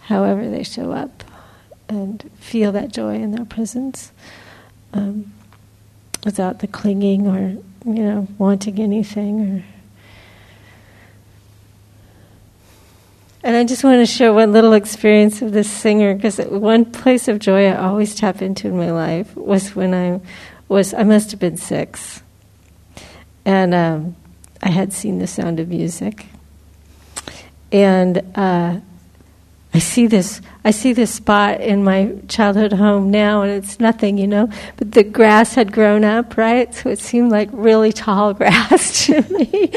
however 0.00 0.50
they 0.50 0.64
show 0.64 0.90
up 0.90 1.22
and 1.88 2.28
feel 2.40 2.72
that 2.72 2.92
joy 2.92 3.14
in 3.14 3.30
their 3.30 3.44
presence 3.44 4.10
um, 4.92 5.32
without 6.24 6.58
the 6.60 6.66
clinging 6.66 7.26
or, 7.26 7.38
you 7.86 8.02
know, 8.02 8.28
wanting 8.38 8.78
anything 8.78 9.40
or. 9.40 9.64
And 13.42 13.56
I 13.56 13.64
just 13.64 13.82
want 13.82 14.00
to 14.00 14.06
share 14.06 14.34
one 14.34 14.52
little 14.52 14.74
experience 14.74 15.40
of 15.40 15.52
this 15.52 15.70
singer 15.70 16.14
because 16.14 16.38
one 16.38 16.84
place 16.84 17.26
of 17.26 17.38
joy 17.38 17.68
I 17.68 17.76
always 17.76 18.14
tap 18.14 18.42
into 18.42 18.68
in 18.68 18.76
my 18.76 18.90
life 18.90 19.34
was 19.34 19.74
when 19.74 19.94
I 19.94 20.20
was 20.68 20.92
I 20.92 21.04
must 21.04 21.30
have 21.30 21.40
been 21.40 21.56
six, 21.56 22.22
and 23.46 23.74
um, 23.74 24.16
I 24.62 24.68
had 24.68 24.92
seen 24.92 25.20
The 25.20 25.26
Sound 25.26 25.58
of 25.58 25.68
Music, 25.68 26.26
and 27.72 28.22
uh, 28.34 28.80
I 29.72 29.78
see 29.78 30.06
this. 30.08 30.40
I 30.64 30.72
see 30.72 30.92
this 30.92 31.14
spot 31.14 31.60
in 31.60 31.84
my 31.84 32.14
childhood 32.28 32.72
home 32.72 33.10
now, 33.10 33.42
and 33.42 33.52
it's 33.52 33.78
nothing, 33.78 34.18
you 34.18 34.26
know. 34.26 34.48
But 34.76 34.92
the 34.92 35.04
grass 35.04 35.54
had 35.54 35.72
grown 35.72 36.04
up, 36.04 36.36
right? 36.36 36.74
So 36.74 36.90
it 36.90 36.98
seemed 36.98 37.30
like 37.30 37.48
really 37.52 37.92
tall 37.92 38.34
grass 38.40 39.06
to 39.06 39.22
me. 39.32 39.72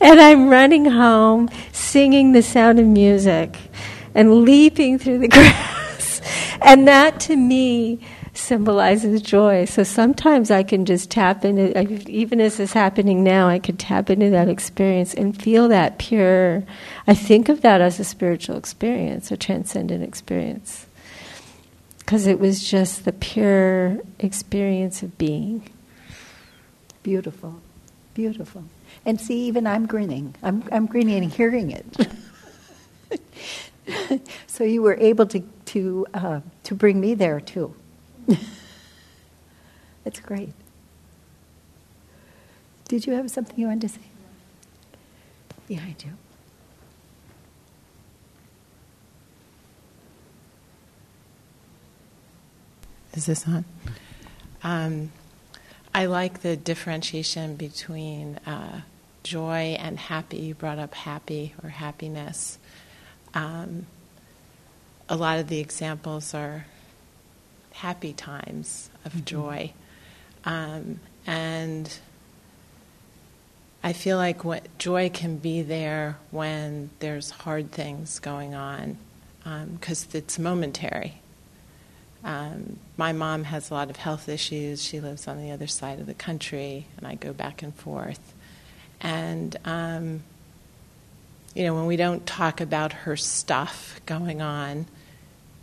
and 0.00 0.20
I'm 0.20 0.48
running 0.48 0.84
home, 0.84 1.48
singing 1.72 2.32
the 2.32 2.42
sound 2.42 2.80
of 2.80 2.86
music, 2.86 3.56
and 4.14 4.42
leaping 4.42 4.98
through 4.98 5.18
the 5.18 5.28
grass. 5.36 6.20
and 6.60 6.88
that, 6.88 7.20
to 7.20 7.36
me, 7.36 8.00
symbolizes 8.36 9.22
joy. 9.22 9.64
So 9.64 9.82
sometimes 9.82 10.50
I 10.50 10.62
can 10.62 10.84
just 10.84 11.10
tap 11.10 11.44
into, 11.44 11.78
even 12.08 12.40
as 12.40 12.60
is 12.60 12.72
happening 12.72 13.24
now, 13.24 13.48
I 13.48 13.58
can 13.58 13.76
tap 13.76 14.10
into 14.10 14.30
that 14.30 14.48
experience 14.48 15.14
and 15.14 15.40
feel 15.40 15.68
that 15.68 15.98
pure. 15.98 16.64
I 17.06 17.14
think 17.14 17.48
of 17.48 17.60
that 17.60 17.80
as 17.80 18.00
a 18.00 18.04
spiritual 18.04 18.56
experience, 18.56 19.30
a 19.30 19.36
transcendent 19.36 20.02
experience. 20.02 20.86
Because 21.98 22.26
it 22.26 22.40
was 22.40 22.68
just 22.68 23.04
the 23.04 23.12
pure 23.12 23.98
experience 24.18 25.02
of 25.02 25.16
being. 25.18 25.70
Beautiful, 27.02 27.60
beautiful. 28.14 28.64
And 29.04 29.20
see, 29.20 29.46
even 29.46 29.66
I'm 29.66 29.86
grinning. 29.86 30.34
I'm, 30.42 30.64
I'm 30.72 30.86
grinning 30.86 31.22
and 31.22 31.32
hearing 31.32 31.70
it. 31.70 32.08
so 34.46 34.64
you 34.64 34.82
were 34.82 34.94
able 34.94 35.26
to, 35.26 35.40
to, 35.66 36.06
uh, 36.12 36.40
to 36.64 36.74
bring 36.74 37.00
me 37.00 37.14
there 37.14 37.40
too. 37.40 37.74
That's 40.04 40.20
great. 40.20 40.52
Did 42.88 43.06
you 43.06 43.14
have 43.14 43.30
something 43.30 43.58
you 43.58 43.66
wanted 43.66 43.82
to 43.82 43.88
say? 43.88 44.00
Behind 45.68 45.96
I 46.04 46.25
Is 53.16 53.26
this 53.26 53.46
on? 53.48 53.64
Um, 54.62 55.10
I 55.94 56.06
like 56.06 56.42
the 56.42 56.56
differentiation 56.56 57.56
between 57.56 58.36
uh, 58.46 58.82
joy 59.22 59.76
and 59.78 59.98
happy. 59.98 60.38
You 60.38 60.54
brought 60.54 60.78
up 60.78 60.94
happy 60.94 61.54
or 61.62 61.70
happiness. 61.70 62.58
Um, 63.32 63.86
a 65.08 65.16
lot 65.16 65.38
of 65.38 65.48
the 65.48 65.58
examples 65.60 66.34
are 66.34 66.66
happy 67.72 68.12
times 68.12 68.90
of 69.04 69.12
mm-hmm. 69.12 69.24
joy. 69.24 69.72
Um, 70.44 71.00
and 71.26 71.92
I 73.82 73.92
feel 73.92 74.16
like 74.16 74.44
what 74.44 74.66
joy 74.78 75.10
can 75.10 75.38
be 75.38 75.62
there 75.62 76.18
when 76.30 76.90
there's 76.98 77.30
hard 77.30 77.72
things 77.72 78.18
going 78.18 78.54
on 78.54 78.98
because 79.44 80.04
um, 80.04 80.10
it's 80.12 80.38
momentary. 80.38 81.20
Um, 82.26 82.78
my 82.98 83.12
mom 83.12 83.44
has 83.44 83.70
a 83.70 83.74
lot 83.74 83.88
of 83.88 83.96
health 83.96 84.28
issues. 84.28 84.84
She 84.84 85.00
lives 85.00 85.26
on 85.26 85.40
the 85.40 85.50
other 85.50 85.66
side 85.66 85.98
of 85.98 86.06
the 86.06 86.14
country, 86.14 86.86
and 86.98 87.06
I 87.06 87.14
go 87.14 87.32
back 87.32 87.62
and 87.62 87.74
forth. 87.74 88.34
And, 89.00 89.56
um, 89.64 90.22
you 91.54 91.64
know, 91.64 91.74
when 91.74 91.86
we 91.86 91.96
don't 91.96 92.26
talk 92.26 92.60
about 92.60 92.92
her 92.92 93.16
stuff 93.16 94.00
going 94.04 94.42
on, 94.42 94.86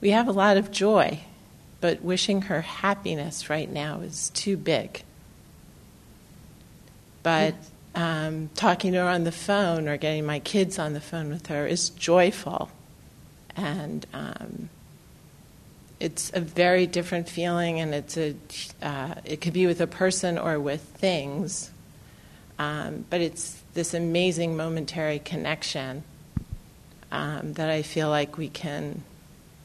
we 0.01 0.09
have 0.09 0.27
a 0.27 0.31
lot 0.31 0.57
of 0.57 0.71
joy 0.71 1.19
but 1.83 2.01
wishing 2.01 2.43
her 2.43 2.61
happiness 2.61 3.49
right 3.49 3.69
now 3.69 3.99
is 3.99 4.29
too 4.29 4.55
big. 4.55 5.03
But 7.21 7.55
um, 7.93 8.49
talking 8.55 8.93
to 8.93 8.99
her 8.99 9.09
on 9.09 9.25
the 9.25 9.33
phone 9.33 9.89
or 9.89 9.97
getting 9.97 10.25
my 10.25 10.39
kids 10.39 10.79
on 10.79 10.93
the 10.93 11.01
phone 11.01 11.27
with 11.27 11.47
her 11.47 11.67
is 11.67 11.89
joyful. 11.89 12.71
And 13.57 14.05
um, 14.13 14.69
it's 15.99 16.31
a 16.33 16.39
very 16.39 16.85
different 16.87 17.29
feeling, 17.29 17.79
and 17.79 17.93
it's 17.93 18.17
a, 18.17 18.35
uh, 18.81 19.15
it 19.23 19.41
could 19.41 19.53
be 19.53 19.65
with 19.65 19.81
a 19.81 19.87
person 19.87 20.37
or 20.37 20.59
with 20.59 20.81
things. 20.81 21.71
Um, 22.59 23.05
but 23.09 23.21
it's 23.21 23.61
this 23.73 23.93
amazing 23.93 24.55
momentary 24.55 25.19
connection 25.19 26.03
um, 27.11 27.53
that 27.53 27.69
I 27.69 27.81
feel 27.81 28.09
like 28.09 28.37
we 28.37 28.49
can, 28.49 29.03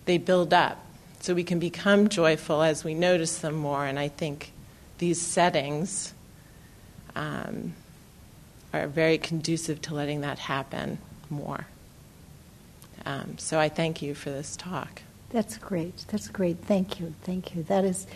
they 0.04 0.18
build 0.18 0.54
up. 0.54 0.84
So 1.20 1.34
we 1.34 1.44
can 1.44 1.58
become 1.58 2.08
joyful 2.08 2.62
as 2.62 2.84
we 2.84 2.94
notice 2.94 3.38
them 3.38 3.54
more. 3.54 3.84
And 3.84 3.98
I 3.98 4.08
think 4.08 4.52
these 4.98 5.20
settings 5.20 6.14
um, 7.16 7.74
are 8.72 8.86
very 8.86 9.18
conducive 9.18 9.82
to 9.82 9.94
letting 9.94 10.20
that 10.20 10.38
happen 10.38 10.98
more. 11.28 11.66
Um, 13.04 13.38
so 13.38 13.58
I 13.58 13.68
thank 13.68 14.02
you 14.02 14.14
for 14.14 14.30
this 14.30 14.56
talk. 14.56 15.02
That's 15.30 15.58
great. 15.58 16.04
That's 16.08 16.28
great. 16.28 16.58
Thank 16.64 17.00
you. 17.00 17.14
Thank 17.22 17.54
you. 17.54 17.62
That 17.64 17.84
is, 17.84 18.06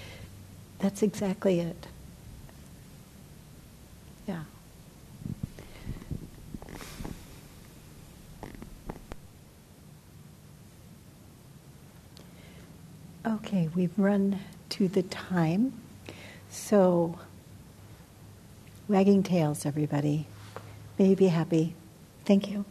that's 0.78 1.02
exactly 1.02 1.60
it. 1.60 1.86
Yeah. 4.26 4.44
Okay, 13.26 13.68
we've 13.74 13.96
run 13.98 14.40
to 14.70 14.88
the 14.88 15.02
time. 15.02 15.74
So, 16.48 17.18
wagging 18.88 19.22
tails, 19.22 19.66
everybody. 19.66 20.26
May 20.98 21.10
you 21.10 21.16
be 21.16 21.28
happy. 21.28 21.74
Thank 22.24 22.50
you. 22.50 22.64